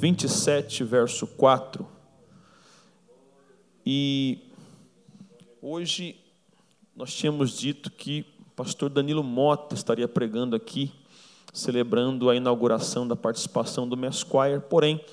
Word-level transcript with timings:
27, 0.00 0.82
verso 0.82 1.26
4. 1.26 1.86
E 3.84 4.38
hoje 5.60 6.16
nós 6.96 7.12
tínhamos 7.12 7.50
dito 7.52 7.90
que 7.90 8.24
o 8.40 8.50
pastor 8.56 8.88
Danilo 8.88 9.22
Mota 9.22 9.74
estaria 9.74 10.08
pregando 10.08 10.56
aqui, 10.56 10.90
celebrando 11.52 12.30
a 12.30 12.34
inauguração 12.34 13.06
da 13.06 13.14
participação 13.14 13.86
do 13.86 13.94
Mesquire, 13.94 14.60
porém, 14.70 15.04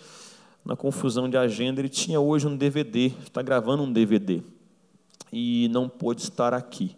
na 0.63 0.77
confusão 0.77 1.29
de 1.29 1.35
agenda, 1.35 1.81
ele 1.81 1.89
tinha 1.89 2.21
hoje 2.21 2.47
um 2.47 2.55
DVD, 2.55 3.07
está 3.25 3.41
gravando 3.41 3.83
um 3.83 3.91
DVD, 3.91 4.41
e 5.33 5.67
não 5.69 5.89
pôde 5.89 6.21
estar 6.21 6.53
aqui. 6.53 6.95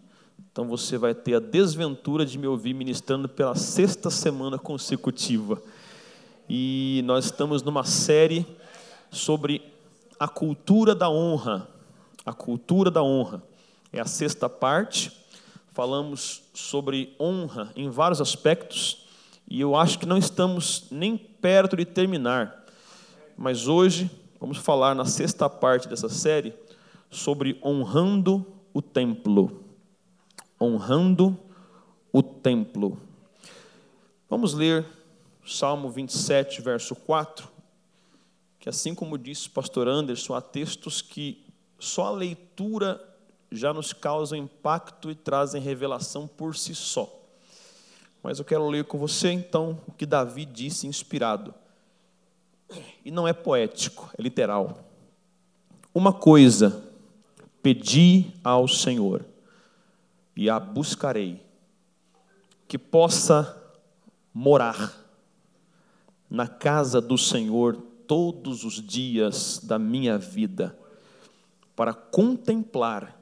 Então 0.52 0.68
você 0.68 0.96
vai 0.96 1.12
ter 1.12 1.34
a 1.34 1.40
desventura 1.40 2.24
de 2.24 2.38
me 2.38 2.46
ouvir 2.46 2.72
ministrando 2.72 3.28
pela 3.28 3.56
sexta 3.56 4.10
semana 4.10 4.60
consecutiva. 4.60 5.60
E 6.52 7.02
nós 7.04 7.26
estamos 7.26 7.62
numa 7.62 7.84
série 7.84 8.44
sobre 9.08 9.62
a 10.18 10.26
cultura 10.26 10.96
da 10.96 11.08
honra. 11.08 11.68
A 12.26 12.32
cultura 12.32 12.90
da 12.90 13.04
honra. 13.04 13.40
É 13.92 14.00
a 14.00 14.04
sexta 14.04 14.48
parte. 14.48 15.12
Falamos 15.68 16.42
sobre 16.52 17.14
honra 17.20 17.70
em 17.76 17.88
vários 17.88 18.20
aspectos. 18.20 19.06
E 19.48 19.60
eu 19.60 19.76
acho 19.76 19.96
que 20.00 20.06
não 20.06 20.18
estamos 20.18 20.88
nem 20.90 21.16
perto 21.16 21.76
de 21.76 21.84
terminar. 21.84 22.66
Mas 23.38 23.68
hoje 23.68 24.10
vamos 24.40 24.58
falar 24.58 24.92
na 24.92 25.04
sexta 25.04 25.48
parte 25.48 25.86
dessa 25.86 26.08
série 26.08 26.52
sobre 27.08 27.60
honrando 27.64 28.44
o 28.74 28.82
templo. 28.82 29.62
Honrando 30.60 31.38
o 32.12 32.24
templo. 32.24 32.98
Vamos 34.28 34.52
ler 34.52 34.84
Salmo 35.46 35.90
27, 35.90 36.60
verso 36.60 36.94
4, 36.94 37.48
que 38.58 38.68
assim 38.68 38.94
como 38.94 39.18
disse 39.18 39.48
o 39.48 39.52
pastor 39.52 39.88
Anderson, 39.88 40.34
há 40.34 40.40
textos 40.40 41.00
que 41.00 41.44
só 41.78 42.06
a 42.06 42.10
leitura 42.10 43.02
já 43.50 43.72
nos 43.72 43.92
causam 43.92 44.38
impacto 44.38 45.10
e 45.10 45.14
trazem 45.14 45.60
revelação 45.60 46.28
por 46.28 46.54
si 46.54 46.74
só. 46.74 47.10
Mas 48.22 48.38
eu 48.38 48.44
quero 48.44 48.68
ler 48.68 48.84
com 48.84 48.98
você 48.98 49.30
então 49.30 49.80
o 49.86 49.92
que 49.92 50.04
Davi 50.04 50.44
disse 50.44 50.86
inspirado. 50.86 51.54
E 53.04 53.10
não 53.10 53.26
é 53.26 53.32
poético, 53.32 54.10
é 54.16 54.22
literal. 54.22 54.84
Uma 55.92 56.12
coisa 56.12 56.84
pedi 57.62 58.32
ao 58.44 58.68
Senhor 58.68 59.24
e 60.36 60.48
a 60.48 60.60
buscarei, 60.60 61.42
que 62.68 62.78
possa 62.78 63.56
morar 64.32 64.99
na 66.30 66.46
casa 66.46 67.00
do 67.00 67.18
Senhor 67.18 67.76
todos 68.06 68.64
os 68.64 68.74
dias 68.74 69.60
da 69.62 69.78
minha 69.78 70.16
vida, 70.16 70.78
para 71.74 71.92
contemplar 71.92 73.20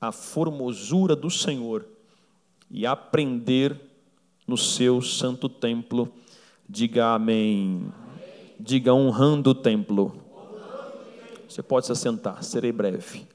a 0.00 0.10
formosura 0.10 1.14
do 1.14 1.30
Senhor 1.30 1.86
e 2.70 2.86
aprender 2.86 3.80
no 4.46 4.56
seu 4.56 5.00
santo 5.00 5.48
templo. 5.48 6.12
Diga 6.68 7.14
amém. 7.14 7.92
Diga 8.58 8.92
honrando 8.92 9.50
o 9.50 9.54
templo. 9.54 10.20
Você 11.48 11.62
pode 11.62 11.86
se 11.86 11.92
assentar, 11.92 12.42
serei 12.42 12.72
breve. 12.72 13.26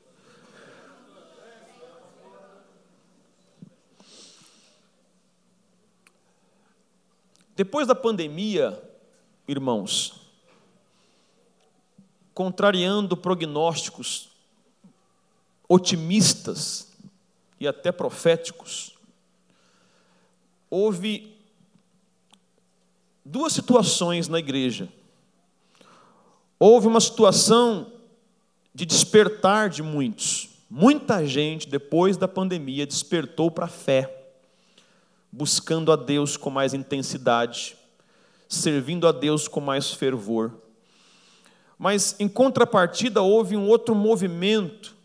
Depois 7.55 7.87
da 7.87 7.95
pandemia, 7.95 8.88
irmãos, 9.51 10.13
contrariando 12.35 13.17
prognósticos 13.17 14.29
otimistas 15.67 16.93
e 17.59 17.67
até 17.67 17.91
proféticos, 17.91 18.93
houve 20.69 21.35
duas 23.25 23.51
situações 23.53 24.27
na 24.27 24.37
igreja. 24.37 24.87
Houve 26.59 26.85
uma 26.85 27.01
situação 27.01 27.91
de 28.73 28.85
despertar 28.85 29.67
de 29.69 29.81
muitos. 29.81 30.49
Muita 30.69 31.25
gente, 31.25 31.67
depois 31.67 32.17
da 32.17 32.27
pandemia, 32.27 32.85
despertou 32.85 33.49
para 33.49 33.65
a 33.65 33.69
fé, 33.69 34.31
buscando 35.31 35.91
a 35.91 35.95
Deus 35.95 36.37
com 36.37 36.51
mais 36.51 36.75
intensidade, 36.75 37.78
servindo 38.49 39.07
a 39.07 39.11
Deus 39.11 39.47
com 39.47 39.61
mais 39.61 39.91
fervor. 39.91 40.51
Mas, 41.77 42.15
em 42.19 42.27
contrapartida, 42.27 43.21
houve 43.21 43.55
um 43.55 43.69
outro 43.69 43.93
movimento, 43.93 44.95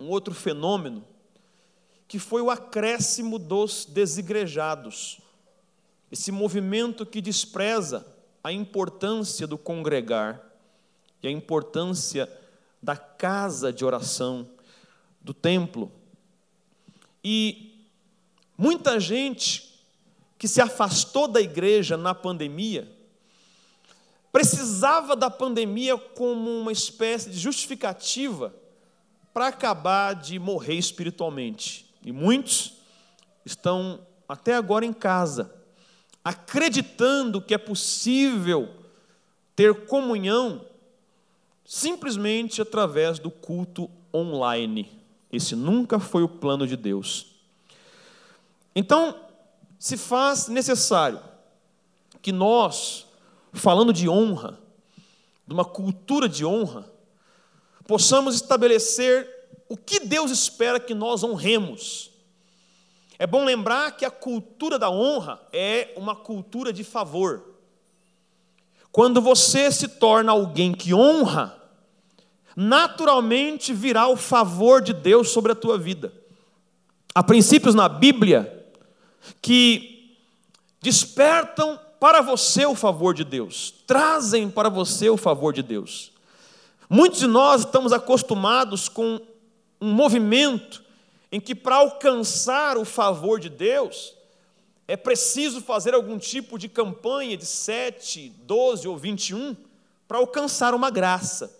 um 0.00 0.08
outro 0.08 0.34
fenômeno, 0.34 1.04
que 2.08 2.18
foi 2.18 2.40
o 2.40 2.50
acréscimo 2.50 3.38
dos 3.38 3.84
desigrejados. 3.84 5.20
Esse 6.10 6.32
movimento 6.32 7.04
que 7.04 7.20
despreza 7.20 8.04
a 8.42 8.50
importância 8.50 9.46
do 9.46 9.58
congregar 9.58 10.42
e 11.22 11.28
a 11.28 11.30
importância 11.30 12.32
da 12.82 12.96
casa 12.96 13.70
de 13.70 13.84
oração, 13.84 14.48
do 15.20 15.34
templo. 15.34 15.92
E 17.22 17.86
muita 18.56 18.98
gente 18.98 19.67
que 20.38 20.46
se 20.46 20.60
afastou 20.60 21.26
da 21.26 21.40
igreja 21.40 21.96
na 21.96 22.14
pandemia, 22.14 22.88
precisava 24.30 25.16
da 25.16 25.28
pandemia 25.28 25.98
como 25.98 26.60
uma 26.60 26.70
espécie 26.70 27.28
de 27.28 27.38
justificativa 27.38 28.54
para 29.34 29.48
acabar 29.48 30.14
de 30.14 30.38
morrer 30.38 30.74
espiritualmente. 30.74 31.92
E 32.04 32.12
muitos 32.12 32.74
estão 33.44 34.00
até 34.28 34.54
agora 34.54 34.84
em 34.84 34.92
casa, 34.92 35.52
acreditando 36.22 37.40
que 37.40 37.54
é 37.54 37.58
possível 37.58 38.68
ter 39.56 39.86
comunhão 39.86 40.64
simplesmente 41.64 42.62
através 42.62 43.18
do 43.18 43.30
culto 43.30 43.90
online. 44.14 44.90
Esse 45.32 45.56
nunca 45.56 45.98
foi 45.98 46.22
o 46.22 46.28
plano 46.28 46.66
de 46.66 46.76
Deus. 46.76 47.34
Então, 48.74 49.27
se 49.78 49.96
faz 49.96 50.48
necessário 50.48 51.20
que 52.20 52.32
nós, 52.32 53.06
falando 53.52 53.92
de 53.92 54.08
honra, 54.08 54.58
de 55.46 55.54
uma 55.54 55.64
cultura 55.64 56.28
de 56.28 56.44
honra, 56.44 56.90
possamos 57.86 58.34
estabelecer 58.34 59.28
o 59.68 59.76
que 59.76 60.00
Deus 60.00 60.30
espera 60.30 60.80
que 60.80 60.94
nós 60.94 61.22
honremos. 61.22 62.10
É 63.18 63.26
bom 63.26 63.44
lembrar 63.44 63.96
que 63.96 64.04
a 64.04 64.10
cultura 64.10 64.78
da 64.78 64.90
honra 64.90 65.40
é 65.52 65.92
uma 65.96 66.14
cultura 66.14 66.72
de 66.72 66.84
favor. 66.84 67.44
Quando 68.90 69.20
você 69.20 69.70
se 69.70 69.88
torna 69.88 70.32
alguém 70.32 70.72
que 70.72 70.92
honra, 70.92 71.56
naturalmente 72.56 73.72
virá 73.72 74.08
o 74.08 74.16
favor 74.16 74.80
de 74.80 74.92
Deus 74.92 75.30
sobre 75.30 75.52
a 75.52 75.56
tua 75.56 75.78
vida. 75.78 76.12
Há 77.14 77.22
princípios 77.22 77.74
na 77.74 77.88
Bíblia 77.88 78.57
que 79.40 80.16
despertam 80.80 81.78
para 81.98 82.20
você 82.20 82.64
o 82.64 82.74
favor 82.74 83.12
de 83.14 83.24
Deus, 83.24 83.74
trazem 83.86 84.48
para 84.48 84.68
você 84.68 85.08
o 85.08 85.16
favor 85.16 85.52
de 85.52 85.62
Deus. 85.62 86.12
Muitos 86.88 87.20
de 87.20 87.26
nós 87.26 87.62
estamos 87.62 87.92
acostumados 87.92 88.88
com 88.88 89.20
um 89.80 89.92
movimento 89.92 90.82
em 91.30 91.40
que, 91.40 91.54
para 91.54 91.76
alcançar 91.76 92.78
o 92.78 92.84
favor 92.84 93.38
de 93.38 93.48
Deus, 93.48 94.14
é 94.86 94.96
preciso 94.96 95.60
fazer 95.60 95.92
algum 95.92 96.18
tipo 96.18 96.58
de 96.58 96.68
campanha 96.68 97.36
de 97.36 97.44
7, 97.44 98.32
12 98.44 98.88
ou 98.88 98.96
21 98.96 99.54
para 100.06 100.16
alcançar 100.16 100.74
uma 100.74 100.88
graça. 100.88 101.54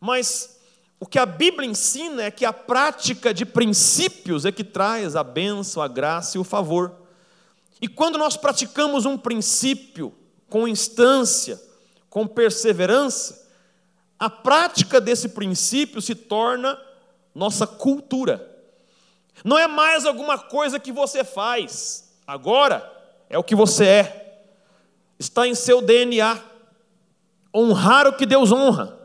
Mas 0.00 0.57
o 1.00 1.06
que 1.06 1.18
a 1.18 1.26
Bíblia 1.26 1.68
ensina 1.68 2.24
é 2.24 2.30
que 2.30 2.44
a 2.44 2.52
prática 2.52 3.32
de 3.32 3.46
princípios 3.46 4.44
é 4.44 4.50
que 4.50 4.64
traz 4.64 5.14
a 5.14 5.22
bênção, 5.22 5.80
a 5.80 5.86
graça 5.86 6.36
e 6.36 6.40
o 6.40 6.44
favor. 6.44 6.92
E 7.80 7.86
quando 7.86 8.18
nós 8.18 8.36
praticamos 8.36 9.06
um 9.06 9.16
princípio 9.16 10.12
com 10.48 10.66
instância, 10.66 11.60
com 12.10 12.26
perseverança, 12.26 13.46
a 14.18 14.28
prática 14.28 15.00
desse 15.00 15.28
princípio 15.28 16.02
se 16.02 16.16
torna 16.16 16.76
nossa 17.32 17.64
cultura. 17.64 18.44
Não 19.44 19.56
é 19.56 19.68
mais 19.68 20.04
alguma 20.04 20.36
coisa 20.36 20.80
que 20.80 20.90
você 20.90 21.22
faz, 21.22 22.12
agora 22.26 22.92
é 23.30 23.38
o 23.38 23.44
que 23.44 23.54
você 23.54 23.84
é, 23.84 24.42
está 25.16 25.46
em 25.46 25.54
seu 25.54 25.80
DNA. 25.80 26.42
Honrar 27.54 28.08
o 28.08 28.12
que 28.12 28.26
Deus 28.26 28.50
honra 28.50 28.97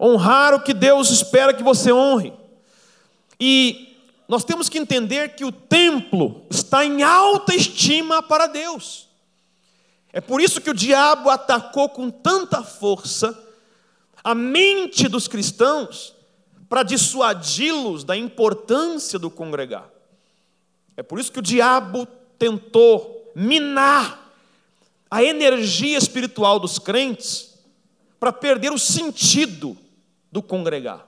honrar 0.00 0.54
o 0.54 0.62
que 0.62 0.74
Deus 0.74 1.10
espera 1.10 1.54
que 1.54 1.62
você 1.62 1.92
honre. 1.92 2.32
E 3.38 3.96
nós 4.28 4.44
temos 4.44 4.68
que 4.68 4.78
entender 4.78 5.34
que 5.34 5.44
o 5.44 5.52
templo 5.52 6.44
está 6.50 6.84
em 6.84 7.02
alta 7.02 7.54
estima 7.54 8.22
para 8.22 8.46
Deus. 8.46 9.08
É 10.12 10.20
por 10.20 10.40
isso 10.40 10.60
que 10.60 10.70
o 10.70 10.74
diabo 10.74 11.28
atacou 11.28 11.88
com 11.88 12.10
tanta 12.10 12.62
força 12.62 13.38
a 14.24 14.34
mente 14.34 15.08
dos 15.08 15.28
cristãos 15.28 16.14
para 16.68 16.82
dissuadi-los 16.82 18.02
da 18.02 18.16
importância 18.16 19.18
do 19.18 19.30
congregar. 19.30 19.88
É 20.96 21.02
por 21.02 21.20
isso 21.20 21.30
que 21.30 21.38
o 21.38 21.42
diabo 21.42 22.08
tentou 22.38 23.30
minar 23.34 24.32
a 25.10 25.22
energia 25.22 25.96
espiritual 25.96 26.58
dos 26.58 26.78
crentes 26.78 27.54
para 28.18 28.32
perder 28.32 28.72
o 28.72 28.78
sentido 28.78 29.76
do 30.36 30.42
congregar. 30.42 31.06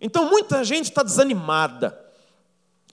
Então 0.00 0.30
muita 0.30 0.64
gente 0.64 0.86
está 0.86 1.02
desanimada 1.02 2.02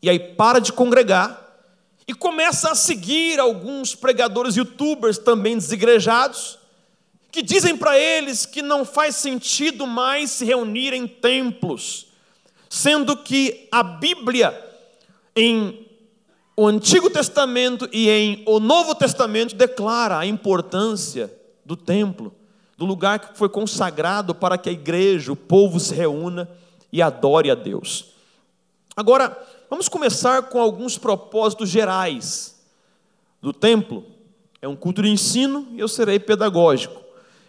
e 0.02 0.10
aí 0.10 0.20
para 0.20 0.60
de 0.60 0.74
congregar 0.74 1.64
e 2.06 2.14
começa 2.14 2.70
a 2.70 2.76
seguir 2.76 3.40
alguns 3.40 3.96
pregadores 3.96 4.58
youtubers 4.58 5.18
também 5.18 5.56
desigrejados 5.56 6.60
que 7.32 7.42
dizem 7.42 7.78
para 7.78 7.98
eles 7.98 8.46
que 8.46 8.62
não 8.62 8.84
faz 8.84 9.16
sentido 9.16 9.88
mais 9.88 10.32
se 10.32 10.44
reunir 10.44 10.94
em 10.94 11.08
templos, 11.08 12.08
sendo 12.70 13.16
que 13.16 13.70
a 13.72 13.82
Bíblia 13.82 14.54
em 15.34 15.88
o 16.54 16.68
Antigo 16.68 17.10
Testamento 17.10 17.88
e 17.94 18.10
em 18.10 18.44
o 18.46 18.60
Novo 18.60 18.94
Testamento 18.94 19.56
declara 19.56 20.18
a 20.18 20.26
importância 20.26 21.34
do 21.64 21.78
templo, 21.78 22.36
do 22.80 22.86
lugar 22.86 23.20
que 23.20 23.38
foi 23.38 23.50
consagrado 23.50 24.34
para 24.34 24.58
que 24.58 24.70
a 24.70 24.72
igreja, 24.72 25.34
o 25.34 25.36
povo 25.36 25.82
se 25.82 25.94
reúna 25.94 26.50
e 26.94 27.02
adore 27.02 27.52
a 27.52 27.56
Deus. 27.56 28.14
Agora, 28.96 29.38
vamos 29.70 29.90
começar 29.90 30.44
com 30.44 30.62
alguns 30.62 30.98
propósitos 30.98 31.68
gerais 31.68 32.58
do 33.42 33.52
templo. 33.52 34.06
É 34.62 34.68
um 34.68 34.78
culto 34.78 35.02
de 35.02 35.10
ensino 35.10 35.68
e 35.74 35.80
eu 35.82 35.90
serei 35.90 36.22
pedagógico. 36.22 37.02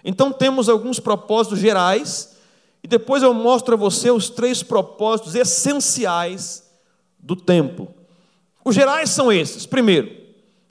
Então 0.05 0.33
temos 0.33 0.69
alguns 0.69 0.99
propósitos 0.99 1.61
gerais 1.61 2.37
e 2.83 2.89
depois 2.89 3.23
eu 3.23 3.33
mostro 3.33 3.75
a 3.75 3.79
você 3.79 4.11
os 4.11 4.31
três 4.31 4.65
propósitos 4.65 5.37
essenciais 5.37 6.69
do 7.21 7.37
templo. 7.37 7.95
Os 8.65 8.75
gerais 8.75 9.11
são 9.11 9.31
esses. 9.31 9.65
Primeiro, 9.65 10.11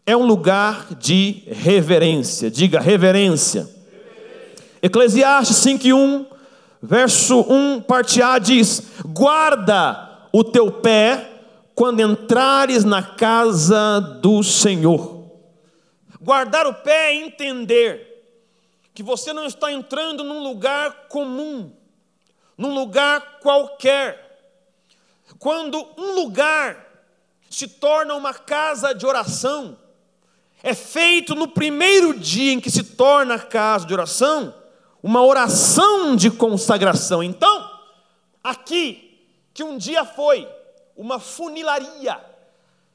é 0.06 0.18
um 0.18 0.26
lugar 0.26 0.96
de 0.96 1.44
reverência. 1.48 2.52
Diga 2.52 2.82
reverência. 2.82 3.79
Eclesiastes 4.82 5.58
5:1, 5.58 6.26
verso 6.82 7.42
1, 7.42 7.82
parte 7.82 8.22
A 8.22 8.40
diz: 8.40 8.92
"Guarda 9.06 10.28
o 10.32 10.44
teu 10.44 10.72
pé 10.72 11.30
quando 11.76 12.02
entrares 12.02 12.84
na 12.84 13.04
casa 13.04 14.00
do 14.22 14.44
Senhor". 14.44 15.20
Guardar 16.22 16.68
o 16.68 16.74
pé 16.74 17.12
é 17.12 17.16
entender 17.16 18.10
que 18.94 19.02
você 19.02 19.32
não 19.32 19.46
está 19.46 19.72
entrando 19.72 20.24
num 20.24 20.44
lugar 20.44 21.08
comum, 21.08 21.72
num 22.58 22.74
lugar 22.74 23.40
qualquer. 23.42 24.28
Quando 25.38 25.78
um 25.98 26.16
lugar 26.16 26.86
se 27.50 27.68
torna 27.68 28.14
uma 28.16 28.34
casa 28.34 28.94
de 28.94 29.06
oração, 29.06 29.78
é 30.62 30.74
feito 30.74 31.34
no 31.34 31.48
primeiro 31.48 32.18
dia 32.18 32.52
em 32.52 32.60
que 32.60 32.70
se 32.70 32.84
torna 32.84 33.40
casa 33.40 33.86
de 33.86 33.94
oração, 33.94 34.54
uma 35.02 35.24
oração 35.24 36.16
de 36.16 36.30
consagração. 36.30 37.24
Então, 37.24 37.70
aqui, 38.44 39.28
que 39.54 39.64
um 39.64 39.78
dia 39.78 40.06
foi 40.06 40.48
uma 40.96 41.20
funilaria, 41.20 42.20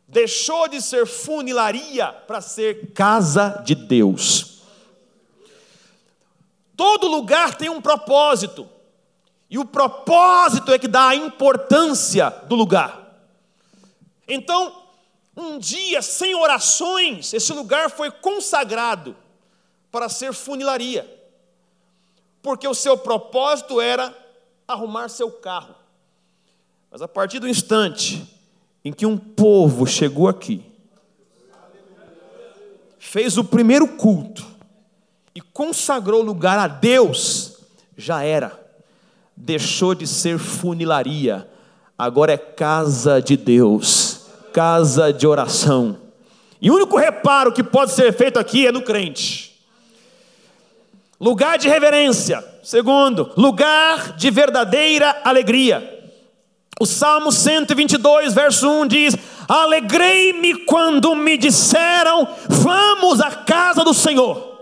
deixou 0.07 0.69
de 0.69 0.81
ser 0.81 1.07
funilaria 1.07 2.13
para 2.13 2.41
ser 2.41 2.93
casa 2.93 3.63
de 3.65 3.75
Deus. 3.75 4.63
Todo 6.77 7.09
lugar 7.09 7.55
tem 7.55 7.69
um 7.69 7.81
propósito. 7.81 8.69
E 9.49 9.59
o 9.59 9.65
propósito 9.65 10.73
é 10.73 10.79
que 10.79 10.89
dá 10.89 11.09
a 11.09 11.15
importância 11.15 12.29
do 12.49 12.55
lugar. 12.55 13.01
Então, 14.27 14.83
um 15.37 15.59
dia 15.59 16.03
sem 16.03 16.35
orações, 16.35 17.33
esse 17.33 17.53
lugar 17.53 17.91
foi 17.91 18.11
consagrado 18.11 19.17
para 19.93 20.09
ser 20.09 20.33
funilaria. 20.33 21.14
Porque 22.45 22.69
o 22.69 22.75
seu 22.75 22.99
propósito 22.99 23.81
era 23.81 24.15
arrumar 24.69 25.09
seu 25.09 25.31
carro. 25.31 25.75
Mas 26.91 27.01
a 27.01 27.09
partir 27.09 27.41
do 27.41 27.49
instante 27.49 28.23
em 28.85 28.93
que 28.93 29.07
um 29.07 29.17
povo 29.17 29.87
chegou 29.87 30.29
aqui, 30.29 30.63
fez 32.99 33.39
o 33.39 33.45
primeiro 33.45 33.89
culto, 33.97 34.45
e 35.35 35.41
consagrou 35.41 36.21
lugar 36.21 36.59
a 36.59 36.69
Deus, 36.69 37.61
já 37.97 38.23
era. 38.23 38.63
Deixou 39.35 39.95
de 39.95 40.07
ser 40.07 40.39
funilaria, 40.39 41.51
agora 41.99 42.35
é 42.35 42.37
casa 42.37 43.23
de 43.23 43.39
Deus, 43.39 44.27
casa 44.53 45.11
de 45.15 45.27
oração. 45.27 45.99
E 46.61 46.71
o 46.71 46.75
único 46.75 46.99
reparo 46.99 47.55
que 47.55 47.65
pode 47.65 47.93
ser 47.93 48.13
feito 48.13 48.39
aqui 48.39 48.67
é 48.67 48.71
no 48.71 48.83
crente. 48.83 49.54
Lugar 51.25 51.57
de 51.57 51.71
reverência. 51.71 52.45
Segundo, 52.63 53.33
lugar 53.35 54.15
de 54.15 54.31
verdadeira 54.31 55.23
alegria. 55.25 56.13
O 56.79 56.85
Salmo 56.85 57.33
122, 57.33 58.35
verso 58.35 58.71
1 58.71 58.87
diz: 58.87 59.17
Alegrei-me 59.49 60.67
quando 60.67 61.15
me 61.15 61.39
disseram, 61.39 62.29
vamos 62.47 63.23
à 63.23 63.31
casa 63.31 63.83
do 63.83 63.95
Senhor. 63.95 64.61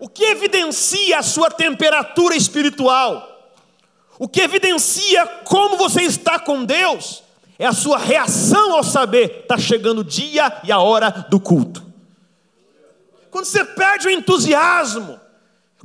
O 0.00 0.08
que 0.08 0.24
evidencia 0.24 1.18
a 1.18 1.22
sua 1.22 1.50
temperatura 1.50 2.34
espiritual? 2.34 3.52
O 4.18 4.26
que 4.26 4.40
evidencia 4.40 5.26
como 5.44 5.76
você 5.76 6.04
está 6.04 6.38
com 6.38 6.64
Deus? 6.64 7.22
É 7.58 7.66
a 7.66 7.74
sua 7.74 7.98
reação 7.98 8.72
ao 8.72 8.82
saber 8.82 9.40
está 9.42 9.58
chegando 9.58 9.98
o 9.98 10.04
dia 10.04 10.58
e 10.64 10.72
a 10.72 10.78
hora 10.78 11.26
do 11.28 11.38
culto. 11.38 11.84
Quando 13.30 13.44
você 13.44 13.62
perde 13.62 14.08
o 14.08 14.10
entusiasmo, 14.10 15.20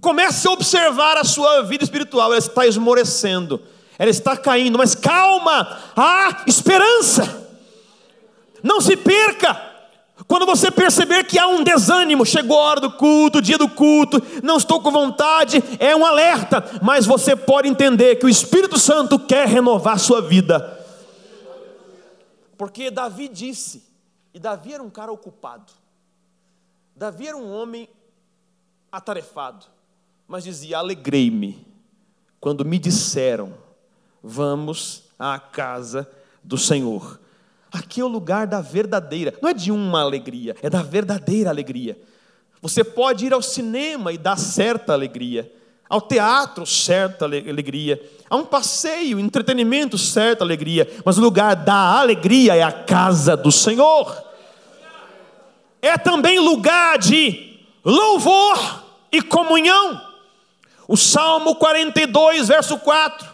comece 0.02 0.48
a 0.48 0.52
observar 0.52 1.16
a 1.18 1.24
sua 1.24 1.62
vida 1.62 1.84
espiritual, 1.84 2.32
ela 2.32 2.40
está 2.40 2.66
esmorecendo, 2.66 3.62
ela 3.98 4.10
está 4.10 4.36
caindo, 4.36 4.78
mas 4.78 4.96
calma, 4.96 5.80
há 5.96 6.44
esperança. 6.48 7.48
Não 8.64 8.82
se 8.82 8.98
perca, 8.98 9.72
quando 10.28 10.46
você 10.46 10.72
perceber 10.72 11.26
que 11.26 11.38
há 11.38 11.48
um 11.48 11.64
desânimo, 11.64 12.26
chegou 12.26 12.60
a 12.60 12.64
hora 12.64 12.80
do 12.80 12.92
culto, 12.92 13.42
dia 13.42 13.58
do 13.58 13.70
culto, 13.70 14.22
não 14.44 14.58
estou 14.58 14.82
com 14.82 14.92
vontade, 14.92 15.64
é 15.80 15.96
um 15.96 16.06
alerta, 16.06 16.64
mas 16.82 17.06
você 17.06 17.36
pode 17.36 17.68
entender 17.68 18.16
que 18.16 18.26
o 18.26 18.30
Espírito 18.30 18.80
Santo 18.80 19.20
quer 19.20 19.48
renovar 19.48 19.96
a 19.96 20.00
sua 20.00 20.22
vida. 20.22 20.80
Porque 22.58 22.90
Davi 22.92 23.28
disse, 23.28 23.84
e 24.34 24.40
Davi 24.40 24.74
era 24.74 24.84
um 24.84 24.90
cara 24.90 25.12
ocupado, 25.12 25.72
Davi 26.96 27.28
era 27.28 27.38
um 27.38 27.52
homem 27.52 27.90
atarefado, 28.92 29.66
mas 30.32 30.46
dizia: 30.46 30.78
Alegrei-me 30.78 31.68
quando 32.40 32.64
me 32.64 32.80
disseram, 32.80 33.54
vamos 34.24 35.04
à 35.20 35.38
casa 35.38 36.10
do 36.42 36.58
Senhor. 36.58 37.20
Aqui 37.70 38.00
é 38.00 38.04
o 38.04 38.08
lugar 38.08 38.48
da 38.48 38.62
verdadeira, 38.62 39.38
não 39.42 39.50
é 39.50 39.54
de 39.54 39.72
uma 39.72 40.00
alegria, 40.02 40.56
é 40.62 40.70
da 40.70 40.82
verdadeira 40.82 41.50
alegria. 41.50 42.02
Você 42.62 42.82
pode 42.82 43.26
ir 43.26 43.34
ao 43.34 43.42
cinema 43.42 44.14
e 44.14 44.18
dar 44.18 44.38
certa 44.38 44.94
alegria, 44.94 45.52
ao 45.90 46.00
teatro, 46.00 46.66
certa 46.66 47.26
alegria, 47.26 48.02
a 48.30 48.38
um 48.38 48.46
passeio, 48.46 49.20
entretenimento, 49.20 49.98
certa 49.98 50.46
alegria, 50.46 50.90
mas 51.04 51.18
o 51.18 51.22
lugar 51.22 51.58
da 51.58 52.00
alegria 52.00 52.56
é 52.56 52.64
a 52.64 52.72
casa 52.72 53.36
do 53.36 53.52
Senhor. 53.52 54.16
É 55.82 55.98
também 55.98 56.40
lugar 56.40 56.98
de 56.98 57.60
louvor 57.84 58.86
e 59.12 59.22
comunhão. 59.22 60.11
O 60.92 60.98
Salmo 60.98 61.56
42, 61.56 62.50
verso 62.50 62.78
4, 62.78 63.28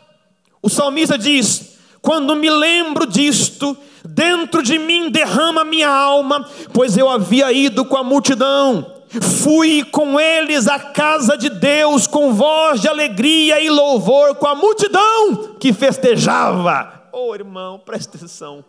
o 0.62 0.70
salmista 0.70 1.18
diz: 1.18 1.78
Quando 2.02 2.36
me 2.36 2.50
lembro 2.50 3.08
disto, 3.08 3.76
Dentro 4.08 4.64
de 4.64 4.80
mim 4.80 5.10
derrama 5.10 5.66
minha 5.66 5.90
alma, 5.90 6.50
pois 6.74 6.98
eu 6.98 7.10
havia 7.10 7.52
ido 7.52 7.84
com 7.84 7.98
a 7.98 8.04
multidão. 8.04 9.04
Fui 9.44 9.84
com 9.84 10.20
eles 10.20 10.68
à 10.68 10.80
casa 10.80 11.38
de 11.38 11.50
Deus 11.50 12.08
com 12.08 12.34
voz 12.34 12.82
de 12.82 12.88
alegria 12.88 13.60
e 13.60 13.70
louvor, 13.70 14.36
com 14.36 14.48
a 14.48 14.56
multidão 14.56 15.56
que 15.60 15.74
festejava. 15.74 17.10
Oh, 17.12 17.36
irmão, 17.36 17.80
presta 17.80 18.18
atenção. 18.18 18.64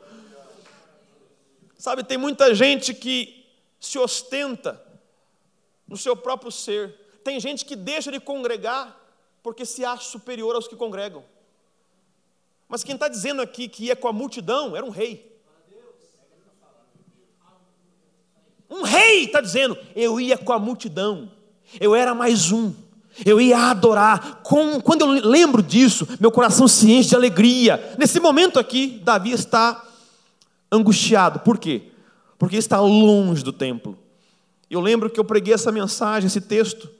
Sabe, 1.77 2.03
tem 2.03 2.19
muita 2.19 2.55
gente 2.55 2.93
que 2.93 3.47
se 3.79 3.99
ostenta 3.99 4.81
no 5.87 5.97
seu 5.97 6.17
próprio 6.17 6.51
ser. 6.51 7.08
Tem 7.29 7.39
gente 7.39 7.67
que 7.67 7.77
deixa 7.77 8.11
de 8.11 8.19
congregar 8.19 8.99
porque 9.43 9.67
se 9.67 9.85
acha 9.85 10.05
superior 10.05 10.55
aos 10.55 10.67
que 10.67 10.75
congregam. 10.75 11.23
Mas 12.67 12.83
quem 12.83 12.95
está 12.95 13.07
dizendo 13.07 13.43
aqui 13.43 13.69
que 13.69 13.85
ia 13.85 13.95
com 13.95 14.09
a 14.09 14.15
multidão 14.15 14.75
era 14.75 14.83
um 14.83 14.89
rei. 14.89 15.39
Um 18.71 18.81
rei 18.81 19.27
está 19.27 19.43
dizendo: 19.43 19.77
eu 19.95 20.19
ia 20.19 20.39
com 20.39 20.55
a 20.55 20.59
multidão, 20.59 21.31
eu 21.79 21.95
era 21.95 22.15
mais 22.15 22.51
um, 22.51 22.75
eu 23.23 23.39
ia 23.39 23.59
adorar. 23.59 24.41
Quando 24.43 25.03
eu 25.03 25.09
lembro 25.09 25.63
disso, 25.63 26.09
meu 26.19 26.33
coração 26.33 26.67
se 26.67 26.91
enche 26.91 27.11
de 27.11 27.15
alegria. 27.15 27.95
Nesse 27.99 28.19
momento 28.21 28.59
aqui, 28.59 29.03
Davi 29.05 29.33
está 29.33 29.87
angustiado. 30.73 31.41
Por 31.41 31.59
quê? 31.59 31.93
Porque 32.39 32.57
está 32.57 32.81
longe 32.81 33.45
do 33.45 33.53
templo. 33.53 33.99
Eu 34.71 34.81
lembro 34.81 35.11
que 35.11 35.21
eu 35.21 35.25
preguei 35.27 35.53
essa 35.53 35.71
mensagem, 35.71 36.27
esse 36.27 36.41
texto, 36.41 36.97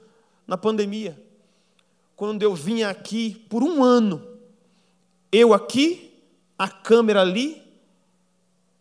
na 0.49 0.57
pandemia. 0.57 1.15
Quando 2.15 2.41
eu 2.41 2.55
vinha 2.55 2.89
aqui 2.89 3.35
por 3.47 3.61
um 3.61 3.83
ano, 3.83 4.27
eu 5.31 5.53
aqui, 5.53 6.11
a 6.57 6.67
câmera 6.67 7.21
ali, 7.21 7.61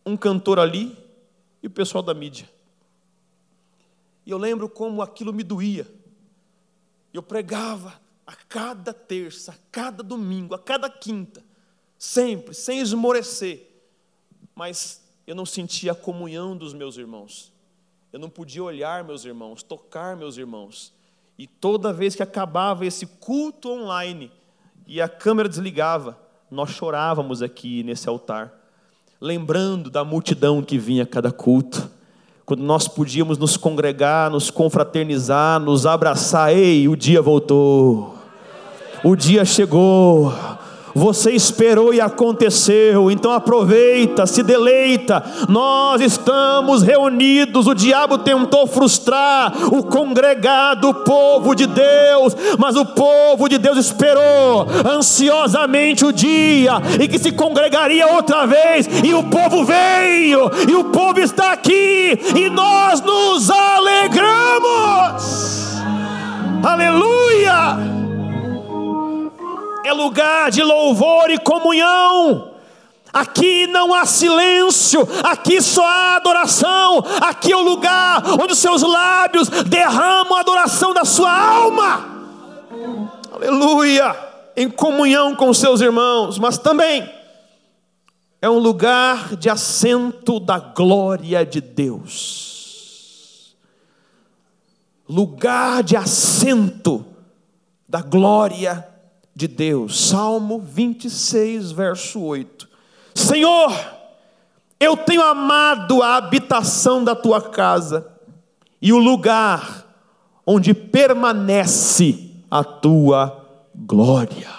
um 0.05 0.17
cantor 0.17 0.59
ali 0.59 0.97
e 1.63 1.67
o 1.67 1.71
pessoal 1.71 2.03
da 2.03 2.15
mídia. 2.15 2.49
E 4.25 4.31
eu 4.31 4.39
lembro 4.39 4.67
como 4.67 5.03
aquilo 5.03 5.31
me 5.31 5.45
doía. 5.45 5.87
Eu 7.13 7.23
pregava 7.23 8.01
a 8.27 8.35
cada 8.35 8.95
terça, 8.95 9.53
a 9.53 9.57
cada 9.71 10.03
domingo, 10.03 10.55
a 10.55 10.59
cada 10.59 10.89
quinta, 10.89 11.45
sempre, 11.99 12.55
sem 12.55 12.81
esmorecer. 12.81 13.69
Mas 14.55 15.03
eu 15.27 15.35
não 15.35 15.45
sentia 15.45 15.93
a 15.93 15.95
comunhão 15.95 16.57
dos 16.57 16.73
meus 16.73 16.97
irmãos. 16.97 17.53
Eu 18.11 18.19
não 18.19 18.31
podia 18.31 18.65
olhar 18.65 19.05
meus 19.05 19.27
irmãos, 19.27 19.63
tocar 19.63 20.17
meus 20.17 20.39
irmãos. 20.39 20.97
E 21.39 21.47
toda 21.47 21.93
vez 21.93 22.17
que 22.17 22.23
acabava 22.23 22.85
esse 22.85 23.07
culto 23.07 23.71
online 23.71 24.33
e 24.89 25.01
a 25.01 25.09
câmera 25.09 25.49
desligava, 25.49 26.19
nós 26.51 26.71
chorávamos 26.71 27.43
aqui 27.43 27.85
nesse 27.85 28.09
altar, 28.09 28.53
lembrando 29.21 29.89
da 29.89 30.05
multidão 30.05 30.61
que 30.63 30.77
vinha 30.77 31.05
a 31.05 31.07
cada 31.07 31.31
culto. 31.31 31.89
Quando 32.45 32.65
nós 32.65 32.89
podíamos 32.89 33.39
nos 33.39 33.57
congregar, 33.57 34.31
nos 34.31 34.51
confraternizar, 34.51 35.61
nos 35.61 35.87
abraçar, 35.87 36.53
ei, 36.53 36.89
o 36.89 36.97
dia 36.97 37.23
voltou. 37.23 38.19
O 39.05 39.15
dia 39.15 39.45
chegou. 39.45 40.33
Você 40.95 41.33
esperou 41.33 41.93
e 41.93 42.01
aconteceu, 42.01 43.11
então 43.11 43.33
aproveita, 43.33 44.27
se 44.27 44.43
deleita. 44.43 45.23
Nós 45.49 46.01
estamos 46.01 46.83
reunidos. 46.83 47.67
O 47.67 47.75
diabo 47.75 48.19
tentou 48.19 48.67
frustrar 48.67 49.53
o 49.73 49.83
congregado, 49.83 50.89
o 50.89 50.95
povo 50.95 51.55
de 51.55 51.67
Deus, 51.67 52.37
mas 52.59 52.77
o 52.77 52.85
povo 52.85 53.49
de 53.49 53.59
Deus 53.59 53.79
esperou 53.79 54.67
ansiosamente 54.85 56.05
o 56.05 56.13
dia 56.13 56.75
e 57.01 57.09
que 57.09 57.19
se 57.19 57.33
congregaria 57.33 58.07
outra 58.07 58.47
vez, 58.47 58.89
e 59.05 59.15
o 59.15 59.25
povo 59.25 59.65
veio, 59.65 60.51
e 60.69 60.75
o 60.75 60.85
povo 60.85 61.21
está 61.21 61.53
aqui, 61.53 62.19
e 62.37 62.51
nós 62.51 63.01
nos 63.01 63.51
alegramos. 63.51 64.19
Aleluia! 66.63 67.98
É 69.89 69.93
lugar 69.93 70.51
de 70.51 70.63
louvor 70.63 71.31
e 71.31 71.39
comunhão. 71.39 72.55
Aqui 73.13 73.67
não 73.67 73.95
há 73.95 74.05
silêncio, 74.05 75.01
aqui 75.25 75.63
só 75.63 75.85
há 75.85 76.17
adoração. 76.17 77.03
Aqui 77.23 77.53
é 77.53 77.57
o 77.57 77.63
lugar 77.63 78.23
onde 78.39 78.53
os 78.53 78.59
seus 78.59 78.83
lábios 78.83 79.49
derramam 79.49 80.37
a 80.37 80.41
adoração 80.41 80.93
da 80.93 81.05
sua 81.05 81.33
alma. 81.33 82.07
Aleluia! 83.33 84.15
Em 84.55 84.69
comunhão 84.69 85.35
com 85.35 85.55
seus 85.55 85.81
irmãos, 85.81 86.39
mas 86.39 86.59
também 86.59 87.09
é 88.43 88.51
um 88.51 88.59
lugar 88.59 89.37
de 89.37 89.49
assento 89.49 90.39
da 90.39 90.59
glória 90.59 91.47
de 91.47 91.61
Deus. 91.61 93.57
Lugar 95.09 95.83
de 95.83 95.97
assento 95.97 97.07
da 97.89 98.03
glória 98.03 98.75
de 98.75 98.98
Deus. 99.47 100.09
Salmo 100.09 100.59
26, 100.59 101.71
verso 101.71 102.21
8. 102.21 102.69
Senhor, 103.15 103.71
eu 104.81 104.97
tenho 104.97 105.23
amado 105.23 106.03
a 106.03 106.17
habitação 106.17 107.05
da 107.05 107.15
tua 107.15 107.41
casa 107.43 108.11
e 108.81 108.93
o 108.93 108.99
lugar 108.99 109.87
onde 110.47 110.73
permanece 110.73 112.35
a 112.51 112.65
tua 112.65 113.65
glória. 113.75 114.59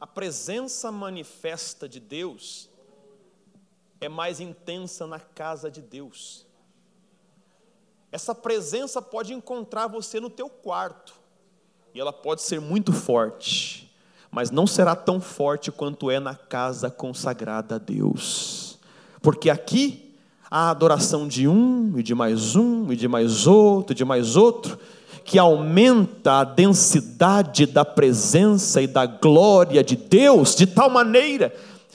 A 0.00 0.06
presença 0.06 0.90
manifesta 0.90 1.88
de 1.88 2.00
Deus 2.00 2.70
é 4.00 4.08
mais 4.08 4.40
intensa 4.40 5.06
na 5.06 5.20
casa 5.20 5.70
de 5.70 5.82
Deus. 5.82 6.45
Essa 8.10 8.34
presença 8.34 9.02
pode 9.02 9.32
encontrar 9.32 9.86
você 9.86 10.20
no 10.20 10.30
teu 10.30 10.48
quarto. 10.48 11.14
E 11.94 12.00
ela 12.00 12.12
pode 12.12 12.42
ser 12.42 12.60
muito 12.60 12.92
forte, 12.92 13.90
mas 14.30 14.50
não 14.50 14.66
será 14.66 14.94
tão 14.94 15.20
forte 15.20 15.72
quanto 15.72 16.10
é 16.10 16.20
na 16.20 16.34
casa 16.34 16.90
consagrada 16.90 17.76
a 17.76 17.78
Deus. 17.78 18.78
Porque 19.22 19.48
aqui 19.48 20.14
a 20.50 20.70
adoração 20.70 21.26
de 21.26 21.48
um 21.48 21.98
e 21.98 22.02
de 22.02 22.14
mais 22.14 22.54
um 22.54 22.92
e 22.92 22.96
de 22.96 23.08
mais 23.08 23.46
outro 23.46 23.92
e 23.92 23.96
de 23.96 24.04
mais 24.04 24.36
outro, 24.36 24.78
que 25.24 25.38
aumenta 25.38 26.40
a 26.40 26.44
densidade 26.44 27.66
da 27.66 27.84
presença 27.84 28.80
e 28.80 28.86
da 28.86 29.06
glória 29.06 29.82
de 29.82 29.96
Deus 29.96 30.54
de 30.54 30.66
tal 30.66 30.88
maneira 30.88 31.52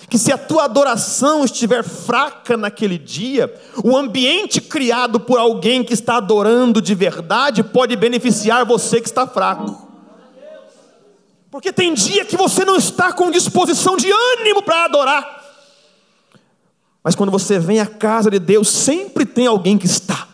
que 0.09 0.17
se 0.17 0.31
a 0.31 0.37
tua 0.37 0.65
adoração 0.65 1.45
estiver 1.45 1.83
fraca 1.83 2.57
naquele 2.57 2.97
dia, 2.97 3.53
o 3.83 3.95
ambiente 3.95 4.59
criado 4.59 5.19
por 5.19 5.39
alguém 5.39 5.83
que 5.83 5.93
está 5.93 6.17
adorando 6.17 6.81
de 6.81 6.93
verdade 6.93 7.63
pode 7.63 7.95
beneficiar 7.95 8.65
você 8.65 8.99
que 8.99 9.07
está 9.07 9.25
fraco. 9.25 9.89
Porque 11.49 11.71
tem 11.71 11.93
dia 11.93 12.25
que 12.25 12.37
você 12.37 12.63
não 12.63 12.77
está 12.77 13.11
com 13.11 13.29
disposição 13.29 13.97
de 13.97 14.09
ânimo 14.09 14.61
para 14.63 14.85
adorar. 14.85 15.41
Mas 17.03 17.15
quando 17.15 17.31
você 17.31 17.59
vem 17.59 17.79
à 17.79 17.85
casa 17.85 18.29
de 18.29 18.39
Deus, 18.39 18.69
sempre 18.69 19.25
tem 19.25 19.47
alguém 19.47 19.77
que 19.77 19.85
está. 19.85 20.27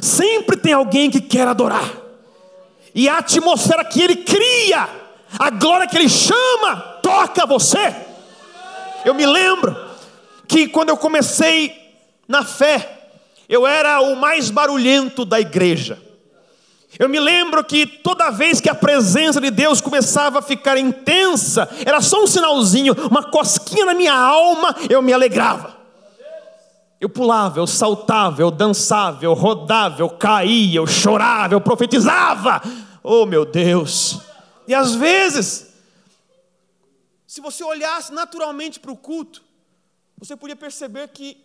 Sempre 0.00 0.56
tem 0.56 0.72
alguém 0.72 1.10
que 1.10 1.20
quer 1.20 1.48
adorar. 1.48 1.90
E 2.94 3.08
a 3.08 3.18
atmosfera 3.18 3.84
que 3.84 4.00
ele 4.00 4.16
cria, 4.16 4.88
a 5.38 5.50
glória 5.50 5.86
que 5.86 5.96
ele 5.96 6.08
chama, 6.08 6.97
toca 7.08 7.46
você. 7.46 7.94
Eu 9.02 9.14
me 9.14 9.24
lembro 9.24 9.74
que 10.46 10.68
quando 10.68 10.90
eu 10.90 10.96
comecei 10.96 11.74
na 12.28 12.44
fé, 12.44 13.08
eu 13.48 13.66
era 13.66 14.00
o 14.02 14.14
mais 14.14 14.50
barulhento 14.50 15.24
da 15.24 15.40
igreja. 15.40 15.98
Eu 16.98 17.08
me 17.08 17.18
lembro 17.18 17.64
que 17.64 17.86
toda 17.86 18.30
vez 18.30 18.60
que 18.60 18.68
a 18.68 18.74
presença 18.74 19.40
de 19.40 19.50
Deus 19.50 19.80
começava 19.80 20.40
a 20.40 20.42
ficar 20.42 20.76
intensa, 20.76 21.66
era 21.86 22.00
só 22.02 22.22
um 22.22 22.26
sinalzinho, 22.26 22.94
uma 23.10 23.22
cosquinha 23.22 23.86
na 23.86 23.94
minha 23.94 24.14
alma, 24.14 24.76
eu 24.90 25.00
me 25.00 25.12
alegrava. 25.12 25.78
Eu 27.00 27.08
pulava, 27.08 27.58
eu 27.58 27.66
saltava, 27.66 28.42
eu 28.42 28.50
dançava, 28.50 29.24
eu 29.24 29.32
rodava, 29.32 30.02
eu 30.02 30.10
caía, 30.10 30.78
eu 30.78 30.86
chorava, 30.86 31.54
eu 31.54 31.60
profetizava. 31.60 32.60
Oh 33.02 33.24
meu 33.24 33.46
Deus! 33.46 34.20
E 34.66 34.74
às 34.74 34.94
vezes 34.94 35.67
se 37.38 37.40
você 37.40 37.62
olhasse 37.62 38.12
naturalmente 38.12 38.80
para 38.80 38.90
o 38.90 38.96
culto, 38.96 39.44
você 40.16 40.36
podia 40.36 40.56
perceber 40.56 41.06
que 41.06 41.40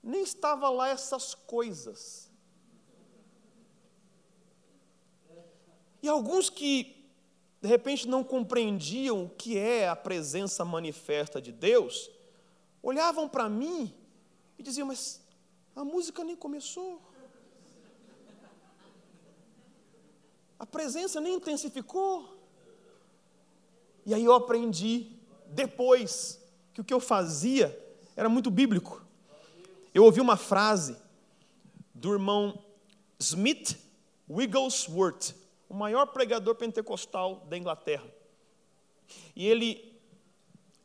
nem 0.00 0.22
estava 0.22 0.70
lá 0.70 0.88
essas 0.88 1.34
coisas. 1.34 2.30
E 6.00 6.08
alguns 6.08 6.48
que 6.48 7.10
de 7.60 7.66
repente 7.66 8.06
não 8.06 8.22
compreendiam 8.22 9.24
o 9.24 9.30
que 9.30 9.58
é 9.58 9.88
a 9.88 9.96
presença 9.96 10.64
manifesta 10.64 11.42
de 11.42 11.50
Deus, 11.50 12.08
olhavam 12.80 13.28
para 13.28 13.48
mim 13.48 13.92
e 14.56 14.62
diziam: 14.62 14.86
Mas 14.86 15.20
a 15.74 15.84
música 15.84 16.22
nem 16.22 16.36
começou. 16.36 17.02
A 20.56 20.64
presença 20.64 21.20
nem 21.20 21.34
intensificou. 21.34 22.32
E 24.06 24.14
aí 24.14 24.24
eu 24.24 24.34
aprendi 24.34 25.11
depois 25.52 26.40
que 26.72 26.80
o 26.80 26.84
que 26.84 26.92
eu 26.92 27.00
fazia 27.00 27.78
era 28.16 28.28
muito 28.28 28.50
bíblico. 28.50 29.02
Eu 29.94 30.04
ouvi 30.04 30.20
uma 30.20 30.36
frase 30.36 30.96
do 31.94 32.12
irmão 32.12 32.62
Smith 33.18 33.78
Wigglesworth, 34.28 35.34
o 35.68 35.74
maior 35.74 36.06
pregador 36.06 36.54
pentecostal 36.54 37.46
da 37.48 37.56
Inglaterra. 37.56 38.06
E 39.36 39.46
ele 39.46 39.92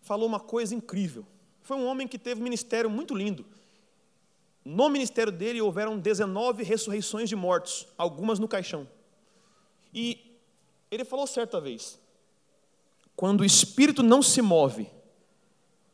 falou 0.01 0.27
uma 0.27 0.39
coisa 0.39 0.75
incrível. 0.75 1.25
Foi 1.61 1.77
um 1.77 1.85
homem 1.85 2.07
que 2.07 2.19
teve 2.19 2.41
um 2.41 2.43
ministério 2.43 2.89
muito 2.89 3.15
lindo. 3.15 3.45
No 4.63 4.89
ministério 4.89 5.31
dele 5.31 5.61
houveram 5.61 5.97
19 5.97 6.63
ressurreições 6.63 7.29
de 7.29 7.35
mortos, 7.35 7.87
algumas 7.97 8.37
no 8.37 8.47
caixão. 8.47 8.87
E 9.93 10.39
ele 10.91 11.05
falou 11.05 11.25
certa 11.25 11.59
vez: 11.61 11.97
Quando 13.17 13.41
o 13.41 13.45
espírito 13.45 14.03
não 14.03 14.21
se 14.21 14.43
move, 14.43 14.87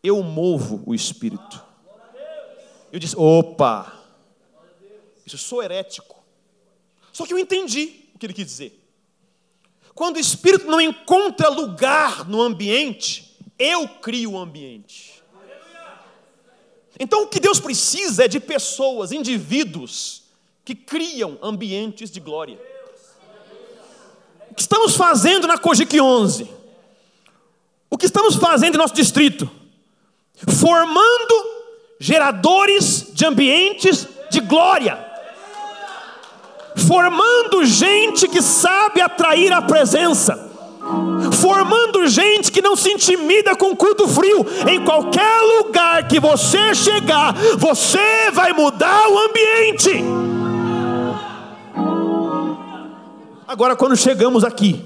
eu 0.04 0.22
movo 0.22 0.84
o 0.86 0.94
espírito. 0.94 1.64
Eu 2.92 3.00
disse: 3.00 3.16
opa, 3.18 3.98
isso 5.26 5.38
sou 5.38 5.64
herético. 5.64 6.22
Só 7.14 7.26
que 7.26 7.34
eu 7.34 7.40
entendi 7.40 8.10
o 8.14 8.20
que 8.20 8.26
ele 8.26 8.34
quis 8.34 8.46
dizer. 8.46 8.80
Quando 9.96 10.18
o 10.18 10.20
espírito 10.20 10.66
não 10.66 10.82
encontra 10.82 11.48
lugar 11.48 12.28
no 12.28 12.42
ambiente, 12.42 13.38
eu 13.58 13.88
crio 13.88 14.34
o 14.34 14.38
ambiente. 14.38 15.24
Então 17.00 17.24
o 17.24 17.28
que 17.28 17.40
Deus 17.40 17.58
precisa 17.58 18.26
é 18.26 18.28
de 18.28 18.40
pessoas, 18.42 19.14
indivíduos, 19.14 20.24
que 20.66 20.76
criam 20.76 21.40
ambientes 21.42 22.12
de 22.12 22.20
glória. 22.20 22.60
O 24.52 24.56
que 24.56 24.62
estamos 24.62 24.98
fazendo 24.98 25.48
na 25.48 25.58
Cogic 25.58 26.00
11? 26.02 26.63
O 27.94 27.98
que 27.98 28.08
estamos 28.08 28.38
fazendo 28.38 28.74
em 28.74 28.80
nosso 28.80 28.96
distrito? 28.96 29.48
Formando 30.60 31.46
geradores 32.00 33.12
de 33.14 33.24
ambientes 33.24 34.08
de 34.32 34.40
glória 34.40 35.14
formando 36.76 37.64
gente 37.64 38.28
que 38.28 38.42
sabe 38.42 39.00
atrair 39.00 39.54
a 39.54 39.62
presença, 39.62 40.52
formando 41.40 42.08
gente 42.08 42.52
que 42.52 42.64
não 42.64 42.76
se 42.76 42.92
intimida 42.92 43.56
com 43.56 43.76
culto 43.76 44.08
frio. 44.08 44.44
Em 44.68 44.84
qualquer 44.84 45.42
lugar 45.58 46.08
que 46.08 46.20
você 46.20 46.74
chegar, 46.74 47.34
você 47.58 48.32
vai 48.32 48.54
mudar 48.54 49.08
o 49.08 49.20
ambiente. 49.20 50.04
Agora, 53.48 53.76
quando 53.76 53.96
chegamos 53.96 54.44
aqui, 54.44 54.84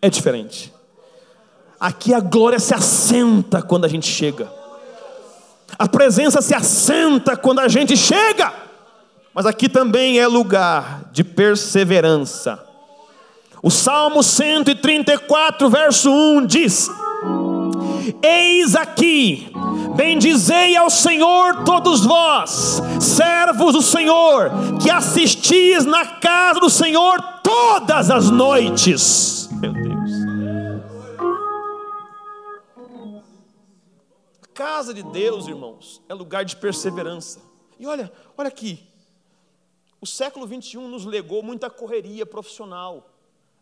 é 0.00 0.08
diferente. 0.08 0.77
Aqui 1.80 2.12
a 2.12 2.20
glória 2.20 2.58
se 2.58 2.74
assenta 2.74 3.62
quando 3.62 3.84
a 3.84 3.88
gente 3.88 4.06
chega. 4.06 4.50
A 5.78 5.86
presença 5.86 6.42
se 6.42 6.54
assenta 6.54 7.36
quando 7.36 7.60
a 7.60 7.68
gente 7.68 7.96
chega. 7.96 8.52
Mas 9.32 9.46
aqui 9.46 9.68
também 9.68 10.18
é 10.18 10.26
lugar 10.26 11.02
de 11.12 11.22
perseverança. 11.22 12.58
O 13.62 13.70
Salmo 13.70 14.22
134, 14.22 15.70
verso 15.70 16.10
1 16.10 16.46
diz: 16.46 16.90
Eis 18.22 18.74
aqui, 18.74 19.52
bendizei 19.94 20.76
ao 20.76 20.90
Senhor 20.90 21.62
todos 21.64 22.04
vós, 22.04 22.82
servos 23.00 23.74
do 23.74 23.82
Senhor, 23.82 24.50
que 24.82 24.90
assistis 24.90 25.84
na 25.84 26.04
casa 26.04 26.58
do 26.58 26.70
Senhor 26.70 27.20
todas 27.42 28.10
as 28.10 28.30
noites. 28.30 29.48
Meu 29.52 29.72
Deus. 29.72 30.27
Casa 34.58 34.92
de 34.92 35.04
Deus, 35.04 35.46
irmãos, 35.46 36.02
é 36.08 36.14
lugar 36.14 36.44
de 36.44 36.56
perseverança. 36.56 37.40
E 37.78 37.86
olha, 37.86 38.12
olha 38.36 38.48
aqui, 38.48 38.84
o 40.00 40.06
século 40.06 40.48
21 40.48 40.88
nos 40.88 41.04
legou 41.04 41.44
muita 41.44 41.70
correria 41.70 42.26
profissional, 42.26 43.08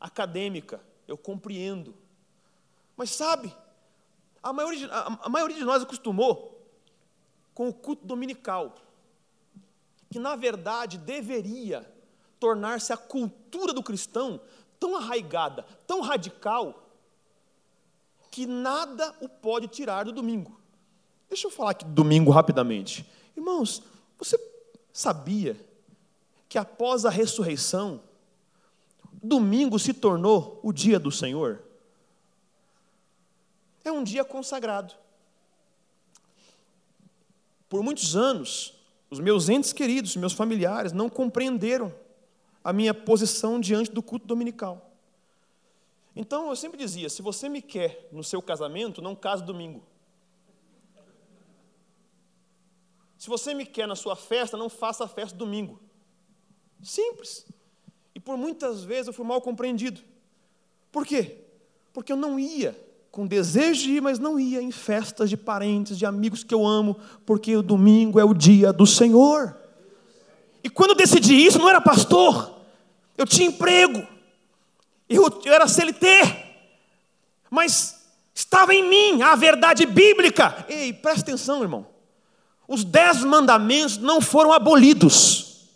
acadêmica, 0.01 0.81
eu 1.07 1.19
compreendo. 1.19 1.95
Mas 2.97 3.11
sabe, 3.11 3.55
a 4.43 4.55
maioria, 4.55 4.89
a, 4.91 5.27
a 5.27 5.29
maioria 5.29 5.59
de 5.59 5.65
nós 5.65 5.83
acostumou 5.83 6.67
com 7.53 7.69
o 7.69 7.75
culto 7.75 8.07
dominical, 8.07 8.75
que 10.11 10.19
na 10.19 10.35
verdade 10.35 10.97
deveria 10.97 11.87
tornar-se 12.41 12.91
a 12.91 12.97
cultura 12.97 13.75
do 13.75 13.83
cristão 13.83 14.41
tão 14.81 14.97
arraigada, 14.97 15.63
tão 15.87 16.01
radical, 16.01 16.91
que 18.31 18.47
nada 18.47 19.15
o 19.21 19.29
pode 19.29 19.69
tirar 19.69 20.07
do 20.07 20.13
domingo. 20.13 20.65
Deixa 21.29 21.47
eu 21.47 21.51
falar 21.51 21.73
aqui 21.73 21.85
do 21.85 21.93
domingo 21.93 22.31
rapidamente. 22.31 23.07
Irmãos, 23.37 23.83
você 24.19 24.39
sabia 24.93 25.57
que 26.49 26.59
após 26.59 27.05
a 27.05 27.11
ressurreição, 27.11 28.01
domingo 29.23 29.79
se 29.79 29.93
tornou 29.93 30.61
o 30.63 30.73
dia 30.73 30.99
do 30.99 31.11
Senhor. 31.11 31.63
É 33.85 33.91
um 33.91 34.03
dia 34.03 34.25
consagrado. 34.25 34.95
Por 37.69 37.83
muitos 37.83 38.17
anos, 38.17 38.75
os 39.11 39.19
meus 39.19 39.49
entes 39.49 39.73
queridos, 39.73 40.17
meus 40.17 40.33
familiares, 40.33 40.93
não 40.93 41.09
compreenderam 41.09 41.93
a 42.63 42.73
minha 42.73 42.95
posição 42.95 43.61
diante 43.61 43.91
do 43.91 44.03
culto 44.03 44.27
dominical. 44.27 44.91
Então 46.15 46.49
eu 46.49 46.57
sempre 46.57 46.79
dizia: 46.79 47.09
se 47.09 47.23
você 47.23 47.49
me 47.49 47.61
quer 47.61 48.09
no 48.11 48.25
seu 48.25 48.41
casamento, 48.41 49.03
não 49.03 49.15
case 49.15 49.45
domingo. 49.45 49.83
Se 53.19 53.29
você 53.29 53.55
me 53.55 53.65
quer 53.65 53.89
na 53.89 53.97
sua 53.97 54.15
festa, 54.15 54.57
não 54.57 54.69
faça 54.69 55.05
a 55.05 55.09
festa 55.09 55.37
domingo. 55.37 55.81
Simples. 56.83 57.47
E 58.15 58.21
por 58.21 58.37
muitas 58.37 58.85
vezes 58.85 59.09
eu 59.09 59.13
fui 59.13 59.25
mal 59.25 59.41
compreendido. 59.41 60.01
Por 60.93 61.07
quê? 61.07 61.39
Porque 61.93 62.13
eu 62.13 62.17
não 62.17 62.39
ia 62.39 62.79
com 63.11 63.27
desejo 63.27 63.83
de 63.85 63.93
ir, 63.93 64.03
mas 64.03 64.19
não 64.19 64.39
ia 64.39 64.61
em 64.61 64.71
festas 64.71 65.31
de 65.31 65.39
parentes, 65.39 65.97
de 65.97 66.05
amigos 66.05 66.45
que 66.45 66.55
eu 66.55 66.67
amo, 66.67 66.99
porque 67.25 67.57
o 67.57 67.63
domingo 67.63 68.21
é 68.21 68.25
o 68.25 68.35
dia 68.35 68.75
do 68.75 68.87
Senhor. 68.87 69.57
E 70.63 70.69
quando 70.69 70.91
eu 70.91 70.97
decidi 70.97 71.35
isso, 71.35 71.59
não 71.59 71.69
era 71.69 71.81
pastor, 71.81 72.61
eu 73.17 73.25
tinha 73.25 73.49
emprego, 73.49 74.07
eu, 75.09 75.25
eu 75.47 75.53
era 75.53 75.67
CLT, 75.67 76.07
mas 77.49 78.07
estava 78.35 78.75
em 78.75 78.87
mim 78.87 79.23
a 79.23 79.35
verdade 79.35 79.87
bíblica. 79.87 80.67
Ei, 80.69 80.93
presta 80.93 81.23
atenção, 81.23 81.63
irmão. 81.63 81.96
Os 82.69 82.85
dez 82.85 83.23
mandamentos 83.23 83.99
não 83.99 84.21
foram 84.21 84.53
abolidos. 84.53 85.69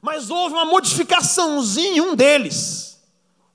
Mas 0.00 0.30
houve 0.30 0.54
uma 0.54 0.64
modificaçãozinha 0.64 1.98
em 1.98 2.00
um 2.00 2.16
deles. 2.16 3.00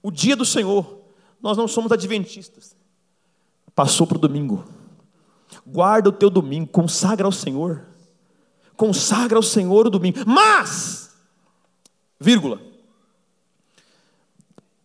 O 0.01 0.11
dia 0.11 0.35
do 0.35 0.45
Senhor. 0.45 1.01
Nós 1.41 1.57
não 1.57 1.67
somos 1.67 1.91
adventistas. 1.91 2.75
Passou 3.75 4.07
para 4.07 4.17
o 4.17 4.21
domingo. 4.21 4.65
Guarda 5.65 6.09
o 6.09 6.13
teu 6.13 6.29
domingo, 6.29 6.67
consagra 6.67 7.25
ao 7.25 7.31
Senhor. 7.31 7.85
Consagra 8.75 9.37
ao 9.37 9.43
Senhor 9.43 9.87
o 9.87 9.89
domingo. 9.89 10.19
Mas, 10.25 11.13
vírgula, 12.19 12.61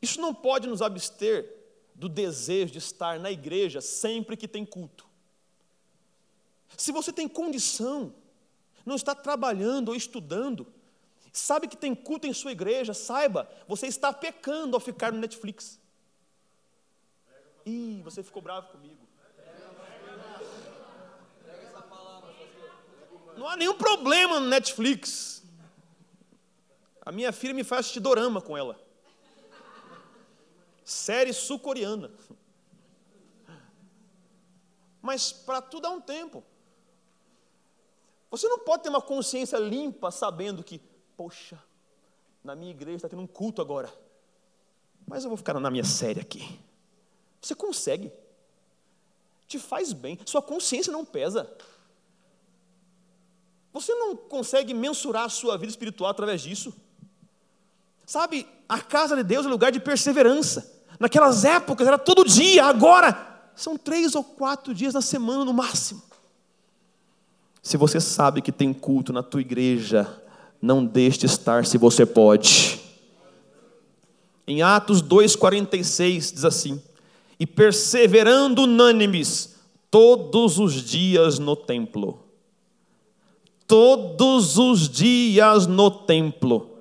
isso 0.01 0.21
não 0.21 0.35
pode 0.35 0.67
nos 0.67 0.83
abster 0.83 1.49
do 1.95 2.09
desejo 2.09 2.73
de 2.73 2.79
estar 2.79 3.21
na 3.21 3.31
igreja 3.31 3.81
sempre 3.81 4.37
que 4.37 4.49
tem 4.49 4.65
culto. 4.65 5.12
Se 6.77 6.93
você 6.93 7.13
tem 7.13 7.29
condição, 7.29 8.15
não 8.85 8.97
está 8.97 9.15
trabalhando 9.15 9.89
ou 9.89 9.95
estudando, 9.95 10.67
Sabe 11.33 11.67
que 11.67 11.77
tem 11.77 11.95
culto 11.95 12.27
em 12.27 12.35
sua 12.35 12.53
igreja, 12.53 12.93
saiba, 12.93 13.51
você 13.67 13.87
está 13.87 14.13
pecando 14.13 14.77
ao 14.77 14.81
ficar 14.81 15.11
no 15.11 15.19
Netflix. 15.19 15.81
Ih, 17.65 18.03
você 18.05 18.23
ficou 18.23 18.43
bravo 18.43 18.69
comigo. 18.69 19.01
Não 23.35 23.49
há 23.49 23.57
nenhum 23.57 23.75
problema 23.75 24.39
no 24.39 24.47
Netflix. 24.47 25.43
A 27.01 27.11
minha 27.11 27.33
filha 27.33 27.55
me 27.55 27.65
faz 27.65 27.81
assistir 27.81 28.01
dorama 28.01 28.43
com 28.43 28.57
ela. 28.57 28.79
Série 30.85 31.33
sul-coreana. 31.33 32.11
Mas 35.01 35.33
para 35.33 35.63
tudo 35.63 35.87
há 35.87 35.91
um 35.91 36.01
tempo. 36.01 36.45
Você 38.33 38.49
não 38.49 38.59
pode 38.61 38.83
ter 38.83 38.89
uma 38.89 39.03
consciência 39.03 39.59
limpa 39.59 40.11
sabendo 40.11 40.65
que 40.65 40.81
poxa, 41.19 41.63
na 42.43 42.57
minha 42.57 42.71
igreja 42.71 42.97
está 42.97 43.09
tendo 43.09 43.21
um 43.21 43.27
culto 43.27 43.61
agora, 43.61 43.93
mas 45.07 45.23
eu 45.23 45.29
vou 45.29 45.37
ficar 45.37 45.53
na 45.61 45.71
minha 45.71 45.85
série 45.85 46.19
aqui. 46.19 46.59
Você 47.43 47.55
consegue, 47.55 48.11
te 49.47 49.59
faz 49.59 49.93
bem, 49.93 50.19
sua 50.25 50.41
consciência 50.41 50.91
não 50.91 51.05
pesa. 51.05 51.55
Você 53.71 53.95
não 53.95 54.17
consegue 54.17 54.73
mensurar 54.73 55.25
a 55.25 55.29
sua 55.29 55.59
vida 55.59 55.71
espiritual 55.71 56.11
através 56.11 56.41
disso. 56.41 56.75
Sabe, 58.07 58.49
a 58.67 58.81
casa 58.81 59.15
de 59.15 59.23
Deus 59.23 59.45
é 59.45 59.49
lugar 59.49 59.71
de 59.71 59.79
perseverança. 59.79 60.81
Naquelas 60.99 61.45
épocas 61.45 61.87
era 61.87 61.99
todo 61.99 62.25
dia, 62.25 62.65
agora 62.65 63.51
são 63.55 63.77
três 63.77 64.15
ou 64.15 64.25
quatro 64.25 64.73
dias 64.73 64.95
na 64.95 65.03
semana 65.03 65.45
no 65.45 65.53
máximo. 65.53 66.03
Se 67.63 67.77
você 67.77 68.01
sabe 68.01 68.43
que 68.43 68.51
tem 68.51 68.73
culto 68.73 69.13
na 69.13 69.23
tua 69.23 69.41
igreja, 69.41 70.21
não 70.61 70.85
deixe 70.85 71.19
de 71.19 71.27
estar 71.27 71.65
se 71.65 71.79
você 71.79 72.05
pode. 72.05 72.81
Em 74.45 74.63
Atos 74.63 75.01
2,46 75.01 76.35
diz 76.35 76.45
assim: 76.45 76.83
E 77.39 77.47
perseverando 77.47 78.63
unânimes 78.63 79.55
todos 79.89 80.59
os 80.59 80.75
dias 80.83 81.39
no 81.39 81.55
templo. 81.55 82.25
Todos 83.69 84.59
os 84.59 84.89
dias 84.89 85.69
no 85.69 85.89
templo. 85.89 86.79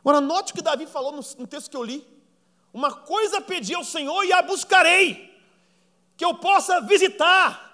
Agora, 0.00 0.20
note 0.20 0.52
o 0.52 0.56
que 0.56 0.62
Davi 0.62 0.86
falou 0.86 1.12
no 1.12 1.46
texto 1.46 1.70
que 1.70 1.76
eu 1.76 1.84
li. 1.84 2.02
Uma 2.72 2.90
coisa 2.90 3.40
pedi 3.42 3.74
ao 3.74 3.84
Senhor 3.84 4.24
e 4.24 4.32
a 4.32 4.40
buscarei, 4.40 5.30
que 6.16 6.24
eu 6.24 6.34
possa 6.34 6.80
visitar. 6.80 7.69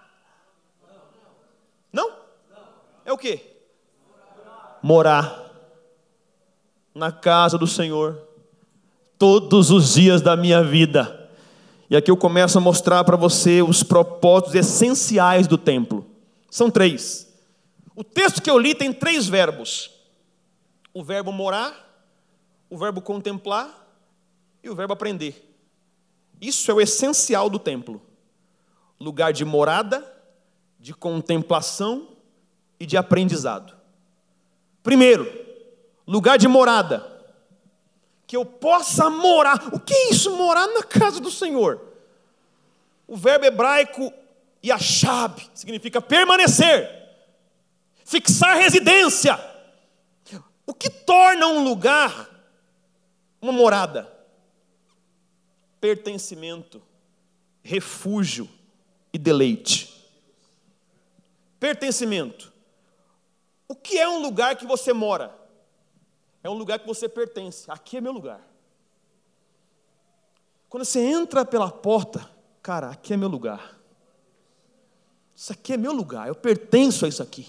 Não? 1.96 2.12
É 3.06 3.12
o 3.12 3.16
que? 3.16 3.40
Morar 4.82 5.50
na 6.94 7.10
casa 7.10 7.56
do 7.56 7.66
Senhor 7.66 8.20
todos 9.18 9.70
os 9.70 9.94
dias 9.94 10.20
da 10.20 10.36
minha 10.36 10.62
vida. 10.62 11.30
E 11.88 11.96
aqui 11.96 12.10
eu 12.10 12.16
começo 12.18 12.58
a 12.58 12.60
mostrar 12.60 13.02
para 13.04 13.16
você 13.16 13.62
os 13.62 13.82
propósitos 13.82 14.54
essenciais 14.54 15.46
do 15.46 15.56
templo. 15.56 16.04
São 16.50 16.70
três. 16.70 17.32
O 17.94 18.04
texto 18.04 18.42
que 18.42 18.50
eu 18.50 18.58
li 18.58 18.74
tem 18.74 18.92
três 18.92 19.26
verbos: 19.26 19.90
o 20.92 21.02
verbo 21.02 21.32
morar, 21.32 22.04
o 22.68 22.76
verbo 22.76 23.00
contemplar 23.00 23.70
e 24.62 24.68
o 24.68 24.74
verbo 24.74 24.92
aprender. 24.92 25.42
Isso 26.42 26.70
é 26.70 26.74
o 26.74 26.80
essencial 26.80 27.48
do 27.48 27.58
templo: 27.58 28.02
lugar 29.00 29.32
de 29.32 29.46
morada, 29.46 30.15
de 30.86 30.94
contemplação 30.94 32.16
e 32.78 32.86
de 32.86 32.96
aprendizado. 32.96 33.76
Primeiro, 34.84 35.28
lugar 36.06 36.38
de 36.38 36.46
morada. 36.46 37.04
Que 38.24 38.36
eu 38.36 38.46
possa 38.46 39.10
morar. 39.10 39.74
O 39.74 39.80
que 39.80 39.92
é 39.92 40.10
isso, 40.10 40.36
morar 40.36 40.68
na 40.68 40.84
casa 40.84 41.18
do 41.18 41.28
Senhor? 41.28 41.84
O 43.04 43.16
verbo 43.16 43.46
hebraico 43.46 44.12
yashab 44.64 45.50
significa 45.54 46.00
permanecer, 46.00 46.88
fixar 48.04 48.56
residência. 48.56 49.36
O 50.64 50.72
que 50.72 50.88
torna 50.88 51.48
um 51.48 51.64
lugar 51.64 52.30
uma 53.42 53.50
morada? 53.50 54.08
pertencimento, 55.80 56.80
refúgio 57.60 58.48
e 59.12 59.18
deleite. 59.18 59.95
Pertencimento. 61.58 62.52
O 63.68 63.74
que 63.74 63.98
é 63.98 64.08
um 64.08 64.20
lugar 64.20 64.56
que 64.56 64.66
você 64.66 64.92
mora? 64.92 65.34
É 66.42 66.48
um 66.48 66.54
lugar 66.54 66.78
que 66.78 66.86
você 66.86 67.08
pertence. 67.08 67.70
Aqui 67.70 67.96
é 67.96 68.00
meu 68.00 68.12
lugar. 68.12 68.40
Quando 70.68 70.84
você 70.84 71.00
entra 71.00 71.44
pela 71.44 71.70
porta, 71.70 72.28
cara, 72.62 72.90
aqui 72.90 73.14
é 73.14 73.16
meu 73.16 73.28
lugar. 73.28 73.76
Isso 75.34 75.52
aqui 75.52 75.72
é 75.72 75.76
meu 75.76 75.92
lugar, 75.92 76.28
eu 76.28 76.34
pertenço 76.34 77.04
a 77.04 77.08
isso 77.08 77.22
aqui. 77.22 77.46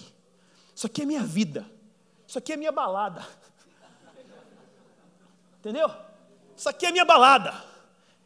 Isso 0.74 0.86
aqui 0.86 1.02
é 1.02 1.04
minha 1.06 1.22
vida. 1.22 1.64
Isso 2.26 2.38
aqui 2.38 2.52
é 2.52 2.56
minha 2.56 2.70
balada. 2.70 3.26
Entendeu? 5.58 5.90
Isso 6.56 6.68
aqui 6.68 6.86
é 6.86 6.92
minha 6.92 7.04
balada. 7.04 7.54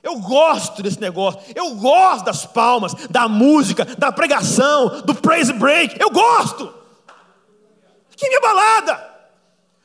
Eu 0.03 0.19
gosto 0.19 0.83
desse 0.83 1.01
negócio, 1.01 1.41
eu 1.55 1.77
gosto 1.77 2.25
das 2.25 2.45
palmas, 2.45 2.93
da 3.09 3.29
música, 3.29 3.85
da 3.85 4.11
pregação, 4.11 5.03
do 5.03 5.15
praise 5.15 5.53
break, 5.53 5.97
eu 6.01 6.11
gosto. 6.11 6.83
É 8.21 8.29
minha 8.29 8.41
balada. 8.41 9.13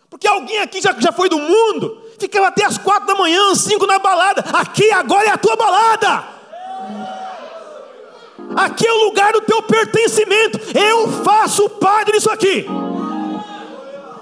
Porque 0.10 0.28
alguém 0.28 0.60
aqui 0.60 0.82
já, 0.82 0.96
já 1.00 1.12
foi 1.12 1.28
do 1.28 1.38
mundo, 1.38 2.02
ficava 2.20 2.48
até 2.48 2.66
as 2.66 2.78
quatro 2.78 3.08
da 3.08 3.16
manhã, 3.16 3.54
cinco 3.56 3.86
na 3.86 4.00
balada. 4.00 4.42
Aqui 4.54 4.92
agora 4.92 5.28
é 5.28 5.32
a 5.32 5.38
tua 5.38 5.56
balada. 5.56 6.24
Aqui 8.56 8.88
é 8.88 8.92
o 8.92 9.06
lugar 9.06 9.34
do 9.34 9.42
teu 9.42 9.62
pertencimento. 9.64 10.60
Eu 10.76 11.24
faço 11.24 11.70
parte 11.72 12.12
disso 12.12 12.30
aqui. 12.30 12.66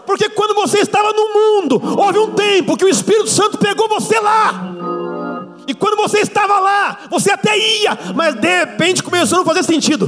Porque 0.06 0.30
quando 0.30 0.54
você 0.56 0.80
estava 0.80 1.12
no 1.14 1.34
mundo, 1.34 1.82
houve 1.98 2.20
um 2.20 2.34
tempo 2.34 2.78
que 2.78 2.86
o 2.86 2.90
Espírito 2.90 3.30
Santo 3.30 3.58
pegou 3.58 3.88
você 3.88 4.20
lá. 4.20 4.75
E 5.68 5.74
quando 5.74 5.96
você 5.98 6.20
estava 6.20 6.60
lá, 6.60 7.00
você 7.10 7.32
até 7.32 7.58
ia, 7.58 7.98
mas 8.14 8.36
de 8.36 8.48
repente 8.48 9.02
começou 9.02 9.38
a 9.38 9.40
não 9.40 9.46
fazer 9.46 9.64
sentido. 9.64 10.08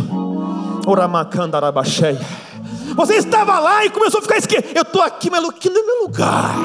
Você 2.96 3.16
estava 3.16 3.60
lá 3.60 3.86
e 3.86 3.90
começou 3.90 4.20
a 4.20 4.22
ficar 4.22 4.38
esquecido. 4.38 4.72
Eu 4.76 4.82
estou 4.84 5.02
aqui, 5.02 5.30
mas 5.30 5.44
aqui 5.44 5.70
não 5.70 5.82
é 5.82 5.86
meu 5.86 6.02
lugar. 6.04 6.56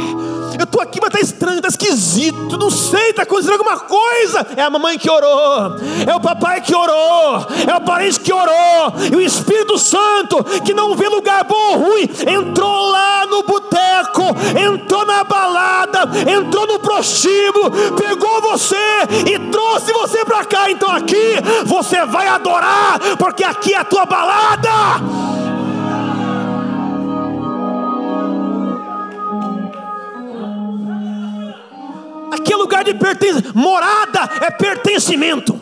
Eu 0.58 0.64
estou 0.64 0.80
aqui, 0.80 1.00
mas 1.00 1.08
está 1.08 1.20
estranho, 1.20 1.56
está 1.56 1.68
esquisito. 1.68 2.56
Não 2.56 2.70
sei, 2.70 3.10
está 3.10 3.22
acontecendo 3.22 3.52
alguma 3.52 3.78
coisa. 3.80 4.46
É 4.56 4.62
a 4.62 4.70
mamãe 4.70 4.98
que 4.98 5.10
orou, 5.10 5.76
é 6.06 6.14
o 6.14 6.20
papai 6.20 6.60
que 6.60 6.74
orou, 6.74 7.46
é 7.66 7.74
o 7.74 7.80
parente 7.80 8.20
que 8.20 8.32
orou. 8.32 8.94
E 9.10 9.16
o 9.16 9.20
Espírito 9.20 9.78
Santo, 9.78 10.42
que 10.64 10.74
não 10.74 10.94
vê 10.94 11.08
lugar 11.08 11.44
bom 11.44 11.54
ou 11.54 11.78
ruim, 11.78 12.08
entrou 12.26 12.90
lá 12.90 13.26
no 13.26 13.42
boteco, 13.42 14.22
entrou 14.58 15.06
na 15.06 15.24
balada, 15.24 16.00
entrou 16.30 16.66
no 16.66 16.78
prostíbulo, 16.78 17.70
pegou 17.96 18.40
você 18.42 18.76
e 19.26 19.38
trouxe 19.50 19.92
você 19.92 20.24
para 20.24 20.44
cá. 20.44 20.70
Então 20.70 20.90
aqui 20.90 21.36
você 21.64 22.04
vai 22.04 22.28
adorar, 22.28 23.00
porque 23.18 23.44
aqui 23.44 23.74
é 23.74 23.78
a 23.78 23.84
tua 23.84 24.04
balada. 24.04 24.70
Aqui 32.32 32.50
é 32.50 32.56
lugar 32.56 32.82
de 32.82 32.94
pertencimento. 32.94 33.58
Morada 33.58 34.20
é 34.42 34.50
pertencimento. 34.50 35.60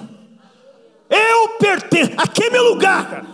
Eu 1.09 1.48
pertenço. 1.59 2.12
Aqui 2.16 2.44
é 2.44 2.50
meu 2.50 2.62
lugar. 2.62 3.26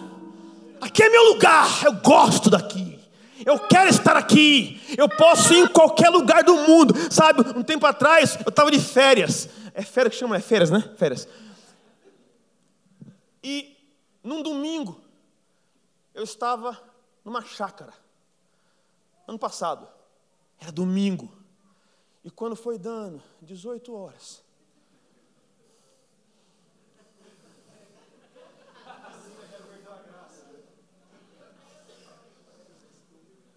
Aqui 0.81 1.03
é 1.03 1.11
meu 1.11 1.35
lugar. 1.35 1.85
Eu 1.85 1.93
gosto 1.97 2.49
daqui. 2.49 2.99
Eu 3.45 3.59
quero 3.59 3.91
estar 3.91 4.17
aqui. 4.17 4.81
Eu 4.97 5.07
posso 5.07 5.53
ir 5.53 5.65
em 5.65 5.67
qualquer 5.67 6.09
lugar 6.09 6.43
do 6.43 6.57
mundo. 6.57 6.95
Sabe, 7.13 7.43
um 7.55 7.63
tempo 7.63 7.85
atrás 7.85 8.39
eu 8.43 8.49
estava 8.49 8.71
de 8.71 8.81
férias. 8.81 9.51
É 9.75 9.83
férias 9.83 10.15
que 10.15 10.21
chama? 10.21 10.37
É 10.37 10.41
férias, 10.41 10.71
né? 10.71 10.83
Férias. 10.97 11.29
E 13.45 13.77
num 14.25 14.43
domingo 14.43 14.99
eu 16.15 16.25
estava 16.25 16.81
numa 17.23 17.43
chácara. 17.43 17.93
Ano 19.29 19.39
passado. 19.39 19.87
Era 20.59 20.73
domingo. 20.73 21.31
E 22.27 22.31
quando 22.31 22.57
foi 22.57 22.77
dando 22.77 23.23
18 23.41 23.95
horas, 23.95 24.45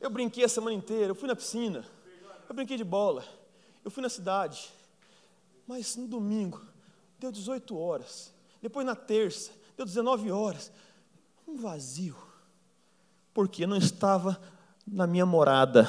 Eu 0.02 0.10
brinquei 0.10 0.46
a 0.46 0.48
semana 0.48 0.76
inteira, 0.76 1.12
eu 1.12 1.16
fui 1.16 1.28
na 1.28 1.36
piscina, 1.36 1.86
eu 2.48 2.56
brinquei 2.56 2.78
de 2.78 2.86
bola, 2.86 3.24
eu 3.84 3.92
fui 3.92 4.02
na 4.02 4.08
cidade. 4.08 4.72
Mas 5.68 5.98
no 5.98 6.08
domingo, 6.08 6.62
deu 7.20 7.32
18 7.32 7.78
horas. 7.78 8.34
Depois 8.62 8.86
na 8.86 8.96
terça, 8.96 9.52
deu 9.76 9.86
19 9.86 10.32
horas. 10.32 10.72
Um 11.46 11.58
vazio. 11.58 12.16
Porque 13.34 13.68
não 13.68 13.76
estava 13.76 14.42
na 14.88 15.06
minha 15.06 15.26
morada 15.26 15.86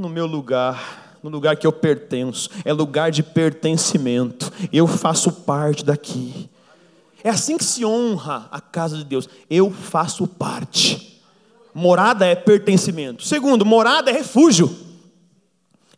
no 0.00 0.08
meu 0.08 0.24
lugar, 0.24 1.18
no 1.22 1.28
lugar 1.28 1.56
que 1.56 1.66
eu 1.66 1.72
pertenço, 1.72 2.48
é 2.64 2.72
lugar 2.72 3.10
de 3.10 3.22
pertencimento, 3.22 4.50
eu 4.72 4.86
faço 4.86 5.30
parte 5.30 5.84
daqui. 5.84 6.48
É 7.22 7.28
assim 7.28 7.58
que 7.58 7.64
se 7.64 7.84
honra 7.84 8.48
a 8.50 8.62
casa 8.62 8.96
de 8.96 9.04
Deus, 9.04 9.28
eu 9.50 9.70
faço 9.70 10.26
parte. 10.26 11.20
Morada 11.74 12.24
é 12.24 12.34
pertencimento. 12.34 13.24
Segundo, 13.24 13.66
morada 13.66 14.10
é 14.10 14.14
refúgio. 14.14 14.74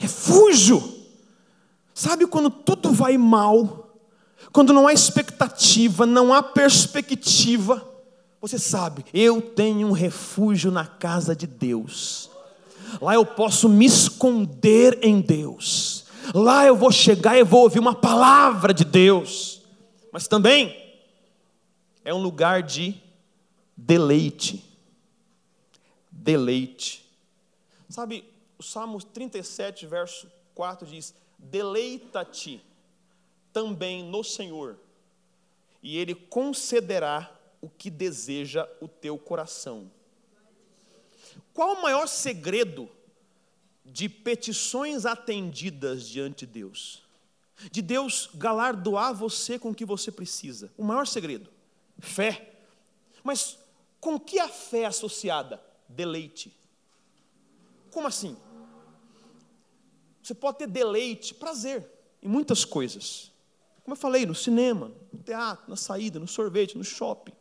Refúgio. 0.01 0.83
Sabe 1.95 2.27
quando 2.27 2.51
tudo 2.51 2.91
vai 2.91 3.17
mal, 3.17 3.97
quando 4.53 4.73
não 4.73 4.89
há 4.89 4.93
expectativa, 4.93 6.05
não 6.05 6.35
há 6.35 6.43
perspectiva, 6.43 7.89
você 8.41 8.59
sabe, 8.59 9.05
eu 9.15 9.41
tenho 9.41 9.87
um 9.87 9.93
refúgio 9.93 10.73
na 10.73 10.85
casa 10.85 11.37
de 11.37 11.47
Deus. 11.47 12.32
Lá 13.01 13.15
eu 13.15 13.25
posso 13.25 13.69
me 13.69 13.87
esconder 13.87 14.99
em 15.03 15.21
Deus. 15.21 16.05
Lá 16.35 16.67
eu 16.67 16.77
vou 16.77 16.91
chegar 16.93 17.37
e 17.37 17.43
vou 17.43 17.63
ouvir 17.63 17.79
uma 17.79 17.95
palavra 17.95 18.73
de 18.73 18.85
Deus. 18.85 19.63
Mas 20.13 20.29
também 20.29 20.77
é 22.05 22.13
um 22.13 22.23
lugar 22.23 22.63
de 22.63 23.01
deleite. 23.77 24.65
Deleite. 26.11 27.05
Sabe, 27.89 28.25
o 28.59 28.63
Salmo 28.63 29.03
37, 29.03 29.87
verso 29.87 30.31
4 30.55 30.87
diz: 30.87 31.15
Deleita-te 31.39 32.63
também 33.53 34.03
no 34.05 34.23
Senhor, 34.23 34.79
e 35.83 35.99
Ele 35.99 36.15
concederá 36.15 37.31
o 37.61 37.69
que 37.69 37.91
deseja 37.91 38.69
o 38.81 38.89
teu 38.89 39.19
coração. 39.19 39.91
Qual 41.53 41.75
o 41.75 41.83
maior 41.83 42.07
segredo 42.07 42.89
de 43.85 44.09
petições 44.09 45.05
atendidas 45.05 46.09
diante 46.09 46.47
de 46.47 46.53
Deus? 46.53 47.03
De 47.71 47.83
Deus 47.83 48.31
galardoar 48.35 49.15
você 49.15 49.59
com 49.59 49.71
o 49.71 49.75
que 49.75 49.85
você 49.85 50.11
precisa. 50.11 50.73
O 50.77 50.85
maior 50.85 51.07
segredo: 51.07 51.51
fé. 51.99 52.55
Mas 53.23 53.59
com 54.01 54.19
que 54.19 54.39
a 54.39 54.49
fé 54.49 54.81
é 54.81 54.87
associada? 54.87 55.63
Deleite. 55.89 56.57
Como 57.91 58.07
assim? 58.07 58.37
Você 60.23 60.35
pode 60.35 60.59
ter 60.59 60.67
deleite, 60.67 61.35
prazer 61.35 61.87
em 62.23 62.29
muitas 62.29 62.65
coisas. 62.65 63.31
Como 63.85 63.95
eu 63.95 63.99
falei, 63.99 64.25
no 64.25 64.35
cinema, 64.35 64.93
no 65.13 65.23
teatro, 65.23 65.69
na 65.69 65.77
saída, 65.77 66.19
no 66.19 66.29
sorvete, 66.29 66.79
no 66.79 66.85
shopping. 66.85 67.33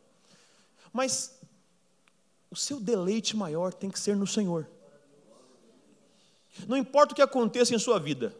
Mas 0.92 1.38
o 2.52 2.56
seu 2.56 2.78
deleite 2.78 3.34
maior 3.34 3.72
tem 3.72 3.88
que 3.88 3.98
ser 3.98 4.14
no 4.14 4.26
Senhor. 4.26 4.68
Não 6.68 6.76
importa 6.76 7.14
o 7.14 7.16
que 7.16 7.22
aconteça 7.22 7.74
em 7.74 7.78
sua 7.78 7.98
vida, 7.98 8.36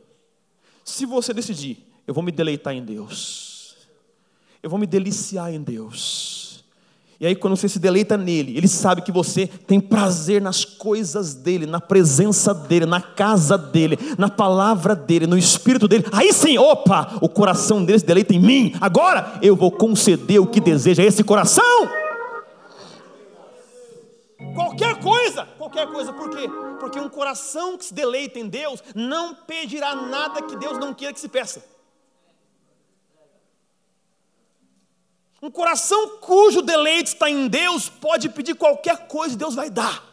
se 0.84 1.06
você 1.06 1.32
decidir, 1.32 1.82
eu 2.06 2.12
vou 2.12 2.22
me 2.22 2.30
deleitar 2.30 2.74
em 2.74 2.84
Deus, 2.84 3.74
eu 4.62 4.68
vou 4.68 4.78
me 4.78 4.86
deliciar 4.86 5.50
em 5.50 5.62
Deus. 5.62 6.62
E 7.18 7.26
aí, 7.26 7.36
quando 7.36 7.56
você 7.56 7.68
se 7.68 7.78
deleita 7.78 8.18
nele, 8.18 8.56
ele 8.56 8.66
sabe 8.66 9.00
que 9.00 9.12
você 9.12 9.46
tem 9.46 9.80
prazer 9.80 10.42
nas 10.42 10.64
coisas 10.64 11.34
dele, 11.34 11.66
na 11.66 11.80
presença 11.80 12.52
dele, 12.52 12.84
na 12.84 13.00
casa 13.00 13.56
dele, 13.56 13.96
na 14.18 14.28
palavra 14.28 14.94
dele, 14.94 15.26
no 15.26 15.38
espírito 15.38 15.86
dele. 15.86 16.04
Aí 16.10 16.32
sim, 16.32 16.58
opa, 16.58 17.16
o 17.20 17.28
coração 17.28 17.84
dele 17.84 18.00
se 18.00 18.04
deleita 18.04 18.34
em 18.34 18.40
mim. 18.40 18.74
Agora 18.80 19.38
eu 19.40 19.54
vou 19.54 19.70
conceder 19.70 20.40
o 20.40 20.48
que 20.48 20.60
deseja 20.60 21.04
esse 21.04 21.22
coração. 21.22 22.01
Qualquer 24.72 25.00
coisa, 25.00 25.44
qualquer 25.58 25.86
coisa, 25.86 26.12
por 26.14 26.30
quê? 26.30 26.48
Porque 26.80 26.98
um 26.98 27.08
coração 27.08 27.76
que 27.76 27.84
se 27.84 27.92
deleita 27.92 28.38
em 28.38 28.48
Deus 28.48 28.82
não 28.94 29.34
pedirá 29.34 29.94
nada 29.94 30.40
que 30.40 30.56
Deus 30.56 30.78
não 30.78 30.94
queira 30.94 31.12
que 31.12 31.20
se 31.20 31.28
peça. 31.28 31.62
Um 35.42 35.50
coração 35.50 36.16
cujo 36.20 36.62
deleite 36.62 37.12
está 37.12 37.28
em 37.28 37.48
Deus 37.48 37.90
pode 37.90 38.30
pedir 38.30 38.54
qualquer 38.54 39.08
coisa, 39.08 39.36
Deus 39.36 39.54
vai 39.54 39.68
dar. 39.68 40.10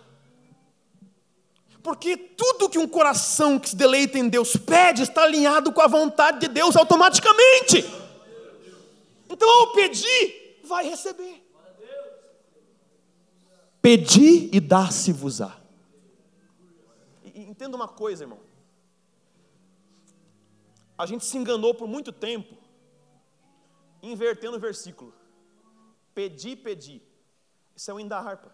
Porque 1.82 2.18
tudo 2.18 2.70
que 2.70 2.78
um 2.78 2.88
coração 2.88 3.58
que 3.58 3.70
se 3.70 3.76
deleita 3.78 4.20
em 4.20 4.28
Deus 4.28 4.58
pede 4.58 5.04
está 5.04 5.24
alinhado 5.24 5.72
com 5.72 5.82
a 5.82 5.88
vontade 5.88 6.42
de 6.42 6.48
Deus 6.50 6.76
automaticamente. 6.76 7.86
Então, 9.30 9.50
ao 9.62 9.72
pedir, 9.72 10.60
vai 10.66 10.90
receber. 10.90 11.49
Pedi 13.82 14.50
e 14.54 14.60
dar-se-vos-á. 14.60 15.60
Entenda 17.24 17.76
uma 17.76 17.88
coisa, 17.88 18.24
irmão. 18.24 18.40
A 20.98 21.06
gente 21.06 21.24
se 21.24 21.38
enganou 21.38 21.74
por 21.74 21.88
muito 21.88 22.12
tempo, 22.12 22.58
invertendo 24.04 24.58
o 24.58 24.60
versículo. 24.60 25.14
Pedi, 26.14 26.56
pedi. 26.56 27.02
Isso 27.76 27.90
é 27.90 27.94
o 27.94 28.08
da 28.08 28.20
harpa. 28.20 28.54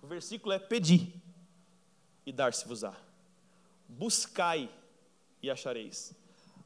O 0.00 0.06
versículo 0.06 0.52
é 0.52 0.58
pedi 0.58 1.22
e 2.24 2.32
dar-se-vos-á. 2.32 2.94
Buscai 3.88 4.70
e 5.42 5.50
achareis. 5.50 6.14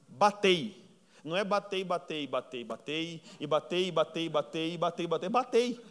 Batei 0.08 0.87
não 1.28 1.36
é 1.36 1.44
batei, 1.44 1.84
batei, 1.84 2.26
batei, 2.26 2.64
batei, 2.64 3.22
e 3.38 3.46
batei, 3.46 3.92
batei, 3.92 4.28
batei, 4.28 4.76
batei, 4.76 5.06
batei, 5.06 5.28
batei. 5.28 5.84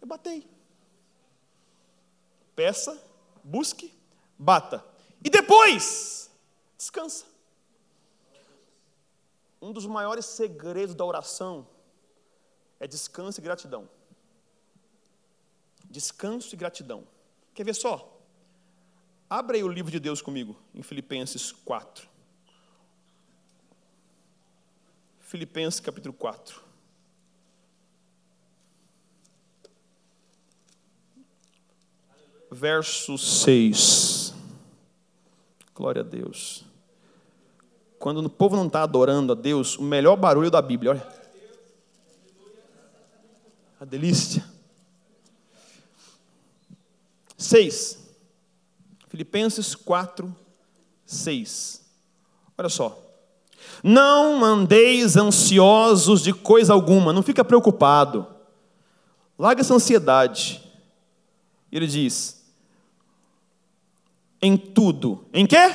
É 0.00 0.06
batei. 0.06 0.46
Peça, 2.56 3.00
busque, 3.44 3.94
bata. 4.38 4.84
E 5.24 5.30
depois, 5.30 6.30
descansa. 6.76 7.24
Um 9.60 9.72
dos 9.72 9.86
maiores 9.86 10.24
segredos 10.26 10.94
da 10.94 11.04
oração 11.04 11.68
é 12.80 12.86
descanso 12.88 13.40
e 13.40 13.42
gratidão. 13.42 13.88
Descanso 15.84 16.52
e 16.54 16.58
gratidão. 16.58 17.06
Quer 17.54 17.64
ver 17.64 17.74
só? 17.74 18.20
Abra 19.30 19.56
aí 19.56 19.62
o 19.62 19.68
livro 19.68 19.90
de 19.90 20.00
Deus 20.00 20.20
comigo, 20.20 20.56
em 20.74 20.82
Filipenses 20.82 21.52
4. 21.52 22.11
Filipenses 25.32 25.80
capítulo 25.80 26.12
4. 26.12 26.60
Verso 32.50 33.16
6. 33.16 34.34
Glória 35.74 36.02
a 36.02 36.04
Deus. 36.04 36.66
Quando 37.98 38.18
o 38.18 38.28
povo 38.28 38.56
não 38.56 38.66
está 38.66 38.82
adorando 38.82 39.32
a 39.32 39.34
Deus, 39.34 39.78
o 39.78 39.82
melhor 39.82 40.16
barulho 40.16 40.50
da 40.50 40.60
Bíblia, 40.60 40.90
olha. 40.90 41.08
A 43.80 43.86
delícia. 43.86 44.44
6. 47.38 48.06
Filipenses 49.08 49.74
4, 49.74 50.36
6. 51.06 51.82
Olha 52.58 52.68
só. 52.68 53.01
Não 53.82 54.44
andeis 54.44 55.16
ansiosos 55.16 56.22
de 56.22 56.32
coisa 56.32 56.72
alguma, 56.72 57.12
não 57.12 57.22
fica 57.22 57.44
preocupado. 57.44 58.26
Larga 59.38 59.60
essa 59.60 59.74
ansiedade. 59.74 60.62
Ele 61.70 61.86
diz: 61.86 62.44
Em 64.40 64.56
tudo. 64.56 65.24
Em 65.32 65.46
quê? 65.46 65.74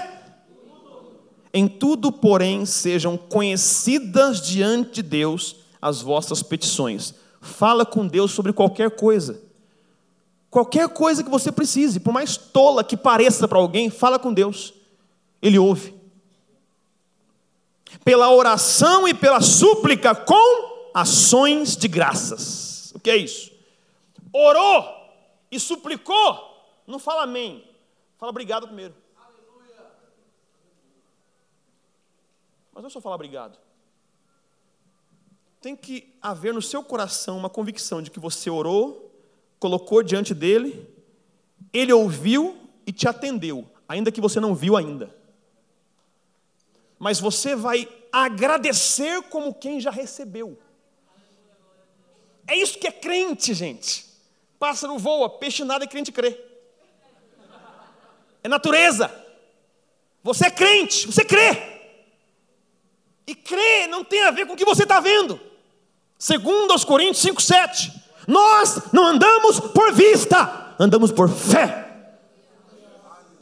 Em 1.53 1.67
tudo, 1.67 2.11
porém, 2.11 2.65
sejam 2.65 3.17
conhecidas 3.17 4.41
diante 4.41 4.95
de 4.95 5.03
Deus 5.03 5.57
as 5.81 6.01
vossas 6.01 6.41
petições. 6.43 7.13
Fala 7.41 7.85
com 7.85 8.07
Deus 8.07 8.31
sobre 8.31 8.53
qualquer 8.53 8.91
coisa. 8.91 9.41
Qualquer 10.49 10.87
coisa 10.89 11.23
que 11.23 11.29
você 11.29 11.51
precise, 11.51 11.99
por 11.99 12.13
mais 12.13 12.37
tola 12.37 12.83
que 12.83 12.95
pareça 12.95 13.47
para 13.47 13.57
alguém, 13.57 13.89
fala 13.89 14.17
com 14.17 14.33
Deus. 14.33 14.73
Ele 15.41 15.59
ouve 15.59 15.96
pela 18.03 18.31
oração 18.31 19.07
e 19.07 19.13
pela 19.13 19.41
súplica 19.41 20.15
com 20.15 20.89
ações 20.93 21.75
de 21.75 21.87
graças. 21.87 22.91
O 22.93 22.99
que 22.99 23.09
é 23.09 23.17
isso? 23.17 23.51
Orou 24.33 24.85
e 25.51 25.59
suplicou, 25.59 26.79
não 26.85 26.99
fala 26.99 27.23
amém, 27.23 27.63
fala 28.17 28.29
obrigado 28.29 28.67
primeiro. 28.67 28.95
Mas 32.73 32.83
não 32.83 32.87
é 32.87 32.89
só 32.89 33.01
falar 33.01 33.15
obrigado. 33.15 33.57
Tem 35.59 35.75
que 35.75 36.13
haver 36.21 36.53
no 36.53 36.61
seu 36.61 36.83
coração 36.83 37.37
uma 37.37 37.49
convicção 37.49 38.01
de 38.01 38.11
que 38.11 38.19
você 38.19 38.49
orou, 38.49 39.11
colocou 39.59 40.03
diante 40.03 40.33
dele, 40.33 40.87
ele 41.73 41.91
ouviu 41.91 42.55
e 42.85 42.91
te 42.91 43.07
atendeu, 43.07 43.67
ainda 43.87 44.11
que 44.11 44.21
você 44.21 44.39
não 44.39 44.53
viu 44.53 44.77
ainda 44.77 45.17
mas 46.99 47.19
você 47.19 47.55
vai 47.55 47.87
agradecer 48.11 49.21
como 49.23 49.53
quem 49.53 49.79
já 49.79 49.91
recebeu. 49.91 50.57
É 52.47 52.55
isso 52.55 52.79
que 52.79 52.87
é 52.87 52.91
crente, 52.91 53.53
gente. 53.53 54.05
Pássaro 54.57 54.97
voa, 54.97 55.29
peixe 55.29 55.63
nada 55.63 55.85
e 55.85 55.87
crente 55.87 56.11
crê. 56.11 56.39
É 58.43 58.47
natureza. 58.47 59.13
Você 60.23 60.47
é 60.47 60.51
crente, 60.51 61.05
você 61.05 61.23
crê. 61.23 61.77
E 63.27 63.35
crer 63.35 63.87
não 63.87 64.03
tem 64.03 64.23
a 64.23 64.31
ver 64.31 64.47
com 64.47 64.53
o 64.53 64.57
que 64.57 64.65
você 64.65 64.83
está 64.83 64.99
vendo. 64.99 65.39
Segundo 66.17 66.71
aos 66.71 66.85
Coríntios 66.85 67.21
5, 67.21 67.41
7. 67.41 67.91
Nós 68.25 68.81
não 68.91 69.05
andamos 69.05 69.59
por 69.59 69.93
vista, 69.93 70.75
andamos 70.79 71.11
por 71.11 71.29
fé. 71.29 71.85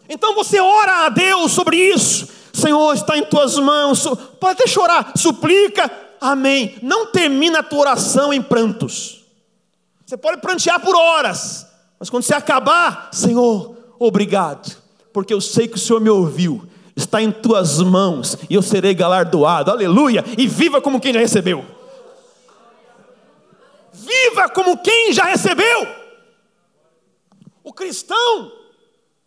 Então 0.09 0.35
você 0.35 0.59
ora 0.59 1.05
a 1.05 1.09
Deus 1.09 1.51
sobre 1.51 1.77
isso. 1.77 2.34
Senhor, 2.65 2.95
está 2.95 3.15
em 3.15 3.23
tuas 3.23 3.59
mãos. 3.59 4.07
Pode 4.39 4.53
até 4.53 4.65
chorar, 4.67 5.13
suplica, 5.15 5.91
amém. 6.19 6.79
Não 6.81 7.05
termina 7.05 7.59
a 7.59 7.63
tua 7.63 7.81
oração 7.81 8.33
em 8.33 8.41
prantos. 8.41 9.23
Você 10.03 10.17
pode 10.17 10.41
prantear 10.41 10.79
por 10.79 10.95
horas, 10.95 11.67
mas 11.99 12.09
quando 12.09 12.23
você 12.23 12.33
acabar, 12.33 13.09
Senhor, 13.11 13.77
obrigado, 13.99 14.75
porque 15.13 15.33
eu 15.33 15.39
sei 15.41 15.67
que 15.67 15.75
o 15.75 15.79
Senhor 15.79 16.01
me 16.01 16.09
ouviu. 16.09 16.67
Está 16.95 17.21
em 17.21 17.31
tuas 17.31 17.79
mãos 17.79 18.37
e 18.49 18.55
eu 18.55 18.61
serei 18.61 18.95
galardoado. 18.95 19.69
Aleluia! 19.69 20.23
E 20.37 20.47
viva 20.47 20.81
como 20.81 20.99
quem 20.99 21.13
já 21.13 21.19
recebeu. 21.19 21.63
Viva 23.93 24.49
como 24.49 24.77
quem 24.77 25.13
já 25.13 25.25
recebeu. 25.25 25.87
O 27.63 27.73
cristão 27.73 28.51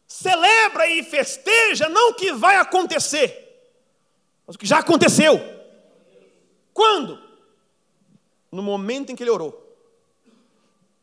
celebra 0.09 0.89
e 0.89 1.03
festeja 1.03 1.89
não 1.89 2.11
o 2.11 2.15
que 2.15 2.33
vai 2.33 2.57
acontecer, 2.57 3.47
mas 4.47 4.57
o 4.57 4.59
que 4.59 4.67
já 4.67 4.79
aconteceu. 4.79 5.39
Quando? 6.73 7.23
No 8.51 8.63
momento 8.63 9.13
em 9.13 9.17
que 9.17 9.23
ele 9.23 9.31
orou. 9.31 9.67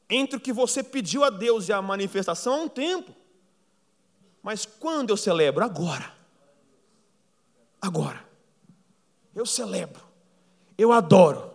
Entre 0.09 0.37
o 0.37 0.39
que 0.39 0.51
você 0.51 0.83
pediu 0.83 1.23
a 1.23 1.29
Deus 1.29 1.69
e 1.69 1.73
a 1.73 1.81
manifestação 1.81 2.53
há 2.53 2.57
um 2.57 2.67
tempo. 2.67 3.15
Mas 4.41 4.65
quando 4.65 5.11
eu 5.11 5.17
celebro? 5.17 5.63
Agora. 5.63 6.11
Agora. 7.81 8.25
Eu 9.35 9.45
celebro. 9.45 10.01
Eu 10.77 10.91
adoro. 10.91 11.51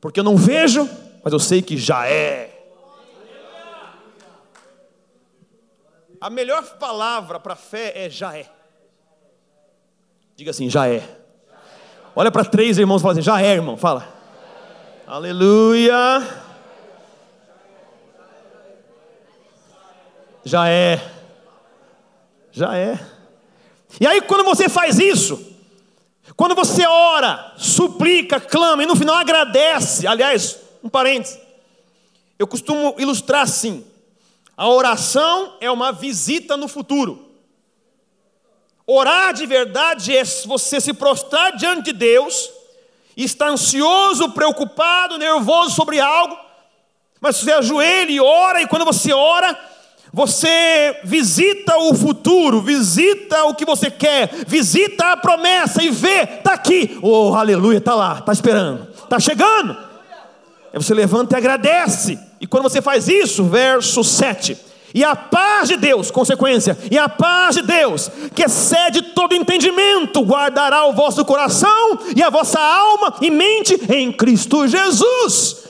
Porque 0.00 0.20
eu 0.20 0.24
não 0.24 0.36
vejo, 0.36 0.88
mas 1.24 1.32
eu 1.32 1.38
sei 1.38 1.62
que 1.62 1.76
já 1.76 2.06
é. 2.06 2.51
A 6.22 6.30
melhor 6.30 6.62
palavra 6.78 7.40
para 7.40 7.56
fé 7.56 7.92
é 7.96 8.08
já 8.08 8.38
é. 8.38 8.46
Diga 10.36 10.52
assim, 10.52 10.70
já 10.70 10.88
é. 10.88 11.02
Olha 12.14 12.30
para 12.30 12.44
três 12.44 12.78
irmãos 12.78 13.00
e 13.00 13.02
fala 13.02 13.12
assim, 13.14 13.22
já 13.22 13.42
é, 13.42 13.54
irmão. 13.54 13.76
Fala. 13.76 14.06
Aleluia. 15.04 15.92
Já 20.44 20.68
é. 20.68 21.10
Já 22.52 22.76
é. 22.76 23.04
E 24.00 24.06
aí, 24.06 24.20
quando 24.22 24.44
você 24.44 24.68
faz 24.68 25.00
isso, 25.00 25.44
quando 26.36 26.54
você 26.54 26.86
ora, 26.86 27.52
suplica, 27.56 28.38
clama 28.38 28.84
e 28.84 28.86
no 28.86 28.94
final 28.94 29.16
agradece, 29.16 30.06
aliás, 30.06 30.56
um 30.84 30.88
parênteses, 30.88 31.40
eu 32.38 32.46
costumo 32.46 32.94
ilustrar 32.96 33.42
assim: 33.42 33.84
a 34.56 34.68
oração 34.68 35.56
é 35.60 35.70
uma 35.70 35.92
visita 35.92 36.56
no 36.56 36.68
futuro. 36.68 37.30
Orar 38.86 39.32
de 39.32 39.46
verdade 39.46 40.16
é 40.16 40.22
você 40.46 40.80
se 40.80 40.92
prostrar 40.92 41.56
diante 41.56 41.84
de 41.86 41.92
Deus, 41.92 42.50
está 43.16 43.48
ansioso, 43.48 44.30
preocupado, 44.30 45.18
nervoso 45.18 45.74
sobre 45.74 46.00
algo, 46.00 46.36
mas 47.20 47.36
você 47.36 47.52
ajoelha 47.52 48.10
e 48.10 48.20
ora, 48.20 48.60
e 48.60 48.66
quando 48.66 48.84
você 48.84 49.12
ora, 49.12 49.56
você 50.12 51.00
visita 51.04 51.78
o 51.78 51.94
futuro, 51.94 52.60
visita 52.60 53.44
o 53.44 53.54
que 53.54 53.64
você 53.64 53.90
quer, 53.90 54.28
visita 54.46 55.12
a 55.12 55.16
promessa 55.16 55.82
e 55.82 55.90
vê, 55.90 56.24
está 56.24 56.52
aqui, 56.52 56.98
oh 57.00 57.34
aleluia, 57.34 57.78
está 57.78 57.94
lá, 57.94 58.18
está 58.18 58.32
esperando, 58.32 58.90
está 58.92 59.18
chegando. 59.18 59.72
Aí 60.72 60.82
você 60.82 60.92
levanta 60.92 61.36
e 61.36 61.38
agradece, 61.38 62.18
e 62.42 62.46
quando 62.48 62.64
você 62.64 62.82
faz 62.82 63.06
isso, 63.06 63.44
verso 63.44 64.02
7, 64.02 64.58
e 64.92 65.04
a 65.04 65.14
paz 65.14 65.68
de 65.68 65.76
Deus, 65.76 66.10
consequência, 66.10 66.76
e 66.90 66.98
a 66.98 67.08
paz 67.08 67.54
de 67.54 67.62
Deus, 67.62 68.10
que 68.34 68.42
excede 68.42 69.00
todo 69.14 69.32
entendimento, 69.32 70.20
guardará 70.22 70.84
o 70.86 70.92
vosso 70.92 71.24
coração 71.24 72.00
e 72.16 72.20
a 72.20 72.28
vossa 72.28 72.58
alma 72.58 73.14
e 73.20 73.30
mente 73.30 73.80
em 73.88 74.12
Cristo 74.12 74.66
Jesus. 74.66 75.68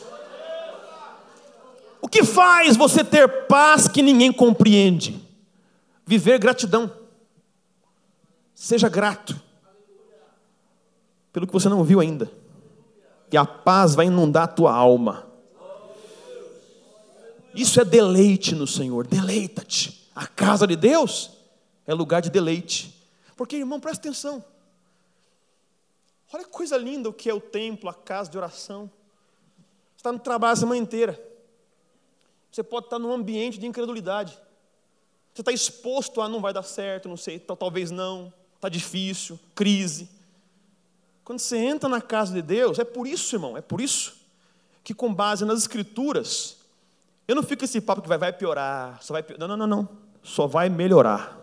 O 2.00 2.08
que 2.08 2.24
faz 2.24 2.74
você 2.74 3.04
ter 3.04 3.46
paz 3.46 3.86
que 3.86 4.00
ninguém 4.00 4.32
compreende? 4.32 5.22
Viver 6.06 6.38
gratidão. 6.38 6.90
Seja 8.54 8.88
grato 8.88 9.38
pelo 11.34 11.46
que 11.46 11.52
você 11.52 11.68
não 11.68 11.84
viu 11.84 12.00
ainda. 12.00 12.32
E 13.30 13.36
a 13.36 13.44
paz 13.44 13.94
vai 13.94 14.06
inundar 14.06 14.44
a 14.44 14.48
tua 14.48 14.72
alma. 14.72 15.31
Isso 17.54 17.80
é 17.80 17.84
deleite 17.84 18.54
no 18.54 18.66
Senhor. 18.66 19.06
Deleita-te. 19.06 20.10
A 20.14 20.26
casa 20.26 20.66
de 20.66 20.76
Deus 20.76 21.30
é 21.86 21.94
lugar 21.94 22.22
de 22.22 22.30
deleite. 22.30 22.94
Porque, 23.36 23.56
irmão, 23.56 23.80
presta 23.80 24.08
atenção. 24.08 24.44
Olha 26.32 26.44
que 26.44 26.50
coisa 26.50 26.76
linda 26.76 27.08
o 27.08 27.12
que 27.12 27.28
é 27.28 27.34
o 27.34 27.40
templo, 27.40 27.90
a 27.90 27.94
casa 27.94 28.30
de 28.30 28.38
oração. 28.38 28.90
Você 29.94 30.00
está 30.00 30.12
no 30.12 30.18
trabalho 30.18 30.52
a 30.52 30.56
semana 30.56 30.80
inteira. 30.80 31.32
Você 32.50 32.62
pode 32.62 32.86
estar 32.86 32.98
num 32.98 33.12
ambiente 33.12 33.58
de 33.58 33.66
incredulidade. 33.66 34.38
Você 35.32 35.40
está 35.40 35.52
exposto 35.52 36.20
a 36.20 36.28
não 36.28 36.40
vai 36.40 36.52
dar 36.52 36.62
certo, 36.62 37.08
não 37.08 37.16
sei, 37.16 37.38
talvez 37.38 37.90
não, 37.90 38.32
está 38.56 38.68
difícil, 38.68 39.40
crise. 39.54 40.10
Quando 41.24 41.38
você 41.38 41.56
entra 41.56 41.88
na 41.88 42.00
casa 42.00 42.34
de 42.34 42.42
Deus, 42.42 42.78
é 42.78 42.84
por 42.84 43.06
isso, 43.06 43.34
irmão, 43.34 43.56
é 43.56 43.62
por 43.62 43.80
isso 43.80 44.20
que 44.84 44.92
com 44.92 45.14
base 45.14 45.44
nas 45.44 45.60
escrituras, 45.60 46.58
eu 47.32 47.36
não 47.36 47.42
fico 47.42 47.64
esse 47.64 47.80
papo 47.80 48.02
que 48.02 48.08
vai, 48.08 48.18
vai 48.18 48.32
piorar, 48.32 48.98
só 49.00 49.14
vai 49.14 49.22
piorar. 49.22 49.48
Não, 49.48 49.56
não, 49.56 49.66
não, 49.66 49.78
não. 49.78 49.88
Só 50.22 50.46
vai 50.46 50.68
melhorar. 50.68 51.38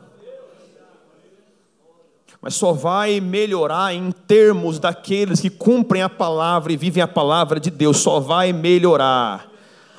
Mas 2.39 2.53
só 2.53 2.71
vai 2.71 3.19
melhorar 3.19 3.93
em 3.93 4.11
termos 4.11 4.79
daqueles 4.79 5.41
que 5.41 5.49
cumprem 5.49 6.03
a 6.03 6.07
palavra 6.07 6.71
e 6.71 6.77
vivem 6.77 7.01
a 7.01 7.07
palavra 7.07 7.59
de 7.59 7.71
Deus. 7.71 7.97
Só 7.97 8.19
vai 8.19 8.53
melhorar. 8.53 9.49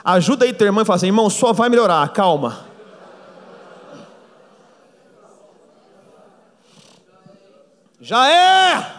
Ajuda 0.03 0.45
aí 0.45 0.53
teu 0.53 0.67
irmão 0.67 0.83
e 0.83 0.87
fala 0.87 0.97
assim, 0.97 1.07
irmão, 1.07 1.29
só 1.29 1.53
vai 1.53 1.69
melhorar, 1.69 2.09
calma. 2.13 2.67
Já 8.01 8.31
é! 8.31 8.93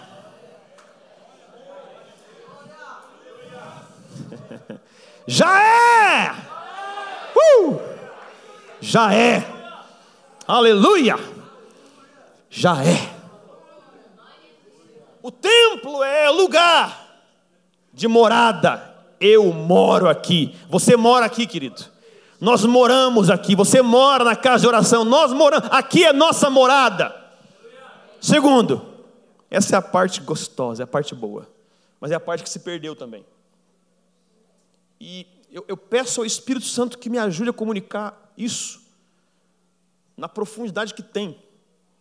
Já 5.26 5.60
é! 5.60 6.51
Uh! 7.36 7.80
Já 8.80 9.14
é! 9.14 9.46
Aleluia! 10.48 11.18
Já 12.50 12.84
é! 12.84 13.16
O 15.22 15.32
templo 15.32 16.04
é 16.04 16.30
lugar 16.30 17.24
de 17.94 18.08
morada 18.08 18.92
eu 19.22 19.54
moro 19.54 20.10
aqui. 20.10 20.56
Você 20.68 20.98
mora 20.98 21.28
aqui, 21.28 21.46
querido. 21.46 21.86
Nós 22.40 22.66
moramos 22.66 23.30
aqui. 23.30 23.56
Você 23.56 23.84
mora 23.84 24.24
na 24.24 24.36
casa 24.36 24.62
de 24.62 24.68
oração. 24.68 25.06
Nós 25.06 25.32
moramos. 25.32 25.70
Aqui 25.72 26.04
é 26.04 26.12
nossa 26.12 26.50
morada. 26.50 27.16
Segundo, 28.20 28.82
essa 29.50 29.76
é 29.76 29.78
a 29.78 29.82
parte 29.82 30.20
gostosa, 30.22 30.82
é 30.82 30.86
a 30.86 30.88
parte 30.88 31.14
boa. 31.14 31.48
Mas 32.00 32.10
é 32.10 32.16
a 32.16 32.20
parte 32.20 32.44
que 32.44 32.50
se 32.50 32.60
perdeu 32.60 32.96
também. 32.96 33.24
E 35.00 35.28
eu, 35.52 35.66
eu 35.68 35.78
peço 35.78 36.22
ao 36.22 36.26
Espírito 36.26 36.66
Santo 36.66 36.98
que 36.98 37.10
me 37.10 37.18
ajude 37.18 37.50
a 37.50 37.54
comunicar 37.54 38.34
isso 38.38 38.82
na 40.16 40.30
profundidade 40.30 40.94
que 40.94 41.04
tem. 41.04 41.38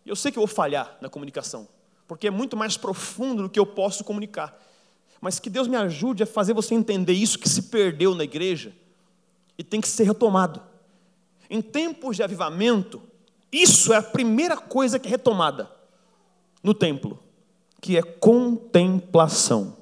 Eu 0.05 0.15
sei 0.15 0.31
que 0.31 0.37
eu 0.37 0.45
vou 0.45 0.55
falhar 0.55 0.97
na 1.01 1.09
comunicação, 1.09 1.67
porque 2.07 2.27
é 2.27 2.31
muito 2.31 2.55
mais 2.55 2.77
profundo 2.77 3.43
do 3.43 3.49
que 3.49 3.59
eu 3.59 3.65
posso 3.65 4.03
comunicar 4.03 4.57
mas 5.21 5.39
que 5.39 5.51
Deus 5.51 5.67
me 5.67 5.77
ajude 5.77 6.23
a 6.23 6.25
fazer 6.25 6.53
você 6.53 6.73
entender 6.73 7.13
isso 7.13 7.37
que 7.37 7.47
se 7.47 7.63
perdeu 7.63 8.15
na 8.15 8.23
igreja 8.23 8.73
e 9.55 9.63
tem 9.63 9.79
que 9.79 9.87
ser 9.87 10.03
retomado. 10.03 10.59
Em 11.47 11.61
tempos 11.61 12.15
de 12.15 12.23
avivamento, 12.23 12.99
isso 13.51 13.93
é 13.93 13.97
a 13.97 14.03
primeira 14.03 14.57
coisa 14.57 14.97
que 14.97 15.07
é 15.07 15.11
retomada 15.11 15.71
no 16.63 16.73
templo, 16.73 17.19
que 17.79 17.95
é 17.95 18.01
contemplação. 18.01 19.77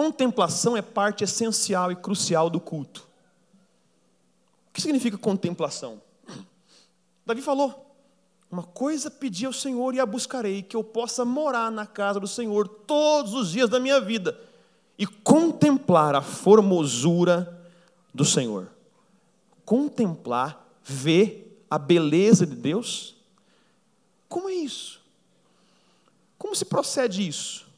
Contemplação 0.00 0.74
é 0.78 0.80
parte 0.80 1.24
essencial 1.24 1.92
e 1.92 1.94
crucial 1.94 2.48
do 2.48 2.58
culto. 2.58 3.06
O 4.70 4.72
que 4.72 4.80
significa 4.80 5.18
contemplação? 5.18 6.00
Davi 7.26 7.42
falou: 7.42 7.94
uma 8.50 8.62
coisa 8.62 9.10
pedi 9.10 9.44
ao 9.44 9.52
Senhor 9.52 9.94
e 9.94 10.00
a 10.00 10.06
buscarei, 10.06 10.62
que 10.62 10.74
eu 10.74 10.82
possa 10.82 11.22
morar 11.22 11.70
na 11.70 11.86
casa 11.86 12.18
do 12.18 12.26
Senhor 12.26 12.66
todos 12.66 13.34
os 13.34 13.50
dias 13.50 13.68
da 13.68 13.78
minha 13.78 14.00
vida 14.00 14.40
e 14.98 15.06
contemplar 15.06 16.14
a 16.14 16.22
formosura 16.22 17.62
do 18.14 18.24
Senhor. 18.24 18.70
Contemplar, 19.66 20.66
ver 20.82 21.62
a 21.68 21.76
beleza 21.76 22.46
de 22.46 22.56
Deus. 22.56 23.16
Como 24.30 24.48
é 24.48 24.54
isso? 24.54 24.98
Como 26.38 26.56
se 26.56 26.64
procede 26.64 27.28
isso? 27.28 27.69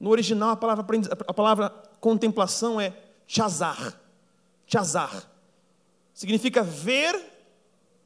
No 0.00 0.08
original, 0.10 0.50
a 0.50 0.56
palavra, 0.56 0.84
a 1.28 1.34
palavra 1.34 1.70
contemplação 2.00 2.80
é 2.80 2.96
chazar. 3.26 4.00
Chazar. 4.66 5.30
Significa 6.14 6.62
ver 6.62 7.20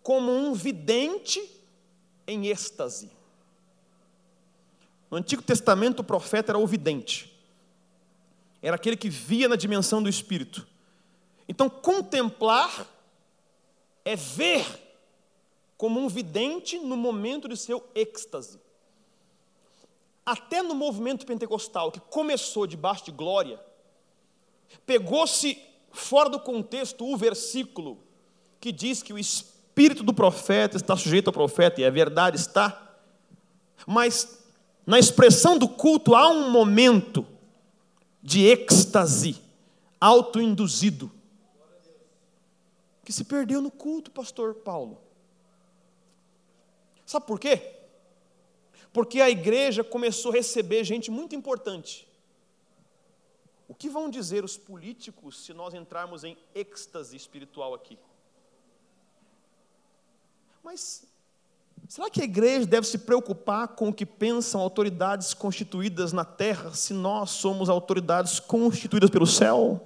como 0.03 0.31
um 0.33 0.53
vidente 0.53 1.41
em 2.27 2.49
êxtase. 2.49 3.11
No 5.11 5.17
Antigo 5.19 5.43
Testamento, 5.43 6.01
o 6.01 6.05
profeta 6.05 6.51
era 6.51 6.59
o 6.59 6.67
vidente, 6.67 7.33
era 8.61 8.75
aquele 8.75 8.97
que 8.97 9.09
via 9.09 9.49
na 9.49 9.55
dimensão 9.55 10.03
do 10.03 10.09
espírito. 10.09 10.67
Então, 11.49 11.71
contemplar 11.71 12.87
é 14.05 14.17
ver 14.17 14.67
como 15.77 16.01
um 16.01 16.09
vidente 16.09 16.79
no 16.79 16.97
momento 16.97 17.49
de 17.49 17.57
seu 17.57 17.87
êxtase. 17.95 18.59
Até 20.25 20.63
no 20.63 20.75
movimento 20.75 21.27
pentecostal, 21.27 21.93
que 21.93 22.01
começou 22.01 22.67
debaixo 22.67 23.05
de 23.05 23.11
glória, 23.13 23.61
pegou-se 24.87 25.59
fora 25.93 26.31
do 26.31 26.41
contexto 26.41 27.07
o 27.07 27.17
versículo 27.17 27.99
que 28.61 28.73
diz 28.73 29.03
que 29.03 29.13
o 29.13 29.19
Espírito 29.19 30.03
do 30.03 30.15
profeta 30.15 30.77
está 30.77 30.97
sujeito 30.97 31.29
ao 31.29 31.33
profeta, 31.33 31.81
e 31.81 31.85
a 31.85 31.91
verdade 31.91 32.37
está. 32.39 32.97
Mas 33.87 34.43
na 34.87 34.99
expressão 34.99 35.59
do 35.59 35.69
culto 35.69 36.15
há 36.15 36.29
um 36.31 36.51
momento 36.51 37.27
de 38.23 38.47
êxtase 38.47 39.43
autoinduzido 40.01 41.13
que 43.05 43.13
se 43.13 43.25
perdeu 43.25 43.61
no 43.61 43.71
culto, 43.71 44.11
pastor 44.11 44.55
Paulo. 44.55 44.99
Sabe 47.05 47.27
por 47.27 47.39
quê? 47.39 47.74
Porque 48.95 49.21
a 49.21 49.29
igreja 49.29 49.83
começou 49.83 50.31
a 50.31 50.37
receber 50.37 50.85
gente 50.85 51.11
muito 51.11 51.35
importante. 51.35 52.07
O 53.67 53.75
que 53.75 53.89
vão 53.89 54.09
dizer 54.09 54.45
os 54.45 54.57
políticos 54.57 55.45
se 55.45 55.53
nós 55.53 55.75
entrarmos 55.75 56.23
em 56.23 56.39
êxtase 56.55 57.17
espiritual 57.17 57.75
aqui? 57.75 57.99
Mas 60.63 61.05
será 61.89 62.09
que 62.09 62.21
a 62.21 62.25
igreja 62.25 62.67
deve 62.67 62.87
se 62.87 62.99
preocupar 62.99 63.67
com 63.67 63.89
o 63.89 63.93
que 63.93 64.07
pensam 64.07 64.61
autoridades 64.61 65.35
constituídas 65.35 66.13
na 66.13 66.25
terra, 66.25 66.73
se 66.73 66.95
nós 66.95 67.31
somos 67.31 67.69
autoridades 67.69 68.39
constituídas 68.39 69.11
pelo 69.11 69.27
céu? 69.27 69.85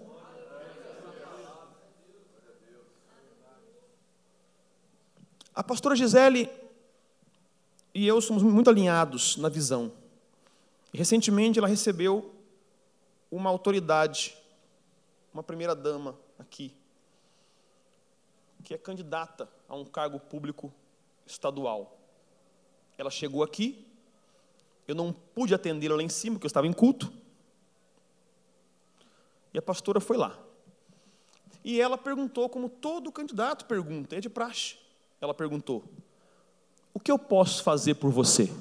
A 5.55 5.65
pastora 5.65 5.97
Gisele 5.97 6.68
e 7.99 8.07
eu 8.07 8.21
somos 8.21 8.45
muito 8.45 8.71
alinhados 8.71 9.37
na 9.39 9.49
visão. 9.49 9.93
Recentemente 10.95 11.59
ela 11.59 11.67
recebeu 11.67 12.33
uma 13.29 13.51
autoridade, 13.51 14.39
uma 15.35 15.43
primeira 15.43 15.75
dama 15.75 16.17
aqui, 16.39 16.73
que 18.63 18.73
é 18.73 18.79
candidata 18.79 19.49
a 19.69 19.75
um 19.75 19.85
cargo 19.85 20.21
público 20.21 20.73
estadual. 21.27 21.99
Ela 22.97 23.11
chegou 23.11 23.43
aqui, 23.43 23.85
eu 24.87 24.95
não 24.95 25.13
pude 25.13 25.53
atendê-la 25.53 25.97
lá 25.97 26.03
em 26.03 26.09
cima, 26.09 26.37
porque 26.37 26.47
eu 26.47 26.51
estava 26.51 26.69
em 26.69 26.73
culto. 26.73 27.13
E 29.53 29.59
a 29.59 29.63
pastora 29.63 29.99
foi 29.99 30.17
lá. 30.17 30.39
E 31.65 31.81
ela 31.81 31.99
perguntou, 31.99 32.49
como 32.49 32.69
todo 32.69 33.11
candidato 33.11 33.65
pergunta, 33.65 34.15
é 34.15 34.21
de 34.21 34.31
praxe. 34.31 34.77
Ela 35.21 35.35
perguntou: 35.35 35.83
O 36.93 37.01
que 37.01 37.11
eu 37.11 37.19
posso 37.19 37.63
fazer 37.63 37.95
por 37.95 38.11
você? 38.11 38.53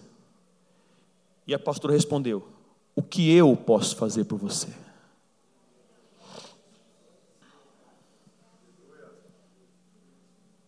E 1.48 1.54
a 1.54 1.60
pastora 1.60 1.94
respondeu: 1.94 2.48
O 2.96 3.02
que 3.02 3.34
eu 3.34 3.56
posso 3.56 3.96
fazer 3.96 4.26
por 4.26 4.38
você? 4.38 4.68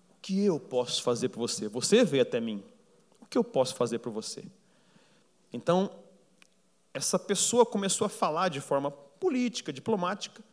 O 0.09 0.21
que 0.21 0.45
eu 0.45 0.59
posso 0.59 1.03
fazer 1.03 1.29
por 1.29 1.39
você? 1.39 1.67
Você 1.67 2.03
veio 2.03 2.23
até 2.23 2.39
mim. 2.39 2.63
O 3.19 3.25
que 3.25 3.37
eu 3.37 3.43
posso 3.43 3.75
fazer 3.75 3.99
por 3.99 4.11
você? 4.11 4.43
Então, 5.51 5.91
essa 6.93 7.17
pessoa 7.19 7.65
começou 7.65 8.05
a 8.05 8.09
falar 8.09 8.49
de 8.49 8.61
forma 8.61 8.91
política, 8.91 9.73
diplomática, 9.73 10.43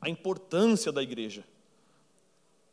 a 0.00 0.08
importância 0.08 0.90
da 0.90 1.02
igreja. 1.02 1.44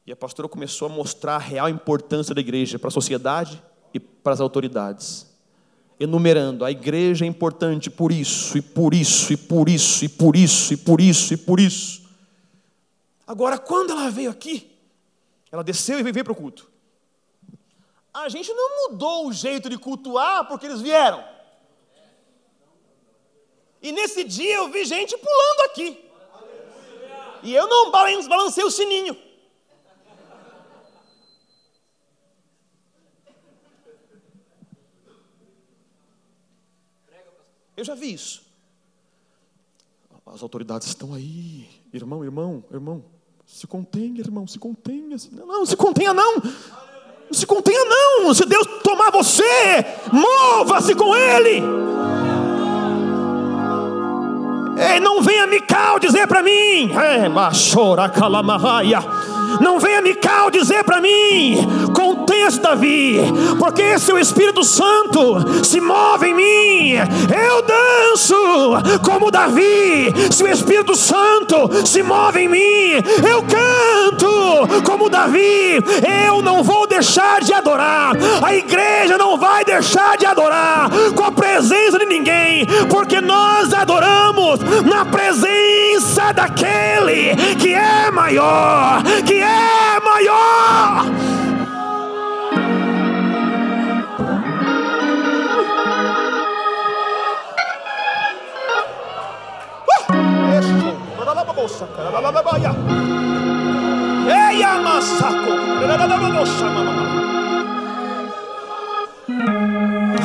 E 0.06 0.12
a 0.12 0.16
pastora 0.16 0.50
começou 0.50 0.88
a 0.88 0.90
mostrar 0.90 1.36
a 1.36 1.40
real 1.40 1.70
importância 1.70 2.34
da 2.34 2.42
igreja 2.42 2.80
para 2.80 2.88
a 2.88 2.92
sociedade 2.92 3.62
e 3.94 4.00
para 4.00 4.34
as 4.34 4.42
autoridades. 4.42 5.32
Enumerando, 6.00 6.66
a 6.66 6.72
igreja 6.72 7.24
é 7.24 7.28
importante 7.28 7.90
por 7.90 8.12
isso, 8.12 8.58
e 8.58 8.62
por 8.62 8.94
isso, 8.94 9.32
e 9.32 9.38
por 9.38 9.70
isso, 9.70 10.04
e 10.04 10.10
por 10.10 10.36
isso, 10.36 10.74
e 10.74 10.78
por 10.78 11.00
isso, 11.00 11.34
e 11.34 11.38
por 11.38 11.60
isso. 11.60 12.04
Agora, 13.26 13.58
quando 13.58 13.92
ela 13.92 14.10
veio 14.10 14.32
aqui, 14.32 14.72
ela 15.52 15.64
desceu 15.64 16.00
e 16.00 16.04
veio 16.04 16.24
para 16.24 16.34
o 16.34 16.36
culto. 16.36 16.70
A 18.14 18.28
gente 18.30 18.52
não 18.54 18.90
mudou 18.90 19.28
o 19.28 19.34
jeito 19.34 19.70
de 19.70 19.78
cultuar 19.78 20.48
porque 20.48 20.66
eles 20.66 20.82
vieram. 20.82 21.24
E 23.82 23.92
nesse 23.92 24.24
dia 24.24 24.56
eu 24.56 24.70
vi 24.70 24.86
gente 24.86 25.18
pulando 25.18 25.62
aqui. 25.70 26.04
E 27.44 27.54
eu 27.54 27.68
não 27.68 27.92
balancei 27.92 28.64
o 28.64 28.72
sininho. 28.72 29.18
Eu 37.76 37.84
já 37.84 37.96
vi 37.96 38.14
isso. 38.14 38.44
As 40.26 40.42
autoridades 40.42 40.88
estão 40.88 41.14
aí, 41.14 41.68
irmão, 41.94 42.24
irmão, 42.24 42.64
irmão. 42.72 43.04
Se 43.46 43.68
contenha, 43.68 44.20
irmão, 44.20 44.48
se 44.48 44.58
contenha. 44.58 45.18
Não, 45.32 45.46
não 45.46 45.66
se 45.66 45.76
contenha, 45.76 46.14
não. 46.14 46.36
Não 46.36 47.34
se 47.34 47.46
contenha, 47.46 47.84
não. 47.86 48.34
Se 48.34 48.46
Deus 48.46 48.66
tomar 48.84 49.12
você, 49.12 49.44
mova-se 50.12 50.96
com 50.96 51.14
Ele. 51.16 51.62
Ei, 54.78 55.00
não 55.00 55.22
venha 55.22 55.46
Mical 55.46 56.00
dizer 56.00 56.28
para 56.28 56.42
mim. 56.42 56.92
É, 56.94 57.28
machora 57.28 58.10
calamaraia 58.10 59.00
não 59.60 59.80
venha 59.80 60.02
Mical 60.02 60.52
dizer 60.52 60.84
para 60.84 61.00
mim, 61.00 61.66
contenha-se 61.96 62.60
Davi, 62.60 63.22
porque 63.58 63.82
esse 63.82 64.12
é 64.12 64.14
o 64.14 64.20
Espírito 64.20 64.64
Santo 64.64 65.64
se 65.64 65.80
move 65.80 66.28
em 66.28 66.34
mim. 66.34 66.94
Eu 66.94 67.62
danço 67.62 68.36
como 69.04 69.32
Davi. 69.32 70.14
Se 70.32 70.44
o 70.44 70.48
Espírito 70.48 70.96
Santo 70.96 71.70
se 71.86 72.04
move 72.04 72.42
em 72.42 72.48
mim, 72.48 72.92
eu 73.28 73.44
canto 73.44 74.84
como 74.86 75.10
Davi. 75.10 75.80
Eu 76.28 76.42
não 76.42 76.64
vou 76.64 76.88
deixar 76.88 77.42
de 77.42 77.54
adorar. 77.54 78.14
A 78.44 78.54
igreja 78.54 79.18
não 79.18 79.38
vai 79.38 79.64
deixar 79.64 80.18
de 80.18 80.26
adorar 80.26 80.90
com 81.16 81.24
a 81.24 81.32
presença 81.32 81.98
de 82.00 82.06
ninguém, 82.06 82.66
porque 82.90 83.22
nós 83.22 83.74
adoramos 83.74 84.60
na 84.86 85.06
presença 85.06 86.32
daquele 86.34 87.36
que 87.60 87.74
é 87.74 88.12
maior, 88.12 89.02
que 89.26 89.36
é 89.44 90.00
maior. 90.00 91.06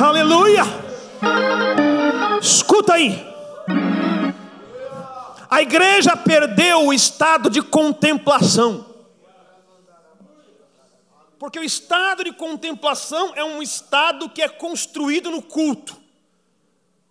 Aleluia. 0.01 0.63
Escuta 2.41 2.93
aí. 2.93 3.27
A 5.49 5.61
igreja 5.61 6.15
perdeu 6.15 6.87
o 6.87 6.93
estado 6.93 7.49
de 7.49 7.61
contemplação. 7.61 8.88
Porque 11.39 11.57
o 11.57 11.63
estado 11.63 12.25
de 12.25 12.33
contemplação 12.33 13.33
é 13.33 13.43
um 13.43 13.63
estado 13.63 14.29
que 14.29 14.41
é 14.41 14.49
construído 14.49 15.31
no 15.31 15.41
culto. 15.41 15.97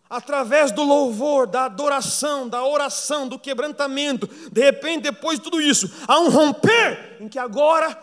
Através 0.08 0.70
do 0.70 0.82
louvor, 0.82 1.46
da 1.46 1.64
adoração, 1.64 2.46
da 2.46 2.62
oração, 2.62 3.26
do 3.26 3.38
quebrantamento. 3.38 4.26
De 4.52 4.60
repente, 4.60 5.04
depois 5.04 5.38
de 5.38 5.44
tudo 5.44 5.60
isso, 5.60 5.90
há 6.06 6.20
um 6.20 6.28
romper 6.28 7.16
em 7.20 7.28
que 7.28 7.38
agora 7.38 7.98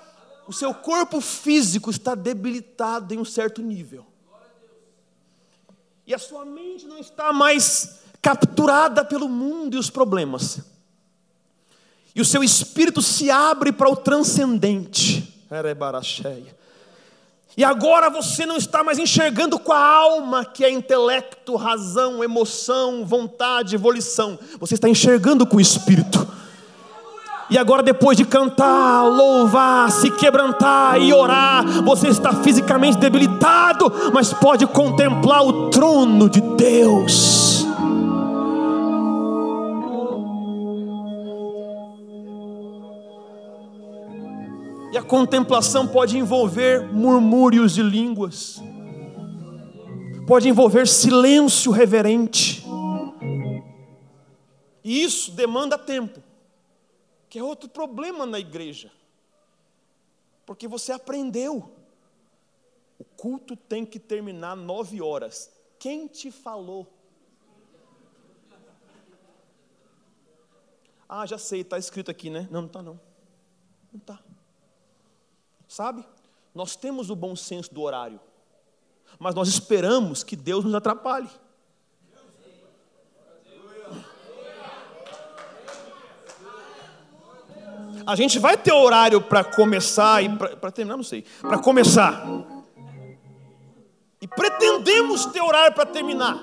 o 0.47 0.53
seu 0.53 0.73
corpo 0.73 1.21
físico 1.21 1.91
está 1.91 2.15
debilitado 2.15 3.13
em 3.13 3.19
um 3.19 3.25
certo 3.25 3.61
nível. 3.61 4.05
E 6.07 6.13
a 6.13 6.19
sua 6.19 6.43
mente 6.43 6.85
não 6.85 6.97
está 6.97 7.31
mais 7.31 7.99
capturada 8.19 9.05
pelo 9.05 9.29
mundo 9.29 9.75
e 9.75 9.79
os 9.79 9.91
problemas. 9.91 10.59
E 12.15 12.21
o 12.21 12.25
seu 12.25 12.43
espírito 12.43 13.01
se 13.01 13.29
abre 13.29 13.71
para 13.71 13.89
o 13.89 13.95
transcendente. 13.95 15.34
E 17.57 17.63
agora 17.63 18.09
você 18.09 18.45
não 18.45 18.57
está 18.57 18.83
mais 18.83 18.99
enxergando 18.99 19.57
com 19.57 19.71
a 19.71 19.79
alma, 19.79 20.43
que 20.43 20.65
é 20.65 20.69
intelecto, 20.69 21.55
razão, 21.55 22.21
emoção, 22.21 23.05
vontade, 23.05 23.77
volição. 23.77 24.37
Você 24.59 24.73
está 24.73 24.89
enxergando 24.89 25.45
com 25.47 25.55
o 25.57 25.61
espírito. 25.61 26.27
E 27.49 27.57
agora, 27.57 27.83
depois 27.83 28.17
de 28.17 28.25
cantar, 28.25 29.03
louvar, 29.03 29.91
se 29.91 30.09
quebrantar 30.11 30.99
e 30.99 31.13
orar, 31.13 31.63
você 31.83 32.07
está 32.07 32.33
fisicamente 32.33 32.97
debilitado, 32.97 33.91
mas 34.11 34.33
pode 34.33 34.65
contemplar 34.65 35.45
o 35.45 35.69
trono 35.69 36.27
de 36.27 36.41
Deus. 36.41 37.54
E 44.95 44.97
a 44.97 45.03
contemplação 45.03 45.85
pode 45.85 46.17
envolver 46.17 46.81
murmúrios 46.93 47.73
de 47.73 47.83
línguas, 47.83 48.61
pode 50.25 50.47
envolver 50.47 50.87
silêncio 50.87 51.69
reverente. 51.69 52.63
E 54.81 55.03
isso 55.03 55.33
demanda 55.33 55.77
tempo, 55.77 56.23
que 57.27 57.37
é 57.37 57.43
outro 57.43 57.67
problema 57.67 58.25
na 58.25 58.39
igreja, 58.39 58.89
porque 60.45 60.65
você 60.65 60.93
aprendeu. 60.93 61.69
O 62.97 63.03
culto 63.03 63.57
tem 63.57 63.85
que 63.85 63.99
terminar 63.99 64.55
nove 64.55 65.01
horas. 65.01 65.51
Quem 65.77 66.07
te 66.07 66.31
falou? 66.31 66.87
Ah, 71.09 71.25
já 71.25 71.37
sei, 71.37 71.59
está 71.59 71.77
escrito 71.77 72.09
aqui, 72.09 72.29
né? 72.29 72.47
Não, 72.49 72.61
não 72.61 72.67
está 72.67 72.81
não. 72.81 72.99
Não 73.91 73.99
está. 73.99 74.34
Sabe? 75.75 76.05
Nós 76.53 76.77
temos 76.77 77.09
o 77.09 77.17
bom 77.17 77.35
senso 77.35 77.73
do 77.73 77.81
horário, 77.81 78.17
mas 79.19 79.35
nós 79.35 79.49
esperamos 79.49 80.23
que 80.23 80.33
Deus 80.33 80.63
nos 80.63 80.73
atrapalhe. 80.73 81.29
A 88.07 88.15
gente 88.15 88.39
vai 88.39 88.55
ter 88.55 88.71
horário 88.71 89.19
para 89.19 89.43
começar 89.43 90.23
e 90.23 90.29
para 90.37 90.71
terminar, 90.71 90.95
não 90.95 91.03
sei. 91.03 91.25
Para 91.41 91.59
começar. 91.59 92.25
E 94.21 94.29
pretendemos 94.29 95.25
ter 95.25 95.41
horário 95.41 95.75
para 95.75 95.85
terminar. 95.85 96.41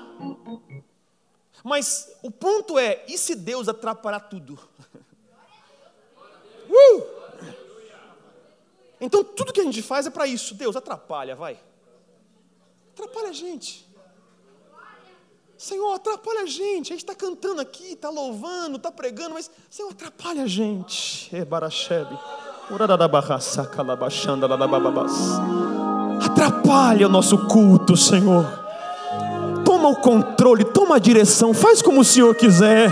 Mas 1.63 2.15
o 2.21 2.29
ponto 2.29 2.77
é: 2.77 3.03
e 3.07 3.17
se 3.17 3.33
Deus 3.33 3.67
atrapalhar 3.67 4.19
tudo? 4.19 4.59
Uh! 6.69 7.12
Então 9.03 9.21
tudo 9.21 9.51
que 9.51 9.59
a 9.59 9.63
gente 9.63 9.81
faz 9.81 10.07
é 10.07 10.09
para 10.09 10.25
isso. 10.25 10.55
Deus 10.55 10.75
atrapalha, 10.75 11.35
vai. 11.35 11.59
Atrapalha 12.93 13.29
a 13.29 13.33
gente. 13.33 13.85
Senhor, 15.57 15.93
atrapalha 15.93 16.43
a 16.43 16.45
gente. 16.45 16.93
A 16.93 16.95
gente 16.95 17.03
está 17.03 17.13
cantando 17.13 17.59
aqui, 17.59 17.93
está 17.93 18.09
louvando, 18.09 18.77
está 18.77 18.91
pregando, 18.91 19.33
mas 19.33 19.51
Senhor, 19.69 19.91
atrapalha 19.91 20.43
a 20.43 20.47
gente. 20.47 21.29
Atrapalha 26.23 27.07
o 27.07 27.09
nosso 27.09 27.47
culto, 27.47 27.97
Senhor. 27.97 28.45
Toma 29.65 29.89
o 29.89 29.95
controle, 29.97 30.63
toma 30.63 30.95
a 30.95 30.99
direção, 30.99 31.53
faz 31.53 31.81
como 31.81 31.99
o 32.01 32.05
Senhor 32.05 32.33
quiser. 32.35 32.89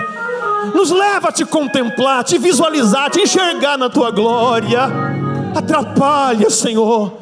Nos 0.76 0.92
leva 0.92 1.30
a 1.30 1.32
te 1.32 1.46
contemplar, 1.46 2.24
te 2.24 2.38
visualizar, 2.38 3.10
te 3.10 3.22
enxergar 3.22 3.78
na 3.78 3.90
tua 3.90 4.12
glória. 4.12 5.11
Atrapalha, 5.60 6.50
Senhor 6.50 7.22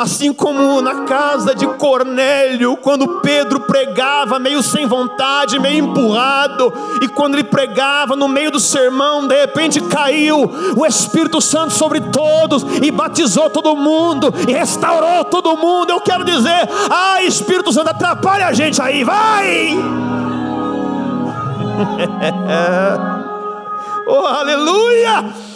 Assim 0.00 0.32
como 0.32 0.80
na 0.80 1.04
casa 1.04 1.54
de 1.54 1.66
Cornélio, 1.66 2.74
quando 2.78 3.20
Pedro 3.20 3.60
pregava 3.60 4.38
meio 4.38 4.62
sem 4.62 4.86
vontade, 4.86 5.58
meio 5.58 5.84
empurrado, 5.84 6.72
e 7.02 7.08
quando 7.08 7.34
ele 7.34 7.44
pregava 7.44 8.16
no 8.16 8.26
meio 8.26 8.50
do 8.50 8.58
sermão, 8.58 9.28
de 9.28 9.38
repente 9.38 9.78
caiu 9.78 10.50
o 10.74 10.86
Espírito 10.86 11.38
Santo 11.38 11.74
sobre 11.74 12.00
todos 12.00 12.64
e 12.82 12.90
batizou 12.90 13.50
todo 13.50 13.76
mundo 13.76 14.32
e 14.48 14.52
restaurou 14.52 15.22
todo 15.26 15.54
mundo. 15.58 15.90
Eu 15.90 16.00
quero 16.00 16.24
dizer, 16.24 16.66
ah, 16.88 17.22
Espírito 17.22 17.70
Santo, 17.70 17.90
atrapalha 17.90 18.46
a 18.46 18.54
gente 18.54 18.80
aí, 18.80 19.04
vai! 19.04 19.74
oh, 24.08 24.26
aleluia! 24.26 25.49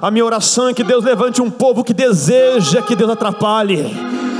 A 0.00 0.10
minha 0.10 0.24
oração 0.24 0.68
é 0.68 0.74
que 0.74 0.84
Deus 0.84 1.04
levante 1.04 1.42
um 1.42 1.50
povo 1.50 1.84
que 1.84 1.92
deseja 1.92 2.80
que 2.80 2.96
Deus 2.96 3.10
atrapalhe. 3.10 3.84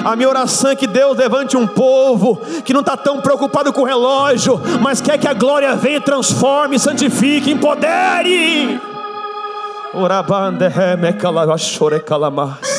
A 0.04 0.16
minha 0.16 0.28
oração 0.28 0.70
é 0.70 0.76
que 0.76 0.86
Deus 0.86 1.18
levante 1.18 1.56
um 1.56 1.66
povo 1.66 2.38
que 2.64 2.72
não 2.72 2.80
está 2.80 2.96
tão 2.96 3.20
preocupado 3.20 3.72
com 3.72 3.82
o 3.82 3.84
relógio, 3.84 4.58
mas 4.80 5.00
quer 5.00 5.18
que 5.18 5.28
a 5.28 5.34
glória 5.34 5.76
venha, 5.76 6.00
transforme, 6.00 6.78
santifique, 6.78 7.50
empodere. 7.50 8.80
Orabande 9.92 10.68
reme 10.68 11.12
calabashore 11.12 12.00
calamas. 12.00 12.69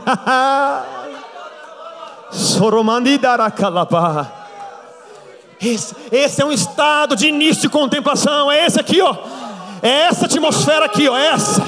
Esse, 5.60 5.94
esse 6.10 6.42
é 6.42 6.44
um 6.44 6.52
estado 6.52 7.16
de 7.16 7.28
início 7.28 7.62
de 7.62 7.68
contemplação. 7.68 8.50
É 8.50 8.66
esse 8.66 8.78
aqui, 8.78 9.00
ó. 9.00 9.14
É 9.82 10.06
essa 10.06 10.26
atmosfera 10.26 10.84
aqui, 10.86 11.08
ó. 11.08 11.16
É 11.16 11.26
essa. 11.28 11.62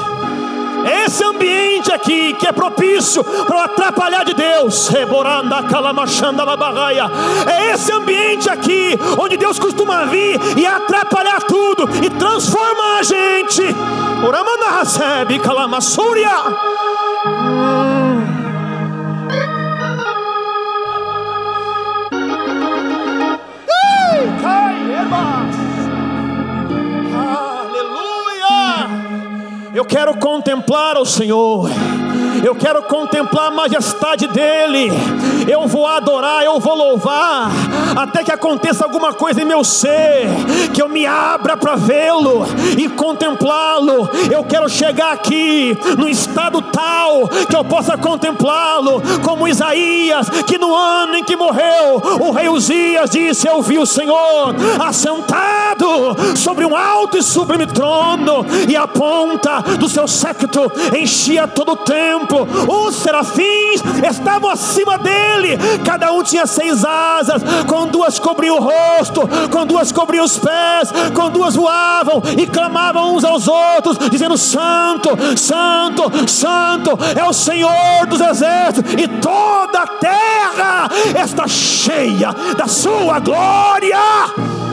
É 0.84 1.04
esse 1.04 1.24
ambiente 1.24 1.92
aqui 1.92 2.34
que 2.34 2.46
é 2.46 2.52
propício 2.52 3.24
para 3.24 3.64
atrapalhar 3.64 4.24
de 4.24 4.34
Deus. 4.34 4.88
É 7.50 7.72
esse 7.72 7.92
ambiente 7.92 8.48
aqui 8.48 8.96
onde 9.18 9.36
Deus 9.36 9.58
costuma 9.58 10.04
vir 10.04 10.38
e 10.56 10.66
atrapalhar 10.66 11.42
tudo 11.42 11.88
e 12.04 12.10
transformar 12.10 12.98
a 13.00 13.02
gente. 13.02 13.62
Uramana 14.24 14.78
recebe 14.78 15.38
calamassúria. 15.40 16.30
Aleluia! 17.24 17.95
Eu 29.76 29.84
quero 29.84 30.16
contemplar 30.16 30.96
o 30.96 31.04
Senhor 31.04 31.68
eu 32.44 32.54
quero 32.54 32.82
contemplar 32.82 33.48
a 33.48 33.50
majestade 33.50 34.26
dEle, 34.28 34.90
eu 35.48 35.66
vou 35.66 35.86
adorar, 35.86 36.44
eu 36.44 36.60
vou 36.60 36.74
louvar, 36.74 37.50
até 37.96 38.22
que 38.22 38.32
aconteça 38.32 38.84
alguma 38.84 39.12
coisa 39.12 39.42
em 39.42 39.44
meu 39.44 39.64
ser, 39.64 40.28
que 40.72 40.82
eu 40.82 40.88
me 40.88 41.06
abra 41.06 41.56
para 41.56 41.76
vê-lo 41.76 42.46
e 42.76 42.88
contemplá-lo. 42.88 44.08
Eu 44.30 44.44
quero 44.44 44.68
chegar 44.68 45.12
aqui 45.12 45.76
no 45.96 46.08
estado 46.08 46.60
tal 46.62 47.28
que 47.48 47.56
eu 47.56 47.64
possa 47.64 47.96
contemplá-lo, 47.96 49.02
como 49.24 49.48
Isaías, 49.48 50.28
que 50.46 50.58
no 50.58 50.74
ano 50.74 51.16
em 51.16 51.24
que 51.24 51.36
morreu, 51.36 52.02
o 52.20 52.30
rei 52.30 52.48
Uzias 52.48 53.10
disse: 53.10 53.48
Eu 53.48 53.62
vi 53.62 53.78
o 53.78 53.86
Senhor 53.86 54.54
assentado 55.76 56.36
sobre 56.36 56.64
um 56.64 56.74
alto 56.74 57.18
e 57.18 57.22
sublime 57.22 57.66
trono, 57.66 58.44
e 58.68 58.74
a 58.74 58.86
ponta 58.86 59.60
do 59.78 59.88
seu 59.88 60.08
séquito 60.08 60.70
enchia 60.96 61.46
todo 61.46 61.72
o 61.72 61.76
templo, 61.76 62.46
os 62.68 62.96
serafins 62.96 63.82
estavam 64.10 64.50
acima 64.50 64.98
dele, 64.98 65.58
cada 65.84 66.12
um 66.12 66.22
tinha 66.22 66.46
seis 66.46 66.84
asas, 66.84 67.42
com 67.66 67.86
duas 67.86 68.18
cobriam 68.18 68.56
o 68.56 68.60
rosto, 68.60 69.22
com 69.50 69.66
duas 69.66 69.92
cobriam 69.92 70.24
os 70.24 70.38
pés, 70.38 70.92
com 71.14 71.30
duas 71.30 71.54
voavam 71.54 72.22
e 72.36 72.46
clamavam 72.46 73.14
uns 73.14 73.24
aos 73.24 73.46
outros, 73.46 73.98
dizendo: 74.10 74.36
Santo, 74.36 75.10
Santo, 75.36 76.04
Santo 76.28 76.98
é 77.16 77.24
o 77.24 77.32
Senhor 77.32 78.06
dos 78.08 78.20
exércitos, 78.20 78.92
e 78.94 79.06
toda 79.08 79.80
a 79.80 79.86
terra 79.86 80.88
está 81.22 81.46
cheia 81.46 82.32
da 82.56 82.66
sua 82.66 83.18
glória. 83.18 84.65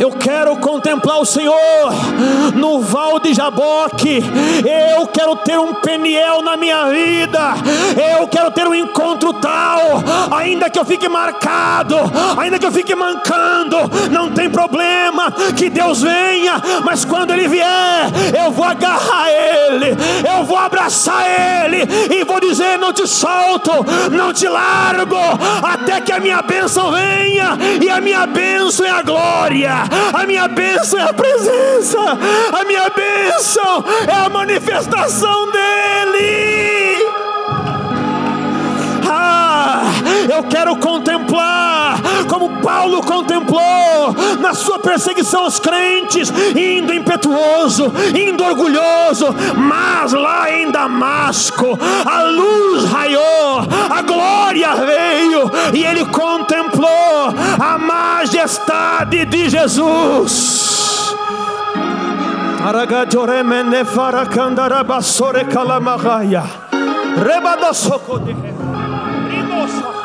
Eu 0.00 0.12
quero 0.12 0.56
contemplar 0.56 1.20
o 1.20 1.26
Senhor 1.26 1.54
no 2.54 2.80
val 2.80 3.20
de 3.20 3.34
Jaboque. 3.34 4.22
Eu 4.96 5.06
quero 5.08 5.36
ter 5.36 5.58
um 5.58 5.74
Peniel 5.74 6.40
na 6.40 6.56
minha 6.56 6.86
vida. 6.86 7.38
Eu 8.18 8.26
quero 8.26 8.50
ter 8.50 8.66
um 8.66 8.74
encontro 8.74 9.34
tal, 9.34 10.02
ainda 10.34 10.70
que 10.70 10.78
eu 10.78 10.86
fique 10.86 11.06
marcado, 11.06 11.96
ainda 12.38 12.58
que 12.58 12.64
eu 12.64 12.72
fique 12.72 12.94
mancando, 12.94 13.76
não 14.10 14.30
tem 14.30 14.48
problema 14.48 15.30
que 15.54 15.68
Deus 15.68 16.00
venha, 16.00 16.54
mas 16.82 17.04
quando 17.04 17.32
Ele 17.32 17.46
vier, 17.46 18.10
eu 18.42 18.50
vou 18.52 18.64
agarrar 18.64 19.28
Ele, 19.28 19.96
eu 20.26 20.44
vou 20.44 20.56
abraçar 20.56 21.24
Ele 21.26 21.86
e 22.10 22.24
vou 22.24 22.40
dizer: 22.40 22.78
Não 22.78 22.92
te 22.92 23.06
solto, 23.06 23.70
não 24.10 24.32
te 24.32 24.48
largo, 24.48 25.16
até 25.62 26.00
que 26.00 26.12
a 26.12 26.20
minha 26.20 26.40
bênção 26.40 26.90
venha, 26.90 27.58
e 27.82 27.90
a 27.90 28.00
minha 28.00 28.26
bênção 28.26 28.86
é 28.86 28.90
a 28.90 29.02
glória 29.02 29.89
a 29.90 30.26
minha 30.26 30.48
bênção 30.48 30.98
é 30.98 31.02
a 31.02 31.12
presença, 31.12 31.98
a 32.52 32.64
minha 32.64 32.88
bênção 32.90 33.84
é 34.08 34.12
a 34.12 34.28
manifestação 34.28 35.50
dEle. 35.50 36.39
Eu 40.40 40.44
quero 40.44 40.74
contemplar 40.76 42.00
como 42.26 42.62
Paulo 42.62 43.02
contemplou 43.02 44.14
na 44.40 44.54
sua 44.54 44.78
perseguição 44.78 45.44
aos 45.44 45.60
crentes, 45.60 46.32
indo 46.56 46.94
impetuoso, 46.94 47.92
indo 48.16 48.42
orgulhoso, 48.42 49.34
mas 49.56 50.12
lá 50.12 50.50
em 50.50 50.70
Damasco 50.70 51.78
a 52.06 52.22
luz 52.22 52.84
raiou, 52.86 53.60
a 53.90 54.00
glória 54.00 54.74
veio 54.76 55.50
e 55.74 55.84
ele 55.84 56.06
contemplou 56.06 57.34
a 57.58 57.76
majestade 57.76 59.26
de 59.26 59.50
Jesus. 59.50 61.14
Rebadosoko 67.16 68.18
de 68.20 68.32
Rimosa. 68.32 69.99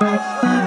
Bye. 0.00 0.57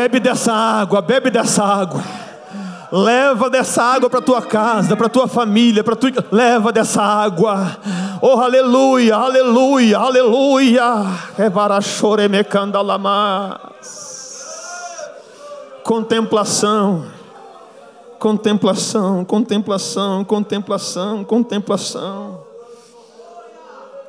Bebe 0.00 0.18
dessa 0.18 0.50
água, 0.50 1.02
bebe 1.02 1.28
dessa 1.28 1.62
água. 1.62 2.02
Leva 2.90 3.50
dessa 3.50 3.82
água 3.82 4.08
para 4.08 4.22
tua 4.22 4.40
casa, 4.40 4.96
para 4.96 5.10
tua 5.10 5.28
família, 5.28 5.84
para 5.84 5.94
tua 5.94 6.10
leva 6.32 6.72
dessa 6.72 7.02
água. 7.02 7.76
Oh, 8.22 8.40
aleluia, 8.40 9.14
aleluia, 9.14 9.98
aleluia. 9.98 10.84
Contemplação. 15.84 17.04
Contemplação, 18.18 19.22
contemplação, 19.26 20.24
contemplação, 20.24 21.24
contemplação. 21.24 22.40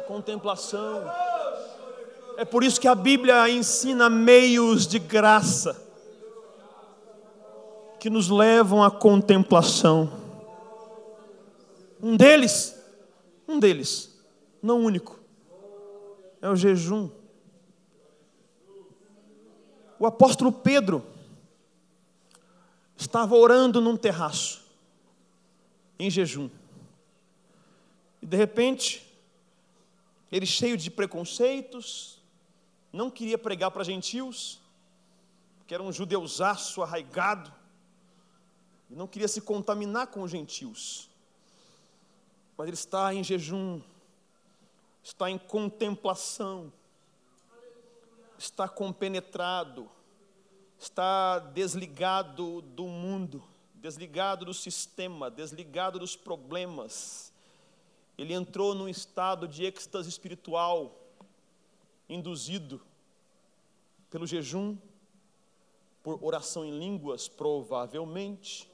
Contemplação. 0.08 1.20
É 2.42 2.46
por 2.46 2.64
isso 2.64 2.82
que 2.82 2.88
a 2.88 2.96
Bíblia 2.96 3.48
ensina 3.52 4.10
meios 4.10 4.88
de 4.88 4.98
graça 4.98 5.80
que 8.00 8.10
nos 8.10 8.30
levam 8.30 8.84
à 8.84 8.89
contemplação. 8.89 10.12
Um 12.02 12.18
deles, 12.18 12.76
um 13.48 13.60
deles, 13.60 14.20
não 14.60 14.80
único, 14.80 15.20
é 16.42 16.50
o 16.50 16.56
jejum. 16.56 17.12
O 20.00 20.08
apóstolo 20.08 20.52
Pedro 20.52 21.06
estava 22.98 23.36
orando 23.36 23.80
num 23.80 23.96
terraço, 23.96 24.64
em 26.00 26.10
jejum. 26.10 26.50
E 28.20 28.26
de 28.26 28.36
repente, 28.36 29.06
ele 30.32 30.48
cheio 30.48 30.76
de 30.76 30.89
preconceitos, 30.89 32.20
não 32.92 33.10
queria 33.10 33.38
pregar 33.38 33.72
para 33.72 33.84
gentios, 33.84 34.60
que 35.66 35.74
era 35.74 35.82
um 35.82 35.92
judeusaço 35.92 36.82
arraigado, 36.82 37.54
e 38.89 38.96
não 38.96 39.08
queria 39.08 39.28
se 39.28 39.39
contaminar 39.39 40.08
com 40.08 40.22
os 40.22 40.32
gentios. 40.32 41.10
Mas 42.58 42.68
ele 42.68 42.76
está 42.76 43.14
em 43.14 43.24
jejum, 43.24 43.82
está 45.02 45.32
em 45.32 45.38
contemplação, 45.38 46.72
está 48.38 48.68
compenetrado, 48.68 49.89
está 50.78 51.39
desligado 51.39 52.62
do 52.62 52.86
mundo, 52.86 53.42
desligado 53.76 54.46
do 54.46 54.54
sistema, 54.54 55.32
desligado 55.32 55.98
dos 55.98 56.16
problemas. 56.16 57.32
Ele 58.18 58.34
entrou 58.34 58.76
num 58.76 58.89
estado 58.89 59.48
de 59.48 59.64
êxtase 59.64 60.10
espiritual, 60.10 61.01
induzido 62.14 62.82
pelo 64.09 64.28
jejum, 64.28 64.78
por 66.03 66.22
oração 66.22 66.66
em 66.66 66.78
línguas, 66.78 67.28
provavelmente, 67.28 68.70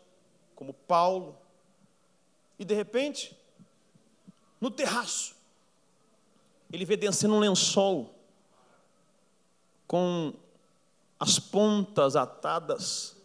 como 0.56 0.74
Paulo, 0.74 1.38
e 2.58 2.66
de 2.66 2.74
repente, 2.74 3.38
no 4.60 4.72
terraço, 4.72 5.36
ele 6.72 6.86
vê 6.86 6.98
descendo 6.98 7.36
um 7.36 7.40
lençol 7.40 8.16
com 9.88 10.34
as 11.20 11.38
pontas 11.38 12.16
atadas, 12.16 13.16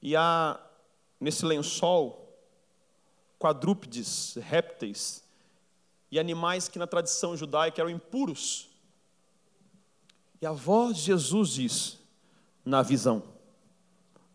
e 0.00 0.16
há 0.16 0.60
nesse 1.20 1.44
lençol 1.44 2.26
quadrúpedes, 3.38 4.34
répteis 4.36 5.25
e 6.10 6.18
animais 6.18 6.68
que 6.68 6.78
na 6.78 6.86
tradição 6.86 7.36
judaica 7.36 7.80
eram 7.80 7.90
impuros. 7.90 8.68
E 10.40 10.46
a 10.46 10.52
voz 10.52 10.96
de 10.96 11.02
Jesus 11.04 11.50
diz, 11.50 11.98
na 12.64 12.82
visão: 12.82 13.22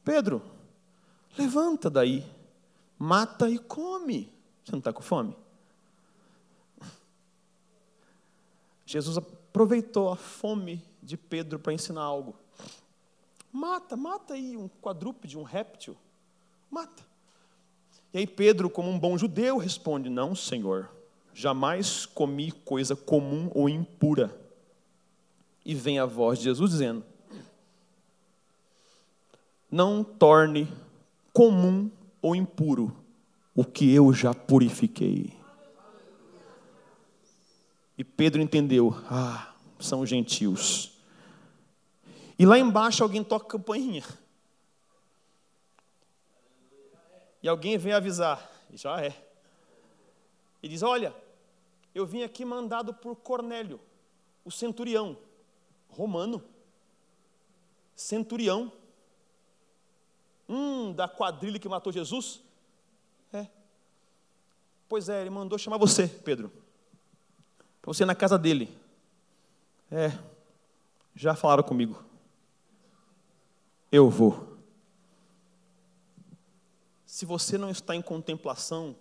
Pedro, 0.04 0.42
levanta 1.38 1.90
daí, 1.90 2.26
mata 2.98 3.50
e 3.50 3.58
come. 3.58 4.32
Você 4.64 4.72
não 4.72 4.80
está 4.80 4.94
com 4.94 5.02
fome? 5.02 5.36
Jesus 8.86 9.18
aproveitou 9.18 10.10
a 10.10 10.16
fome 10.16 10.84
de 11.02 11.16
Pedro 11.16 11.60
para 11.60 11.74
ensinar 11.74 12.02
algo. 12.02 12.36
Mata, 13.52 13.96
mata 13.96 14.34
aí 14.34 14.56
um 14.56 14.68
quadrúpede, 14.82 15.38
um 15.38 15.44
réptil. 15.44 15.96
Mata. 16.70 17.04
E 18.14 18.18
aí 18.18 18.28
Pedro, 18.28 18.70
como 18.70 18.90
um 18.90 19.00
bom 19.00 19.18
judeu, 19.18 19.58
responde: 19.58 20.10
Não, 20.10 20.36
Senhor, 20.36 20.90
jamais 21.34 22.06
comi 22.06 22.52
coisa 22.52 22.96
comum 22.96 23.50
ou 23.54 23.70
impura. 23.70 24.36
E 25.66 25.76
vem 25.76 26.00
a 26.00 26.06
voz 26.06 26.40
de 26.40 26.46
Jesus 26.46 26.72
dizendo: 26.72 27.04
não 29.72 30.04
torne 30.04 30.68
comum 31.32 31.90
ou 32.22 32.36
impuro 32.36 32.94
o 33.56 33.64
que 33.64 33.92
eu 33.94 34.14
já 34.14 34.34
purifiquei. 34.34 35.34
E 37.98 38.04
Pedro 38.04 38.42
entendeu: 38.42 38.94
ah, 39.10 39.54
são 39.80 40.06
gentios. 40.06 40.92
E 42.38 42.46
lá 42.46 42.58
embaixo 42.58 43.04
alguém 43.04 43.24
toca 43.24 43.46
campainha. 43.46 44.04
E 47.42 47.48
alguém 47.48 47.78
vem 47.78 47.94
avisar, 47.94 48.52
já 48.74 49.00
é. 49.02 49.16
E 50.62 50.68
diz: 50.68 50.84
Olha, 50.84 51.16
eu 51.94 52.06
vim 52.06 52.24
aqui 52.24 52.46
mandado 52.46 52.94
por 52.94 53.16
Cornélio, 53.16 53.80
o 54.46 54.52
centurião, 54.52 55.18
romano. 55.90 56.44
Centurião. 57.96 58.72
Hum, 60.48 60.92
da 60.94 61.08
quadrilha 61.08 61.60
que 61.60 61.70
matou 61.70 61.94
Jesus? 61.94 62.42
É. 63.32 63.48
Pois 64.90 65.08
é, 65.10 65.22
ele 65.22 65.30
mandou 65.30 65.58
chamar 65.58 65.78
você, 65.78 66.08
Pedro. 66.08 66.52
Para 67.82 67.94
você 67.94 68.04
ir 68.04 68.06
na 68.06 68.16
casa 68.16 68.38
dele. 68.38 68.76
É. 69.90 70.12
Já 71.16 71.36
falaram 71.36 71.64
comigo. 71.64 72.04
Eu 73.92 74.10
vou. 74.10 74.58
Se 77.06 77.26
você 77.26 77.58
não 77.58 77.70
está 77.70 77.96
em 77.96 78.02
contemplação, 78.02 78.96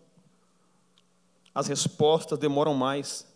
as 1.54 1.66
respostas 1.66 2.38
demoram 2.38 2.74
mais. 2.74 3.26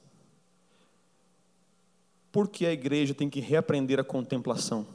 Por 2.31 2.49
que 2.49 2.67
a 2.67 2.73
igreja 2.73 3.15
tem 3.15 3.31
que 3.31 3.41
reaprender 3.41 3.99
a 3.99 4.05
contemplação? 4.05 4.87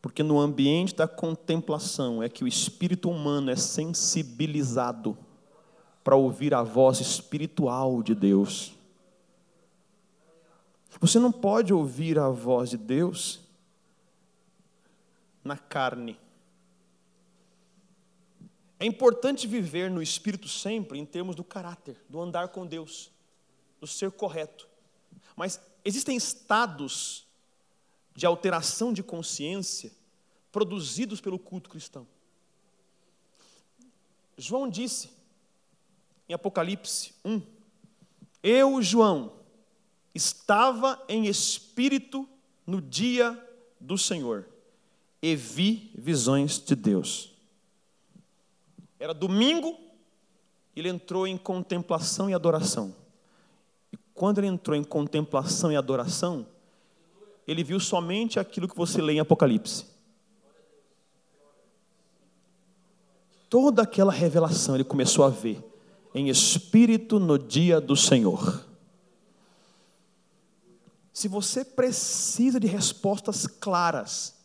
Porque 0.00 0.22
no 0.22 0.40
ambiente 0.40 0.94
da 0.94 1.06
contemplação 1.06 2.22
é 2.22 2.28
que 2.28 2.42
o 2.42 2.48
espírito 2.48 3.10
humano 3.10 3.50
é 3.50 3.56
sensibilizado 3.56 5.16
para 6.02 6.16
ouvir 6.16 6.54
a 6.54 6.62
voz 6.62 7.00
espiritual 7.00 8.02
de 8.02 8.14
Deus. 8.14 8.72
Você 11.00 11.18
não 11.18 11.30
pode 11.30 11.72
ouvir 11.72 12.18
a 12.18 12.28
voz 12.28 12.70
de 12.70 12.76
Deus 12.76 13.40
na 15.44 15.56
carne. 15.56 16.18
É 18.80 18.86
importante 18.86 19.46
viver 19.46 19.90
no 19.90 20.02
espírito 20.02 20.48
sempre 20.48 20.98
em 20.98 21.04
termos 21.04 21.36
do 21.36 21.44
caráter, 21.44 22.02
do 22.08 22.18
andar 22.18 22.48
com 22.48 22.66
Deus, 22.66 23.10
do 23.78 23.86
ser 23.86 24.10
correto. 24.10 24.66
Mas 25.36 25.60
existem 25.84 26.16
estados 26.16 27.26
de 28.16 28.24
alteração 28.24 28.90
de 28.90 29.02
consciência 29.02 29.92
produzidos 30.50 31.20
pelo 31.20 31.38
culto 31.38 31.68
cristão. 31.68 32.08
João 34.38 34.66
disse 34.66 35.10
em 36.26 36.32
Apocalipse 36.32 37.12
1: 37.22 37.42
Eu, 38.42 38.80
João, 38.80 39.34
estava 40.14 41.04
em 41.06 41.26
espírito 41.26 42.26
no 42.66 42.80
dia 42.80 43.38
do 43.78 43.98
Senhor 43.98 44.48
e 45.20 45.36
vi 45.36 45.92
visões 45.94 46.58
de 46.58 46.74
Deus. 46.74 47.29
Era 49.00 49.14
domingo, 49.14 49.78
ele 50.76 50.90
entrou 50.90 51.26
em 51.26 51.38
contemplação 51.38 52.28
e 52.28 52.34
adoração. 52.34 52.94
E 53.90 53.96
quando 54.12 54.38
ele 54.38 54.46
entrou 54.46 54.76
em 54.76 54.84
contemplação 54.84 55.72
e 55.72 55.76
adoração, 55.76 56.46
ele 57.48 57.64
viu 57.64 57.80
somente 57.80 58.38
aquilo 58.38 58.68
que 58.68 58.76
você 58.76 59.00
lê 59.00 59.14
em 59.14 59.20
Apocalipse. 59.20 59.86
Toda 63.48 63.82
aquela 63.82 64.12
revelação 64.12 64.74
ele 64.74 64.84
começou 64.84 65.24
a 65.24 65.30
ver 65.30 65.64
em 66.14 66.28
espírito 66.28 67.18
no 67.18 67.38
dia 67.38 67.80
do 67.80 67.96
Senhor. 67.96 68.64
Se 71.12 71.26
você 71.26 71.64
precisa 71.64 72.60
de 72.60 72.66
respostas 72.66 73.46
claras, 73.46 74.36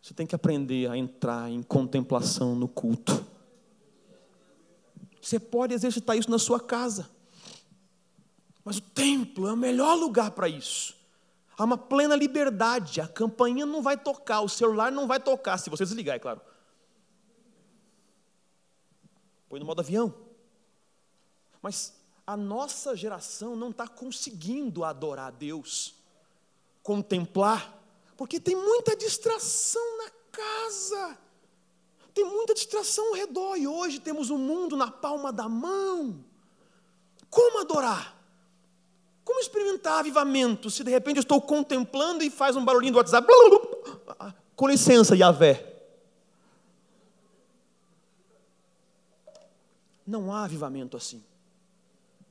você 0.00 0.14
tem 0.14 0.26
que 0.26 0.34
aprender 0.34 0.88
a 0.88 0.96
entrar 0.96 1.50
em 1.50 1.62
contemplação 1.62 2.54
no 2.54 2.68
culto. 2.68 3.26
Você 5.28 5.38
pode 5.38 5.74
exercitar 5.74 6.16
isso 6.16 6.30
na 6.30 6.38
sua 6.38 6.58
casa, 6.58 7.10
mas 8.64 8.78
o 8.78 8.80
templo 8.80 9.46
é 9.46 9.52
o 9.52 9.56
melhor 9.58 9.94
lugar 9.94 10.30
para 10.30 10.48
isso. 10.48 10.96
Há 11.58 11.64
uma 11.64 11.76
plena 11.76 12.16
liberdade. 12.16 12.98
A 13.02 13.06
campainha 13.06 13.66
não 13.66 13.82
vai 13.82 13.98
tocar, 13.98 14.40
o 14.40 14.48
celular 14.48 14.90
não 14.90 15.06
vai 15.06 15.20
tocar, 15.20 15.58
se 15.58 15.68
você 15.68 15.84
desligar, 15.84 16.16
é 16.16 16.18
claro. 16.18 16.40
Põe 19.50 19.60
no 19.60 19.66
modo 19.66 19.80
avião. 19.80 20.14
Mas 21.60 21.92
a 22.26 22.34
nossa 22.34 22.96
geração 22.96 23.54
não 23.54 23.68
está 23.68 23.86
conseguindo 23.86 24.82
adorar 24.82 25.26
a 25.26 25.30
Deus, 25.30 25.94
contemplar, 26.82 27.78
porque 28.16 28.40
tem 28.40 28.56
muita 28.56 28.96
distração 28.96 29.98
na 29.98 30.10
casa, 30.32 31.18
tem 32.18 32.24
muita 32.24 32.52
distração 32.52 33.10
ao 33.10 33.14
redor, 33.14 33.56
e 33.56 33.68
hoje 33.68 34.00
temos 34.00 34.28
o 34.28 34.34
um 34.34 34.38
mundo 34.38 34.76
na 34.76 34.90
palma 34.90 35.32
da 35.32 35.48
mão. 35.48 36.24
Como 37.30 37.60
adorar? 37.60 38.20
Como 39.24 39.38
experimentar 39.38 40.00
avivamento 40.00 40.68
se 40.68 40.82
de 40.82 40.90
repente 40.90 41.18
eu 41.18 41.20
estou 41.20 41.40
contemplando 41.40 42.24
e 42.24 42.30
faz 42.30 42.56
um 42.56 42.64
barulhinho 42.64 42.94
do 42.94 42.96
WhatsApp? 42.96 43.28
Com 44.56 44.66
licença, 44.66 45.14
Yahvé. 45.14 45.64
Não 50.04 50.34
há 50.34 50.42
avivamento 50.42 50.96
assim. 50.96 51.22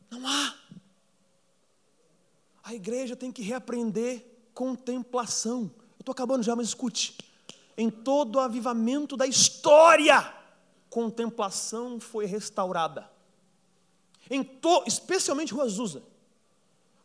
Não 0.09 0.27
há. 0.27 0.53
A 2.61 2.73
igreja 2.73 3.15
tem 3.15 3.31
que 3.31 3.41
reaprender 3.41 4.25
contemplação. 4.53 5.71
Eu 5.97 6.01
estou 6.01 6.11
acabando 6.11 6.43
já, 6.43 6.53
mas 6.57 6.67
escute. 6.67 7.26
Em 7.77 7.91
todo 7.91 8.37
o 8.37 8.39
avivamento 8.39 9.15
da 9.15 9.27
história, 9.27 10.33
contemplação 10.89 11.99
foi 11.99 12.25
restaurada. 12.25 13.09
To, 14.61 14.83
especialmente 14.87 15.53
Rua 15.53 15.65
Azusa. 15.65 16.03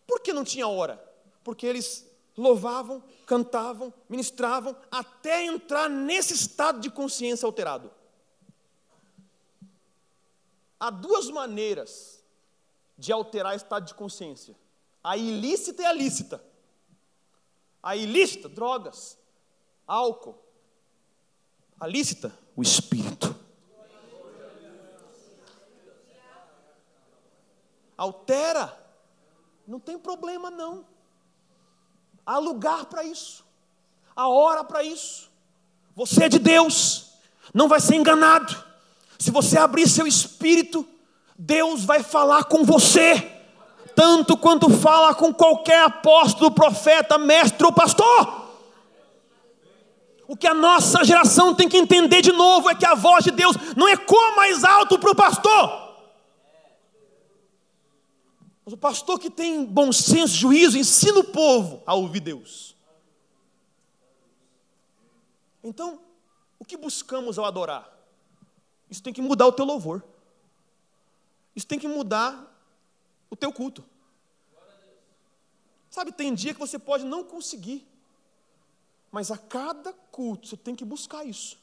Por 0.07 0.21
que 0.21 0.33
não 0.33 0.43
tinha 0.43 0.67
hora? 0.67 1.03
Porque 1.45 1.67
eles 1.67 2.11
louvavam, 2.37 3.03
cantavam, 3.27 3.93
ministravam, 4.09 4.75
até 4.91 5.45
entrar 5.45 5.89
nesse 5.89 6.35
estado 6.35 6.81
de 6.81 6.91
consciência 6.91 7.47
alterado. 7.47 7.91
Há 10.81 10.91
duas 10.91 11.29
maneiras 11.29 12.25
de 12.99 13.13
alterar 13.13 13.55
estado 13.55 13.87
de 13.87 13.95
consciência: 13.95 14.57
a 15.03 15.17
ilícita 15.17 15.83
e 15.83 15.87
a 15.87 15.93
lícita. 15.93 16.43
A 17.81 17.97
ilícita, 17.97 18.49
drogas, 18.49 19.19
álcool. 19.87 20.42
A 21.83 21.87
lícita, 21.89 22.33
o 22.55 22.63
espírito. 22.63 23.35
Altera, 27.99 28.73
não 29.67 29.81
tem 29.81 29.99
problema 29.99 30.49
não. 30.49 30.85
Há 32.25 32.39
lugar 32.39 32.85
para 32.85 33.03
isso, 33.03 33.45
há 34.15 34.29
hora 34.29 34.63
para 34.63 34.85
isso. 34.85 35.29
Você 35.97 36.23
é 36.23 36.29
de 36.29 36.39
Deus, 36.39 37.15
não 37.53 37.67
vai 37.67 37.81
ser 37.81 37.97
enganado. 37.97 38.57
Se 39.19 39.33
você 39.33 39.59
abrir 39.59 39.89
seu 39.89 40.07
espírito, 40.07 40.87
Deus 41.37 41.85
vai 41.85 42.05
falar 42.05 42.45
com 42.45 42.63
você, 42.63 43.43
tanto 43.97 44.37
quanto 44.37 44.71
fala 44.71 45.17
com 45.17 45.35
qualquer 45.35 45.83
apóstolo, 45.83 46.53
profeta, 46.53 47.19
mestre 47.19 47.67
ou 47.67 47.73
pastor. 47.73 48.42
O 50.33 50.37
que 50.37 50.47
a 50.47 50.55
nossa 50.55 51.05
geração 51.05 51.55
tem 51.55 51.69
que 51.69 51.77
entender 51.77 52.23
de 52.23 52.33
novo 52.33 52.71
é 52.71 52.75
que 52.75 52.87
a 52.87 52.95
voz 52.95 53.23
de 53.23 53.31
Deus 53.31 53.55
não 53.77 53.87
ecoa 53.87 54.35
mais 54.35 54.65
alto 54.65 54.99
para 54.99 55.11
o 55.11 55.15
pastor. 55.15 55.95
Mas 58.65 58.73
o 58.73 58.79
pastor 58.79 59.19
que 59.19 59.29
tem 59.29 59.63
bom 59.63 59.93
senso, 59.93 60.33
juízo, 60.35 60.79
ensina 60.79 61.19
o 61.19 61.25
povo 61.25 61.83
a 61.85 61.93
ouvir 61.93 62.21
Deus. 62.21 62.75
Então, 65.63 66.01
o 66.59 66.65
que 66.65 66.79
buscamos 66.79 67.39
ao 67.39 67.45
adorar? 67.45 67.95
Isso 68.89 69.03
tem 69.03 69.13
que 69.13 69.21
mudar 69.21 69.47
o 69.49 69.53
teu 69.53 69.67
louvor. 69.67 70.03
Isso 71.55 71.67
tem 71.67 71.79
que 71.79 71.87
mudar 71.87 72.43
o 73.29 73.37
teu 73.37 73.53
culto. 73.53 73.85
Sabe, 75.91 76.11
tem 76.11 76.33
dia 76.33 76.55
que 76.55 76.61
você 76.61 76.79
pode 76.79 77.05
não 77.05 77.23
conseguir, 77.23 77.87
mas 79.13 79.31
a 79.31 79.37
cada 79.37 79.93
culto 79.93 80.49
você 80.49 80.57
tem 80.57 80.75
que 80.75 80.87
buscar 80.87 81.23
isso. 81.23 81.61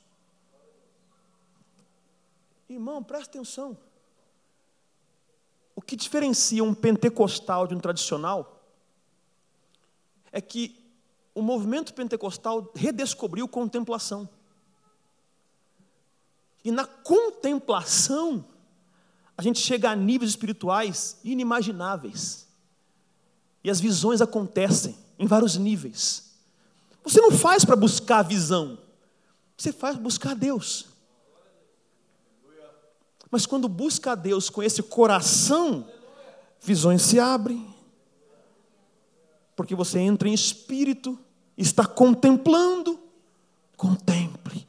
Irmão, 2.70 3.04
presta 3.04 3.38
atenção. 3.38 3.76
O 5.76 5.82
que 5.82 5.96
diferencia 5.96 6.64
um 6.64 6.76
pentecostal 6.76 7.66
de 7.66 7.74
um 7.74 7.80
tradicional 7.80 8.64
é 10.32 10.40
que 10.40 10.78
o 11.34 11.42
movimento 11.42 11.94
pentecostal 11.94 12.72
redescobriu 12.76 13.48
contemplação. 13.48 14.30
E 16.64 16.70
na 16.70 16.86
contemplação, 16.86 18.46
a 19.36 19.42
gente 19.42 19.60
chega 19.60 19.90
a 19.90 19.96
níveis 19.96 20.32
espirituais 20.32 21.18
inimagináveis. 21.24 22.48
E 23.64 23.72
as 23.72 23.80
visões 23.80 24.22
acontecem 24.22 24.96
em 25.18 25.26
vários 25.26 25.56
níveis. 25.56 26.29
Você 27.04 27.22
não 27.22 27.32
faz 27.32 27.66
para 27.66 27.76
buscar 27.76 28.20
a 28.20 28.24
visão, 28.24 28.78
você 29.58 29.72
faz 29.72 29.96
para 29.96 30.04
buscar 30.04 30.36
Deus. 30.36 30.86
Mas 33.32 33.46
quando 33.46 33.68
busca 33.68 34.14
a 34.14 34.16
Deus 34.16 34.50
com 34.50 34.64
esse 34.64 34.82
coração, 34.82 35.86
visões 36.62 37.02
se 37.02 37.20
abrem. 37.20 37.68
Porque 39.56 39.76
você 39.76 40.00
entra 40.00 40.28
em 40.28 40.34
espírito, 40.34 41.18
está 41.58 41.86
contemplando. 41.86 43.00
Contemple. 43.78 44.68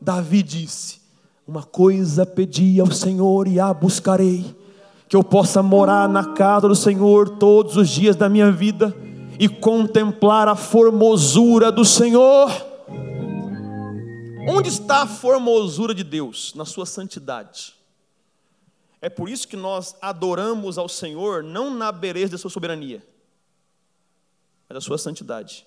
Davi 0.00 0.42
disse: 0.42 1.00
uma 1.46 1.62
coisa 1.62 2.26
pedi 2.26 2.80
ao 2.80 2.90
Senhor 2.90 3.46
e 3.46 3.60
a 3.60 3.72
buscarei, 3.72 4.56
que 5.08 5.14
eu 5.14 5.22
possa 5.22 5.62
morar 5.62 6.08
na 6.08 6.32
casa 6.32 6.66
do 6.66 6.74
Senhor 6.74 7.36
todos 7.36 7.76
os 7.76 7.88
dias 7.88 8.16
da 8.16 8.28
minha 8.28 8.50
vida 8.50 8.96
e 9.42 9.48
contemplar 9.48 10.46
a 10.46 10.54
formosura 10.54 11.72
do 11.72 11.84
Senhor. 11.84 12.48
Onde 14.48 14.68
está 14.68 15.02
a 15.02 15.06
formosura 15.08 15.92
de 15.92 16.04
Deus? 16.04 16.54
Na 16.54 16.64
sua 16.64 16.86
santidade. 16.86 17.74
É 19.00 19.10
por 19.10 19.28
isso 19.28 19.48
que 19.48 19.56
nós 19.56 19.96
adoramos 20.00 20.78
ao 20.78 20.88
Senhor 20.88 21.42
não 21.42 21.74
na 21.74 21.90
beleza 21.90 22.30
da 22.30 22.38
sua 22.38 22.52
soberania, 22.52 23.04
mas 24.68 24.74
da 24.76 24.80
sua 24.80 24.96
santidade. 24.96 25.66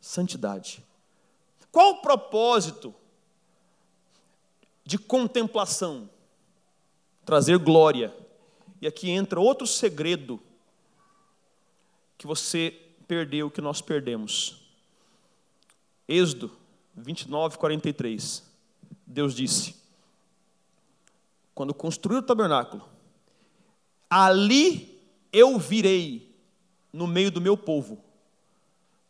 Santidade. 0.00 0.80
Qual 1.72 1.94
o 1.94 2.02
propósito 2.02 2.94
de 4.84 4.96
contemplação, 4.96 6.08
trazer 7.24 7.58
glória. 7.58 8.14
E 8.80 8.86
aqui 8.86 9.10
entra 9.10 9.40
outro 9.40 9.66
segredo 9.66 10.40
que 12.22 12.26
você 12.28 12.72
perdeu, 13.08 13.50
que 13.50 13.60
nós 13.60 13.80
perdemos. 13.80 14.62
Êxodo 16.06 16.52
29, 16.94 17.58
43. 17.58 18.44
Deus 19.04 19.34
disse: 19.34 19.74
quando 21.52 21.74
construir 21.74 22.18
o 22.18 22.22
tabernáculo, 22.22 22.88
ali 24.08 25.02
eu 25.32 25.58
virei 25.58 26.32
no 26.92 27.08
meio 27.08 27.28
do 27.28 27.40
meu 27.40 27.56
povo, 27.56 28.00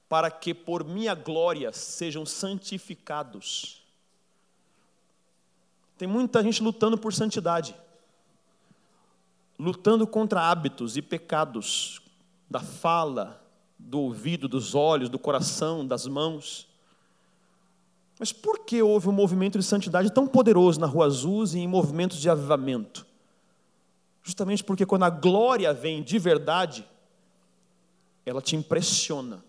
para 0.09 0.31
que 0.31 0.55
por 0.55 0.83
minha 0.83 1.15
glória 1.15 1.71
sejam 1.71 2.25
santificados. 2.25 3.83
Tem 5.99 6.09
muita 6.09 6.43
gente 6.43 6.63
lutando 6.63 6.97
por 6.97 7.13
santidade, 7.13 7.77
lutando 9.59 10.07
contra 10.07 10.51
hábitos 10.51 10.97
e 10.97 11.03
pecados 11.03 12.02
da 12.53 12.61
fala, 12.61 13.43
do 13.79 13.99
ouvido, 13.99 14.47
dos 14.47 14.75
olhos, 14.75 15.09
do 15.09 15.19
coração, 15.19 15.85
das 15.85 16.07
mãos. 16.07 16.69
Mas 18.19 18.33
por 18.33 18.61
que 18.61 18.83
houve 18.83 19.09
um 19.09 19.13
movimento 19.13 19.59
de 19.59 19.65
santidade 19.65 20.13
tão 20.13 20.27
poderoso 20.27 20.79
na 20.79 20.87
Rua 20.87 21.07
Azul 21.07 21.45
e 21.47 21.59
em 21.59 21.67
movimentos 21.67 22.19
de 22.19 22.29
avivamento? 22.29 23.07
Justamente 24.23 24.63
porque 24.63 24.87
quando 24.87 25.05
a 25.05 25.11
glória 25.11 25.73
vem 25.73 26.03
de 26.03 26.19
verdade, 26.19 26.87
ela 28.25 28.43
te 28.43 28.55
impressiona. 28.55 29.43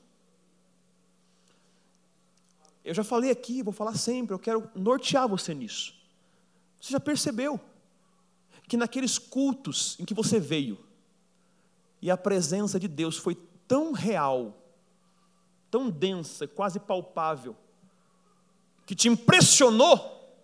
Eu 2.83 2.93
já 2.93 3.03
falei 3.03 3.29
aqui, 3.29 3.61
vou 3.61 3.73
falar 3.73 3.95
sempre, 3.95 4.33
eu 4.33 4.39
quero 4.39 4.69
nortear 4.73 5.27
você 5.27 5.53
nisso. 5.53 5.93
Você 6.79 6.93
já 6.93 6.99
percebeu 6.99 7.59
que 8.67 8.77
naqueles 8.77 9.17
cultos 9.19 9.97
em 9.99 10.05
que 10.05 10.13
você 10.13 10.39
veio 10.39 10.79
e 12.03 12.11
a 12.11 12.17
presença 12.17 12.77
de 12.77 12.89
Deus 12.89 13.15
foi 13.15 13.33
tão 13.65 13.93
real, 13.93 14.61
tão 15.71 15.89
densa, 15.89 16.45
quase 16.45 16.77
palpável, 16.77 17.55
que 18.85 18.93
te 18.93 19.07
impressionou, 19.07 20.37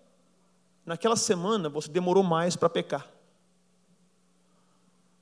naquela 0.86 1.18
semana 1.18 1.68
você 1.68 1.89
demorou 1.89 2.24
mais 2.24 2.55
para 2.55 2.70
pecar. 2.70 3.12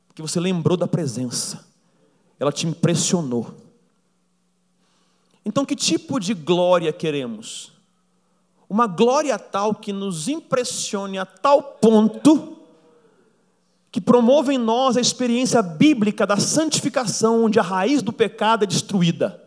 Porque 0.07 0.21
você 0.21 0.39
lembrou 0.39 0.77
da 0.77 0.87
presença, 0.87 1.67
ela 2.39 2.51
te 2.51 2.67
impressionou. 2.67 3.55
Então, 5.43 5.65
que 5.65 5.75
tipo 5.75 6.19
de 6.19 6.35
glória 6.35 6.93
queremos? 6.93 7.71
Uma 8.69 8.85
glória 8.85 9.39
tal 9.39 9.73
que 9.73 9.91
nos 9.91 10.27
impressione 10.27 11.17
a 11.17 11.25
tal 11.25 11.63
ponto 11.63 12.56
que 13.97 14.01
promova 14.01 14.53
em 14.53 14.59
nós 14.59 14.95
a 14.95 15.01
experiência 15.01 15.59
bíblica 15.59 16.23
da 16.23 16.37
santificação, 16.37 17.45
onde 17.45 17.57
a 17.57 17.63
raiz 17.63 18.03
do 18.03 18.13
pecado 18.13 18.63
é 18.63 18.67
destruída. 18.67 19.43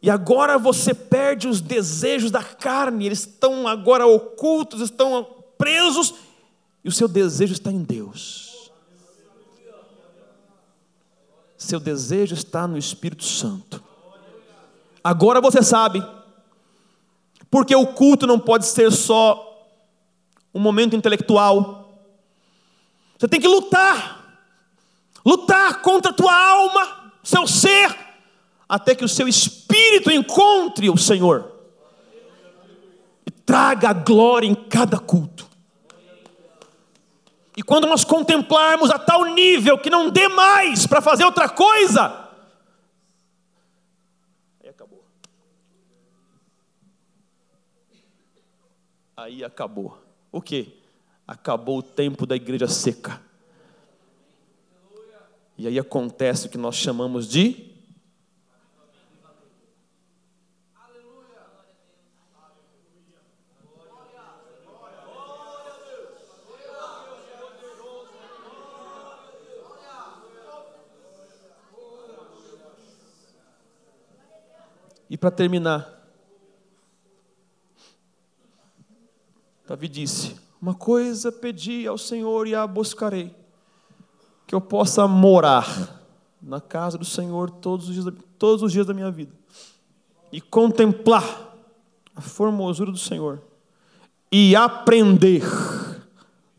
E 0.00 0.08
agora 0.08 0.56
você 0.56 0.94
perde 0.94 1.46
os 1.46 1.60
desejos 1.60 2.30
da 2.30 2.42
carne, 2.42 3.04
eles 3.04 3.18
estão 3.18 3.68
agora 3.68 4.06
ocultos, 4.06 4.80
estão 4.80 5.26
presos, 5.58 6.14
e 6.82 6.88
o 6.88 6.92
seu 6.92 7.06
desejo 7.06 7.52
está 7.52 7.70
em 7.70 7.82
Deus. 7.82 8.70
Seu 11.58 11.78
desejo 11.78 12.32
está 12.32 12.66
no 12.66 12.78
Espírito 12.78 13.24
Santo. 13.24 13.84
Agora 15.04 15.38
você 15.38 15.62
sabe, 15.62 16.02
porque 17.50 17.76
o 17.76 17.88
culto 17.88 18.26
não 18.26 18.40
pode 18.40 18.64
ser 18.64 18.90
só 18.90 19.68
um 20.54 20.60
momento 20.60 20.96
intelectual. 20.96 21.79
Você 23.20 23.28
tem 23.28 23.38
que 23.38 23.46
lutar, 23.46 24.40
lutar 25.22 25.82
contra 25.82 26.10
a 26.10 26.14
tua 26.14 26.34
alma, 26.34 27.12
seu 27.22 27.46
ser, 27.46 27.94
até 28.66 28.94
que 28.94 29.04
o 29.04 29.08
seu 29.08 29.28
espírito 29.28 30.10
encontre 30.10 30.88
o 30.88 30.96
Senhor 30.96 31.52
e 33.26 33.30
traga 33.30 33.90
a 33.90 33.92
glória 33.92 34.46
em 34.46 34.54
cada 34.54 34.98
culto. 34.98 35.46
E 37.54 37.62
quando 37.62 37.86
nós 37.86 38.04
contemplarmos 38.04 38.90
a 38.90 38.98
tal 38.98 39.26
nível 39.26 39.76
que 39.76 39.90
não 39.90 40.08
dê 40.08 40.26
mais 40.26 40.86
para 40.86 41.02
fazer 41.02 41.26
outra 41.26 41.46
coisa, 41.46 42.26
aí 44.62 44.70
acabou. 44.70 45.04
Aí 49.14 49.44
acabou. 49.44 49.98
O 50.32 50.40
que? 50.40 50.79
Acabou 51.30 51.78
o 51.78 51.82
tempo 51.82 52.26
da 52.26 52.34
igreja 52.34 52.66
seca. 52.66 53.22
E 55.56 55.68
aí 55.68 55.78
acontece 55.78 56.48
o 56.48 56.50
que 56.50 56.58
nós 56.58 56.74
chamamos 56.74 57.28
de 57.28 57.70
E 75.08 75.16
para 75.16 75.30
terminar, 75.32 76.08
Davi 79.66 79.88
disse: 79.88 80.49
Uma 80.60 80.74
coisa 80.74 81.32
pedi 81.32 81.86
ao 81.86 81.96
Senhor 81.96 82.46
e 82.46 82.54
a 82.54 82.66
buscarei, 82.66 83.34
que 84.46 84.54
eu 84.54 84.60
possa 84.60 85.08
morar 85.08 86.00
na 86.40 86.60
casa 86.60 86.98
do 86.98 87.04
Senhor 87.04 87.50
todos 87.50 87.88
os 87.88 87.94
dias, 87.94 88.14
todos 88.38 88.62
os 88.62 88.72
dias 88.72 88.86
da 88.86 88.94
minha 88.94 89.10
vida 89.10 89.32
e 90.32 90.40
contemplar 90.40 91.56
a 92.14 92.20
formosura 92.20 92.90
do 92.90 92.98
Senhor 92.98 93.42
e 94.30 94.54
aprender 94.54 95.42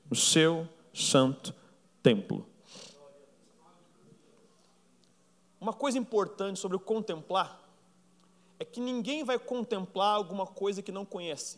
o 0.10 0.16
seu 0.16 0.68
santo 0.94 1.54
templo. 2.04 2.46
Uma 5.60 5.74
coisa 5.74 5.98
importante 5.98 6.60
sobre 6.60 6.76
o 6.76 6.80
contemplar 6.80 7.62
é 8.60 8.66
que 8.66 8.80
ninguém 8.80 9.24
vai 9.24 9.40
contemplar 9.40 10.16
alguma 10.16 10.46
coisa 10.46 10.82
que 10.82 10.92
não 10.92 11.06
conhece. 11.06 11.58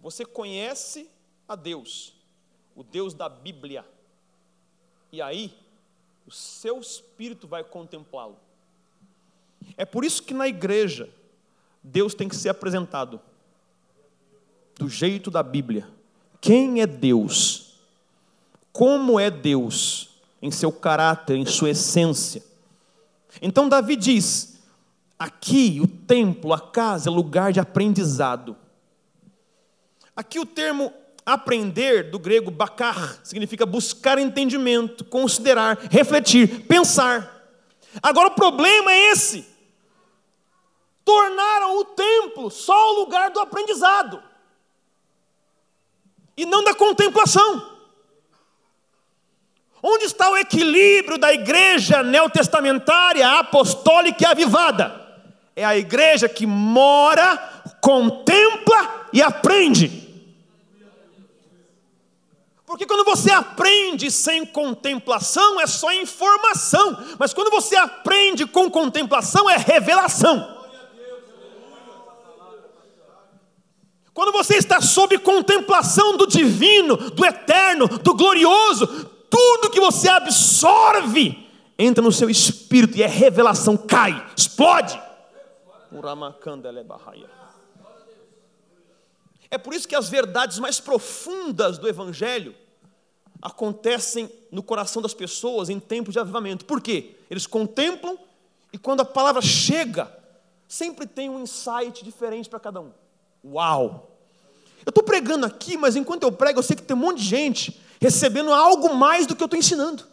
Você 0.00 0.24
conhece 0.24 1.08
a 1.46 1.54
Deus, 1.54 2.14
o 2.74 2.82
Deus 2.82 3.12
da 3.12 3.28
Bíblia, 3.28 3.84
e 5.12 5.20
aí 5.20 5.52
o 6.26 6.30
seu 6.30 6.80
espírito 6.80 7.46
vai 7.46 7.64
contemplá-lo. 7.64 8.36
É 9.76 9.84
por 9.84 10.04
isso 10.04 10.22
que 10.22 10.32
na 10.32 10.48
igreja 10.48 11.08
Deus 11.82 12.14
tem 12.14 12.28
que 12.28 12.36
ser 12.36 12.48
apresentado 12.48 13.20
do 14.76 14.88
jeito 14.88 15.30
da 15.30 15.42
Bíblia. 15.42 15.88
Quem 16.40 16.80
é 16.80 16.86
Deus? 16.86 17.74
Como 18.72 19.20
é 19.20 19.30
Deus 19.30 20.08
em 20.40 20.50
seu 20.50 20.72
caráter, 20.72 21.36
em 21.36 21.44
sua 21.44 21.70
essência? 21.70 22.42
Então 23.42 23.68
Davi 23.68 23.96
diz: 23.96 24.58
aqui 25.18 25.80
o 25.82 25.86
templo, 25.86 26.52
a 26.52 26.60
casa 26.60 27.10
é 27.10 27.12
lugar 27.12 27.52
de 27.52 27.60
aprendizado. 27.60 28.56
Aqui 30.20 30.38
o 30.38 30.44
termo 30.44 30.92
aprender, 31.24 32.10
do 32.10 32.18
grego 32.18 32.50
bakar, 32.50 33.18
significa 33.24 33.64
buscar 33.64 34.18
entendimento, 34.18 35.02
considerar, 35.02 35.78
refletir, 35.90 36.66
pensar. 36.66 37.42
Agora 38.02 38.28
o 38.28 38.34
problema 38.34 38.92
é 38.92 39.12
esse: 39.12 39.48
tornaram 41.06 41.78
o 41.78 41.86
templo 41.86 42.50
só 42.50 42.90
o 42.90 43.00
lugar 43.00 43.30
do 43.30 43.40
aprendizado 43.40 44.22
e 46.36 46.44
não 46.44 46.62
da 46.64 46.74
contemplação. 46.74 47.78
Onde 49.82 50.04
está 50.04 50.28
o 50.28 50.36
equilíbrio 50.36 51.16
da 51.16 51.32
igreja 51.32 52.02
neotestamentária, 52.02 53.38
apostólica 53.38 54.22
e 54.24 54.26
avivada? 54.26 55.00
É 55.56 55.64
a 55.64 55.78
igreja 55.78 56.28
que 56.28 56.44
mora, 56.44 57.38
contempla 57.80 59.00
e 59.12 59.22
aprende. 59.22 60.09
Porque 62.70 62.86
quando 62.86 63.04
você 63.04 63.32
aprende 63.32 64.12
sem 64.12 64.46
contemplação, 64.46 65.60
é 65.60 65.66
só 65.66 65.92
informação, 65.92 66.96
mas 67.18 67.34
quando 67.34 67.50
você 67.50 67.74
aprende 67.74 68.46
com 68.46 68.70
contemplação, 68.70 69.50
é 69.50 69.56
revelação. 69.56 70.56
Quando 74.14 74.30
você 74.30 74.56
está 74.56 74.80
sob 74.80 75.18
contemplação 75.18 76.16
do 76.16 76.28
divino, 76.28 76.96
do 76.96 77.26
eterno, 77.26 77.88
do 77.88 78.14
glorioso, 78.14 78.86
tudo 79.28 79.70
que 79.70 79.80
você 79.80 80.08
absorve 80.08 81.50
entra 81.76 82.04
no 82.04 82.12
seu 82.12 82.30
espírito 82.30 82.96
e 82.96 83.02
é 83.02 83.08
revelação, 83.08 83.76
cai, 83.76 84.24
explode. 84.36 84.96
É 89.50 89.58
por 89.58 89.74
isso 89.74 89.88
que 89.88 89.96
as 89.96 90.08
verdades 90.08 90.58
mais 90.58 90.78
profundas 90.78 91.76
do 91.76 91.88
Evangelho 91.88 92.54
acontecem 93.42 94.30
no 94.50 94.62
coração 94.62 95.02
das 95.02 95.12
pessoas 95.12 95.68
em 95.68 95.80
tempos 95.80 96.12
de 96.12 96.20
avivamento. 96.20 96.64
Por 96.64 96.80
quê? 96.80 97.16
Eles 97.28 97.46
contemplam 97.46 98.16
e 98.72 98.78
quando 98.78 99.00
a 99.00 99.04
palavra 99.04 99.42
chega, 99.42 100.14
sempre 100.68 101.06
tem 101.06 101.28
um 101.28 101.40
insight 101.40 102.04
diferente 102.04 102.48
para 102.48 102.60
cada 102.60 102.80
um. 102.80 102.92
Uau! 103.44 104.16
Eu 104.86 104.90
estou 104.90 105.02
pregando 105.02 105.44
aqui, 105.44 105.76
mas 105.76 105.96
enquanto 105.96 106.22
eu 106.22 106.32
prego, 106.32 106.60
eu 106.60 106.62
sei 106.62 106.76
que 106.76 106.82
tem 106.82 106.96
um 106.96 107.00
monte 107.00 107.18
de 107.18 107.24
gente 107.24 107.80
recebendo 108.00 108.52
algo 108.52 108.94
mais 108.94 109.26
do 109.26 109.34
que 109.34 109.42
eu 109.42 109.46
estou 109.46 109.58
ensinando. 109.58 110.06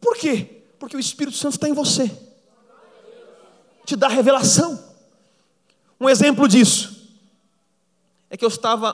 Por 0.00 0.16
quê? 0.16 0.62
Porque 0.78 0.96
o 0.96 1.00
Espírito 1.00 1.36
Santo 1.36 1.52
está 1.52 1.68
em 1.68 1.74
você, 1.74 2.10
te 3.84 3.94
dá 3.94 4.08
revelação. 4.08 4.82
Um 6.00 6.08
exemplo 6.08 6.48
disso 6.48 6.99
é 8.30 8.36
que 8.36 8.44
eu 8.44 8.48
estava 8.48 8.92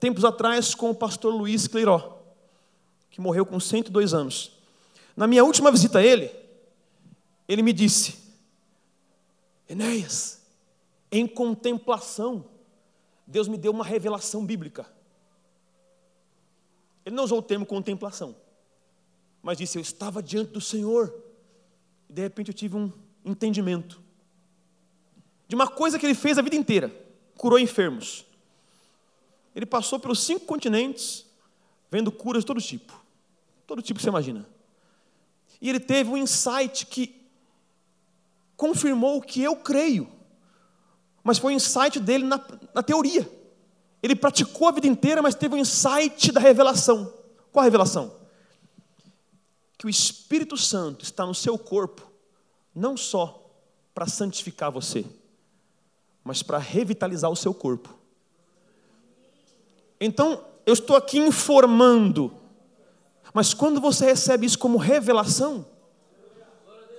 tempos 0.00 0.24
atrás 0.24 0.74
com 0.74 0.90
o 0.90 0.94
pastor 0.94 1.32
Luiz 1.32 1.68
Cleiró, 1.68 2.20
que 3.08 3.20
morreu 3.20 3.46
com 3.46 3.58
102 3.60 4.12
anos. 4.12 4.58
Na 5.16 5.26
minha 5.26 5.44
última 5.44 5.70
visita 5.70 6.00
a 6.00 6.02
ele, 6.02 6.30
ele 7.48 7.62
me 7.62 7.72
disse: 7.72 8.18
Enéas, 9.68 10.42
em 11.10 11.26
contemplação, 11.26 12.44
Deus 13.26 13.46
me 13.46 13.56
deu 13.56 13.70
uma 13.70 13.84
revelação 13.84 14.44
bíblica. 14.44 14.86
Ele 17.06 17.14
não 17.14 17.24
usou 17.24 17.38
o 17.38 17.42
termo 17.42 17.64
contemplação, 17.64 18.34
mas 19.40 19.58
disse: 19.58 19.78
Eu 19.78 19.82
estava 19.82 20.20
diante 20.20 20.50
do 20.50 20.60
Senhor, 20.60 21.14
e 22.08 22.12
de 22.12 22.22
repente 22.22 22.48
eu 22.48 22.54
tive 22.54 22.76
um 22.76 22.92
entendimento 23.24 24.02
de 25.46 25.54
uma 25.54 25.68
coisa 25.68 25.98
que 25.98 26.06
ele 26.06 26.14
fez 26.14 26.38
a 26.38 26.42
vida 26.42 26.56
inteira: 26.56 26.90
curou 27.36 27.58
enfermos. 27.58 28.26
Ele 29.54 29.66
passou 29.66 29.98
pelos 29.98 30.20
cinco 30.20 30.46
continentes, 30.46 31.26
vendo 31.90 32.10
curas 32.10 32.42
de 32.42 32.46
todo 32.46 32.60
tipo, 32.60 32.92
todo 33.66 33.82
tipo 33.82 33.98
que 33.98 34.02
você 34.02 34.08
imagina. 34.08 34.46
E 35.60 35.68
ele 35.68 35.80
teve 35.80 36.10
um 36.10 36.16
insight 36.16 36.86
que 36.86 37.20
confirmou 38.56 39.18
o 39.18 39.22
que 39.22 39.42
eu 39.42 39.56
creio, 39.56 40.08
mas 41.22 41.38
foi 41.38 41.52
um 41.52 41.56
insight 41.56 42.00
dele 42.00 42.24
na, 42.24 42.44
na 42.74 42.82
teoria. 42.82 43.30
Ele 44.02 44.16
praticou 44.16 44.68
a 44.68 44.72
vida 44.72 44.86
inteira, 44.86 45.22
mas 45.22 45.34
teve 45.34 45.54
um 45.54 45.58
insight 45.58 46.32
da 46.32 46.40
revelação. 46.40 47.12
Qual 47.52 47.62
a 47.62 47.64
revelação? 47.64 48.22
que 49.82 49.86
o 49.86 49.90
Espírito 49.90 50.56
Santo 50.56 51.02
está 51.02 51.26
no 51.26 51.34
seu 51.34 51.58
corpo, 51.58 52.08
não 52.72 52.96
só 52.96 53.52
para 53.92 54.06
santificar 54.06 54.70
você, 54.70 55.04
mas 56.22 56.40
para 56.40 56.56
revitalizar 56.56 57.28
o 57.28 57.34
seu 57.34 57.52
corpo. 57.52 57.92
Então, 60.04 60.40
eu 60.66 60.74
estou 60.74 60.96
aqui 60.96 61.16
informando, 61.16 62.32
mas 63.32 63.54
quando 63.54 63.80
você 63.80 64.04
recebe 64.04 64.44
isso 64.44 64.58
como 64.58 64.76
revelação, 64.76 65.64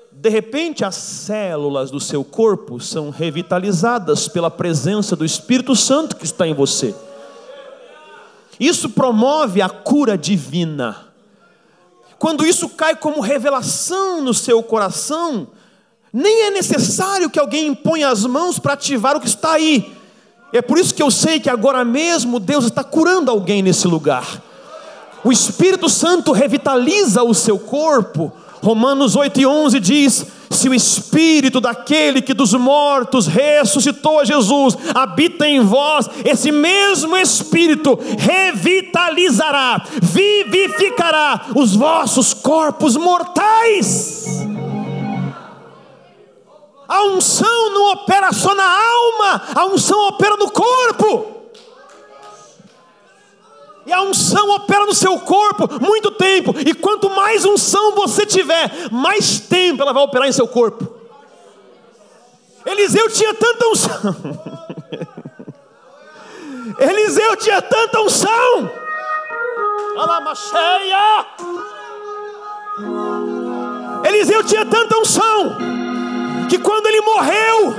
de 0.10 0.30
repente 0.30 0.86
as 0.86 0.95
células 0.95 1.91
do 1.91 1.99
seu 1.99 2.24
corpo 2.24 2.80
são 2.80 3.10
revitalizadas 3.10 4.30
pela 4.30 4.49
presença 4.49 5.18
do 5.18 5.26
Espírito 5.26 5.76
Santo 5.76 6.16
que 6.16 6.24
está 6.24 6.47
em 6.47 6.54
você. 6.54 6.95
Isso 8.58 8.89
promove 8.89 9.62
a 9.62 9.68
cura 9.68 10.18
divina. 10.18 11.08
Quando 12.18 12.45
isso 12.45 12.70
cai 12.70 12.95
como 12.95 13.20
revelação 13.20 14.22
no 14.22 14.34
seu 14.34 14.64
coração, 14.64 15.49
nem 16.14 16.43
é 16.43 16.51
necessário 16.51 17.30
que 17.30 17.39
alguém 17.39 17.68
imponha 17.68 18.08
as 18.08 18.26
mãos 18.26 18.60
para 18.60 18.74
ativar 18.74 19.18
o 19.18 19.20
que 19.20 19.28
está 19.28 19.51
aí. 19.51 20.03
É 20.54 20.62
por 20.62 20.78
isso 20.78 20.93
que 20.93 21.01
eu 21.01 21.10
sei 21.10 21.39
que 21.39 21.49
agora 21.49 21.84
mesmo 21.84 22.39
Deus 22.39 22.66
está 22.66 22.84
curando 22.84 23.32
alguém 23.32 23.64
nesse 23.64 23.88
lugar. 23.88 24.39
O 25.24 25.32
Espírito 25.32 25.89
Santo 25.89 26.32
revitaliza 26.32 27.24
o 27.24 27.34
seu 27.34 27.58
corpo. 27.58 28.32
Romanos 28.62 29.16
8 29.16 29.41
e 29.41 29.45
11 29.47 29.80
diz: 29.80 30.26
Se 30.51 30.70
o 30.70 30.74
Espírito 30.76 31.60
daquele 31.60 32.22
que 32.22 32.36
dos 32.36 32.54
mortos 32.54 33.26
ressuscitou 33.26 34.20
a 34.20 34.26
Jesus 34.26 34.78
habita 34.93 35.47
em 35.47 35.60
vós, 35.62 36.08
esse 36.24 36.51
mesmo 36.51 37.18
Espírito 37.18 37.97
revitalizará, 38.20 39.84
vivificará 40.01 41.47
os 41.56 41.76
vossos 41.76 42.32
corpos 42.32 42.95
mortais. 42.95 44.42
A 46.88 47.03
unção 47.05 47.69
não 47.69 47.91
opera 47.91 48.31
só 48.34 48.53
na 48.53 48.63
alma, 48.63 49.41
a 49.55 49.65
unção 49.65 50.07
opera 50.07 50.36
no 50.36 50.51
corpo. 50.51 51.31
E 53.86 53.91
a 53.91 54.01
unção 54.01 54.49
opera 54.51 54.86
no 54.86 54.93
seu 54.93 55.19
corpo 55.19 55.67
muito 55.81 56.11
tempo. 56.11 56.55
E 56.65 56.73
quanto 56.73 57.09
mais 57.09 57.43
unção 57.45 57.95
você 57.95 58.25
tiver, 58.25 58.89
mais 58.91 59.39
tempo 59.39 59.81
ela 59.81 59.93
vai 59.93 60.03
operar 60.03 60.27
em 60.27 60.31
seu 60.31 60.47
corpo. 60.47 60.88
Eliseu 62.65 63.09
tinha 63.09 63.34
tanta 63.34 63.67
unção. 63.67 64.15
Eliseu 66.79 67.36
tinha 67.36 67.61
tanta 67.61 67.99
unção. 68.01 68.71
Eliseu 74.05 74.43
tinha 74.43 74.65
tanta 74.65 74.97
unção 74.97 75.82
que 76.49 76.57
quando 76.57 76.87
ele 76.87 77.01
morreu, 77.01 77.75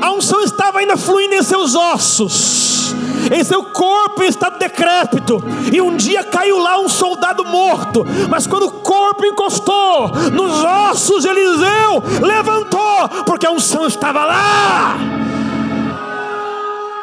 a 0.00 0.10
unção 0.12 0.42
estava 0.42 0.78
ainda 0.78 0.96
fluindo 0.96 1.34
em 1.34 1.42
seus 1.42 1.74
ossos, 1.74 2.94
em 3.32 3.42
seu 3.42 3.62
corpo 3.64 4.22
em 4.22 4.28
estado 4.28 4.58
decrépito, 4.58 5.42
e 5.72 5.80
um 5.80 5.96
dia 5.96 6.22
caiu 6.24 6.58
lá 6.58 6.78
um 6.78 6.88
soldado 6.88 7.44
morto, 7.44 8.04
mas 8.28 8.46
quando 8.46 8.66
o 8.66 8.72
corpo 8.72 9.24
encostou 9.24 10.08
nos 10.32 10.62
ossos 10.62 11.22
de 11.22 11.28
Eliseu, 11.28 12.02
levantou, 12.22 13.08
porque 13.24 13.46
a 13.46 13.50
unção 13.50 13.86
estava 13.86 14.24
lá. 14.24 14.96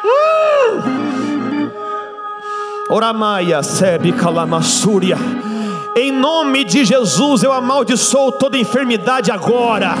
Hum. 0.04 1.04
Oramaia, 2.88 3.62
Sebe 3.62 4.12
Calamassúria. 4.12 5.16
Em 5.96 6.10
nome 6.10 6.64
de 6.64 6.84
Jesus 6.84 7.42
eu 7.42 7.52
amaldiçoo 7.52 8.32
toda 8.32 8.58
enfermidade 8.58 9.30
agora. 9.30 9.94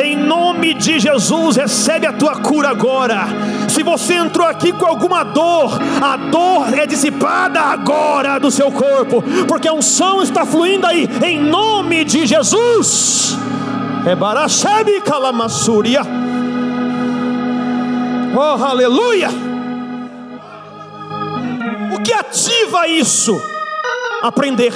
Em 0.00 0.16
nome 0.16 0.74
de 0.74 1.00
Jesus, 1.00 1.56
recebe 1.56 2.06
a 2.06 2.12
tua 2.12 2.36
cura 2.36 2.68
agora. 2.68 3.26
Se 3.68 3.82
você 3.82 4.14
entrou 4.14 4.46
aqui 4.46 4.72
com 4.72 4.86
alguma 4.86 5.24
dor, 5.24 5.76
a 6.00 6.16
dor 6.16 6.72
é 6.78 6.86
dissipada 6.86 7.60
agora 7.60 8.38
do 8.38 8.48
seu 8.48 8.70
corpo, 8.70 9.22
porque 9.48 9.66
a 9.66 9.72
unção 9.72 10.22
está 10.22 10.46
fluindo 10.46 10.86
aí, 10.86 11.08
em 11.24 11.40
nome 11.40 12.04
de 12.04 12.26
Jesus. 12.26 13.36
Ebarachebe 14.08 15.00
calamassúria. 15.00 16.02
Oh, 18.36 18.64
aleluia! 18.64 19.30
O 21.92 22.00
que 22.02 22.12
ativa 22.12 22.86
isso? 22.86 23.40
Aprender. 24.22 24.72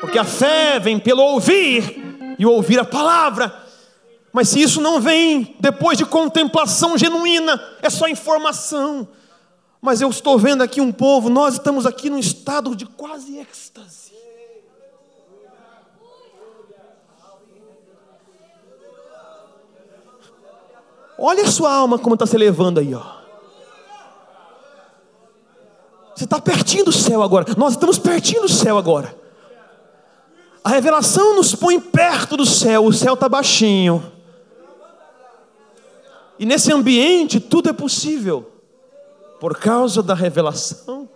Porque 0.00 0.18
a 0.18 0.24
fé 0.24 0.78
vem 0.80 0.98
pelo 0.98 1.20
ouvir 1.20 2.34
e 2.38 2.46
ouvir 2.46 2.80
a 2.80 2.84
palavra. 2.84 3.59
Mas 4.32 4.48
se 4.48 4.60
isso 4.60 4.80
não 4.80 5.00
vem 5.00 5.56
depois 5.58 5.98
de 5.98 6.04
contemplação 6.06 6.96
genuína, 6.96 7.60
é 7.82 7.90
só 7.90 8.06
informação. 8.08 9.08
Mas 9.80 10.00
eu 10.00 10.10
estou 10.10 10.38
vendo 10.38 10.62
aqui 10.62 10.80
um 10.80 10.92
povo, 10.92 11.28
nós 11.28 11.54
estamos 11.54 11.86
aqui 11.86 12.10
num 12.10 12.18
estado 12.18 12.76
de 12.76 12.86
quase 12.86 13.38
êxtase. 13.38 14.10
Olha 21.18 21.42
a 21.42 21.50
sua 21.50 21.72
alma 21.72 21.98
como 21.98 22.14
está 22.14 22.24
se 22.26 22.38
levando 22.38 22.78
aí, 22.78 22.94
ó. 22.94 23.20
Você 26.14 26.24
está 26.24 26.40
pertinho 26.40 26.84
do 26.84 26.92
céu 26.92 27.22
agora. 27.22 27.46
Nós 27.56 27.72
estamos 27.72 27.98
pertinho 27.98 28.42
do 28.42 28.48
céu 28.48 28.78
agora. 28.78 29.14
A 30.62 30.68
revelação 30.68 31.34
nos 31.34 31.54
põe 31.54 31.80
perto 31.80 32.36
do 32.36 32.46
céu. 32.46 32.86
O 32.86 32.92
céu 32.92 33.14
está 33.14 33.28
baixinho. 33.28 34.19
E 36.40 36.46
nesse 36.46 36.72
ambiente 36.72 37.38
tudo 37.38 37.68
é 37.68 37.72
possível, 37.72 38.50
por 39.38 39.58
causa 39.58 40.02
da 40.02 40.14
revelação. 40.14 41.06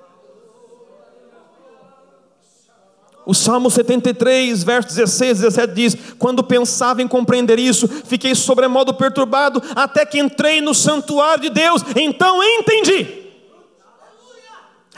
O 3.25 3.33
Salmo 3.33 3.71
73, 3.71 4.63
versos 4.63 4.97
16 4.97 5.39
e 5.39 5.43
17 5.45 5.73
diz: 5.73 5.97
Quando 6.19 6.45
pensava 6.45 7.01
em 7.01 7.09
compreender 7.09 7.59
isso, 7.59 7.89
fiquei 7.89 8.35
sobremodo 8.35 8.93
perturbado, 8.93 9.63
até 9.75 10.05
que 10.05 10.21
entrei 10.21 10.61
no 10.61 10.75
santuário 10.75 11.45
de 11.45 11.49
Deus, 11.49 11.83
então 11.97 12.45
entendi. 12.45 13.25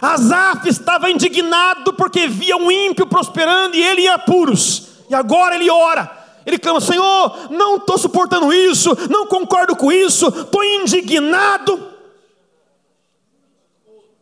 Asaf 0.02 0.68
estava 0.68 1.08
indignado 1.08 1.92
porque 1.92 2.26
via 2.26 2.56
um 2.56 2.68
ímpio 2.68 3.06
prosperando 3.06 3.76
e 3.76 3.82
ele 3.82 4.02
em 4.02 4.08
apuros, 4.08 4.88
e 5.08 5.14
agora 5.14 5.54
ele 5.54 5.70
ora. 5.70 6.25
Ele 6.46 6.58
clama: 6.58 6.80
Senhor, 6.80 7.50
não 7.50 7.76
estou 7.76 7.98
suportando 7.98 8.52
isso, 8.52 8.96
não 9.10 9.26
concordo 9.26 9.74
com 9.74 9.90
isso, 9.90 10.28
estou 10.28 10.62
indignado. 10.62 11.92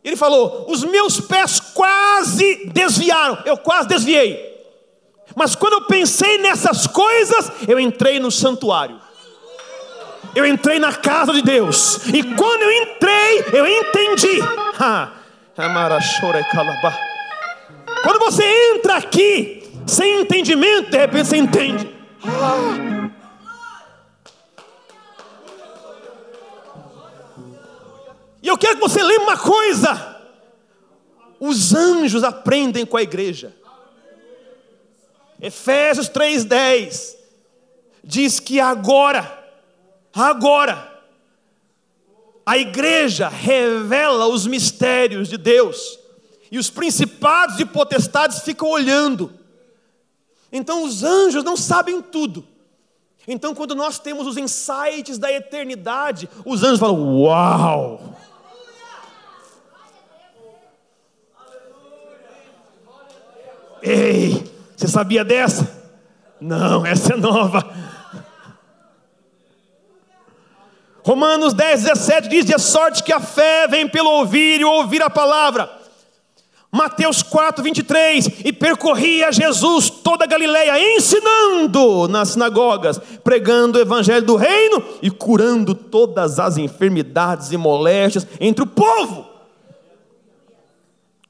Ele 0.03 0.15
falou: 0.15 0.65
Os 0.67 0.83
meus 0.83 1.21
pés 1.21 1.59
quase 1.59 2.65
desviaram, 2.73 3.37
eu 3.45 3.55
quase 3.55 3.87
desviei. 3.87 4.53
Mas 5.35 5.55
quando 5.55 5.73
eu 5.73 5.81
pensei 5.83 6.39
nessas 6.39 6.87
coisas, 6.87 7.51
eu 7.67 7.79
entrei 7.79 8.19
no 8.19 8.31
santuário. 8.31 8.99
Eu 10.33 10.45
entrei 10.45 10.79
na 10.79 10.93
casa 10.93 11.31
de 11.31 11.41
Deus. 11.41 12.07
E 12.07 12.23
quando 12.35 12.61
eu 12.61 12.71
entrei, 12.71 13.45
eu 13.53 13.67
entendi. 13.67 14.39
Quando 18.03 18.19
você 18.19 18.43
entra 18.73 18.97
aqui 18.97 19.63
sem 19.87 20.21
entendimento, 20.21 20.91
de 20.91 20.97
repente 20.97 21.27
você 21.27 21.37
entende. 21.37 21.94
E 28.41 28.47
eu 28.47 28.57
quero 28.57 28.75
que 28.75 28.81
você 28.81 29.01
lembre 29.01 29.23
uma 29.23 29.37
coisa: 29.37 30.21
os 31.39 31.73
anjos 31.73 32.23
aprendem 32.23 32.85
com 32.85 32.95
a 32.95 33.01
igreja. 33.01 33.55
Efésios 35.41 36.09
3,10 36.09 37.15
diz 38.03 38.39
que 38.39 38.59
agora, 38.59 39.51
agora, 40.13 41.01
a 42.45 42.57
igreja 42.57 43.27
revela 43.27 44.27
os 44.27 44.45
mistérios 44.45 45.27
de 45.27 45.37
Deus, 45.37 45.97
e 46.51 46.59
os 46.59 46.69
principados 46.69 47.59
e 47.59 47.65
potestades 47.65 48.41
ficam 48.41 48.69
olhando. 48.69 49.44
Então 50.55 50.85
os 50.85 51.03
anjos 51.03 51.43
não 51.43 51.57
sabem 51.57 52.01
tudo. 52.01 52.47
Então, 53.27 53.53
quando 53.53 53.75
nós 53.75 53.99
temos 53.99 54.25
os 54.25 54.37
insights 54.37 55.17
da 55.17 55.29
eternidade, 55.29 56.29
os 56.45 56.63
anjos 56.63 56.79
falam: 56.79 57.19
Uau! 57.19 58.15
Ei, 63.83 64.49
você 64.77 64.87
sabia 64.87 65.25
dessa? 65.25 65.69
Não, 66.39 66.85
essa 66.85 67.15
é 67.15 67.17
nova. 67.17 67.69
Romanos 71.03 71.53
10, 71.53 71.83
17 71.83 72.29
diz: 72.29 72.45
De 72.45 72.57
sorte 72.57 73.03
que 73.03 73.11
a 73.11 73.19
fé 73.19 73.67
vem 73.67 73.89
pelo 73.89 74.09
ouvir 74.09 74.61
e 74.61 74.63
ouvir 74.63 75.03
a 75.03 75.09
palavra. 75.09 75.83
Mateus 76.75 77.23
4, 77.23 77.63
23, 77.63 78.41
e 78.43 78.51
percorria 78.51 79.31
Jesus 79.31 79.89
toda 79.89 80.25
a 80.25 80.27
Galileia, 80.27 80.97
ensinando 80.97 82.05
nas 82.09 82.31
sinagogas, 82.31 82.99
pregando 83.23 83.77
o 83.77 83.81
evangelho 83.81 84.25
do 84.25 84.35
reino 84.35 84.83
e 85.01 85.09
curando 85.09 85.73
todas 85.73 86.37
as 86.37 86.57
enfermidades 86.57 87.53
e 87.53 87.57
moléstias 87.57 88.27
entre 88.41 88.61
o 88.61 88.67
povo. 88.67 89.25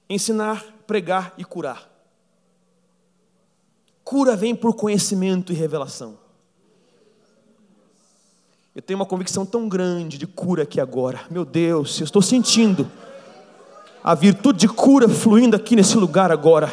Ensinar, 0.09 0.65
pregar 0.87 1.31
e 1.37 1.45
curar. 1.45 1.87
Cura 4.03 4.35
vem 4.35 4.55
por 4.55 4.73
conhecimento 4.73 5.53
e 5.53 5.55
revelação. 5.55 6.17
Eu 8.75 8.81
tenho 8.81 8.97
uma 8.97 9.05
convicção 9.05 9.45
tão 9.45 9.69
grande 9.69 10.17
de 10.17 10.25
cura 10.25 10.63
aqui 10.63 10.81
agora. 10.81 11.21
Meu 11.29 11.45
Deus, 11.45 11.99
eu 11.99 12.05
estou 12.05 12.23
sentindo 12.23 12.89
a 14.05 14.13
virtude 14.13 14.59
de 14.59 14.67
cura 14.67 15.09
fluindo 15.09 15.55
aqui 15.55 15.75
nesse 15.75 15.97
lugar 15.97 16.31
agora. 16.31 16.71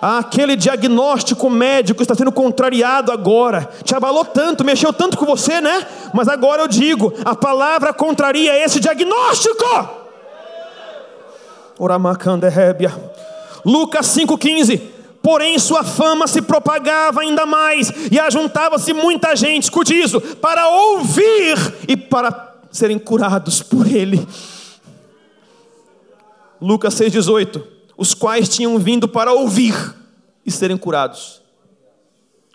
Ah, 0.00 0.18
aquele 0.18 0.56
diagnóstico 0.56 1.50
médico 1.50 2.00
está 2.00 2.14
sendo 2.14 2.32
contrariado 2.32 3.12
agora. 3.12 3.68
Te 3.84 3.94
abalou 3.94 4.24
tanto, 4.24 4.64
mexeu 4.64 4.90
tanto 4.90 5.18
com 5.18 5.26
você, 5.26 5.60
né? 5.60 5.86
Mas 6.14 6.26
agora 6.26 6.62
eu 6.62 6.68
digo: 6.68 7.12
a 7.26 7.34
palavra 7.34 7.92
contraria 7.92 8.64
esse 8.64 8.80
diagnóstico. 8.80 9.66
Lucas 13.62 14.06
5,15. 14.06 14.80
Porém, 15.22 15.58
sua 15.58 15.84
fama 15.84 16.26
se 16.26 16.40
propagava 16.40 17.20
ainda 17.20 17.44
mais, 17.44 17.90
e 18.10 18.18
ajuntava-se 18.18 18.92
muita 18.92 19.34
gente, 19.34 19.64
escute 19.64 19.98
isso, 19.98 20.20
para 20.20 20.68
ouvir 20.68 21.56
e 21.88 21.96
para 21.96 22.54
serem 22.70 22.98
curados 22.98 23.62
por 23.62 23.86
ele. 23.86 24.26
Lucas 26.64 26.94
6,18: 26.94 27.62
Os 27.94 28.14
quais 28.14 28.48
tinham 28.48 28.78
vindo 28.78 29.06
para 29.06 29.34
ouvir 29.34 29.74
e 30.46 30.50
serem 30.50 30.78
curados. 30.78 31.42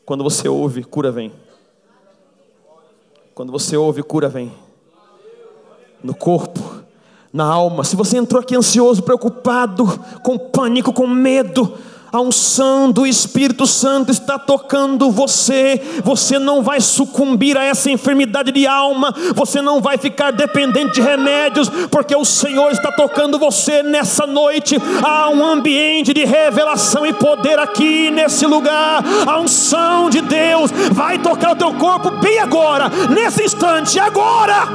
Quando 0.04 0.24
você 0.24 0.50
ouve, 0.50 0.84
cura 0.84 1.12
vem. 1.12 1.32
Quando 3.36 3.52
você 3.52 3.78
ouve, 3.78 4.02
cura 4.02 4.28
vem. 4.28 4.52
No 6.04 6.16
corpo, 6.16 6.82
na 7.32 7.44
alma. 7.44 7.84
Se 7.84 7.96
você 7.96 8.18
entrou 8.18 8.42
aqui 8.42 8.56
ansioso, 8.56 9.04
preocupado, 9.04 9.86
com 10.24 10.40
pânico, 10.40 10.92
com 10.92 11.06
medo, 11.06 11.78
a 12.12 12.20
unção 12.20 12.92
do 12.92 13.06
Espírito 13.06 13.68
Santo 13.68 14.12
está 14.12 14.40
tocando 14.40 15.12
você. 15.12 15.82
Você 16.04 16.40
não 16.40 16.64
vai 16.64 16.82
sucumbir 16.82 17.58
a 17.58 17.64
essa 17.64 17.92
enfermidade 17.92 18.52
de 18.52 18.66
alma. 18.66 19.14
Você 19.36 19.62
não 19.62 19.80
vai 19.80 19.98
ficar 19.98 20.32
dependente 20.32 20.96
de 20.96 21.02
remédios, 21.02 21.70
porque 21.92 22.16
o 22.16 22.26
Senhor 22.26 22.72
está 22.72 22.92
tocando 22.92 23.38
você 23.38 23.84
nessa 23.84 24.26
noite. 24.26 24.76
Há 25.04 25.30
um 25.30 25.46
ambiente 25.46 26.14
de 26.14 26.26
revelação 26.26 27.06
e 27.06 27.14
poder 27.14 27.60
aqui 27.60 28.10
nesse 28.10 28.46
lugar. 28.46 29.04
A 29.28 29.40
unção 29.40 30.10
de 30.10 30.22
Deus 30.22 30.72
vai 30.92 31.20
tocar 31.20 31.52
o 31.52 31.56
teu 31.56 31.74
corpo 31.76 32.10
bem 32.12 32.40
agora, 32.40 32.90
nesse 33.10 33.44
instante, 33.44 34.00
agora. 34.00 34.68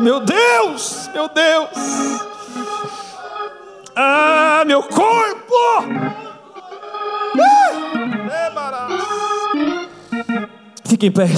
Meu 0.00 0.18
Deus, 0.20 1.08
meu 1.14 1.28
Deus. 1.28 2.31
Ah, 3.96 4.64
meu 4.66 4.82
corpo! 4.82 5.52
Fique 10.84 11.06
em 11.06 11.10
pé. 11.10 11.28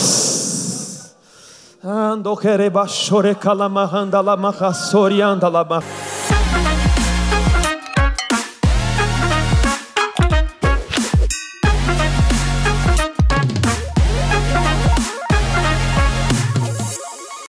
Ando 1.82 2.36
quereba 2.36 2.86
chore 2.86 3.34
calamahanda 3.34 4.20
la 4.20 4.36
maha 4.36 4.72
sorianda 4.72 5.48
la 5.48 5.64
maha. 5.64 6.03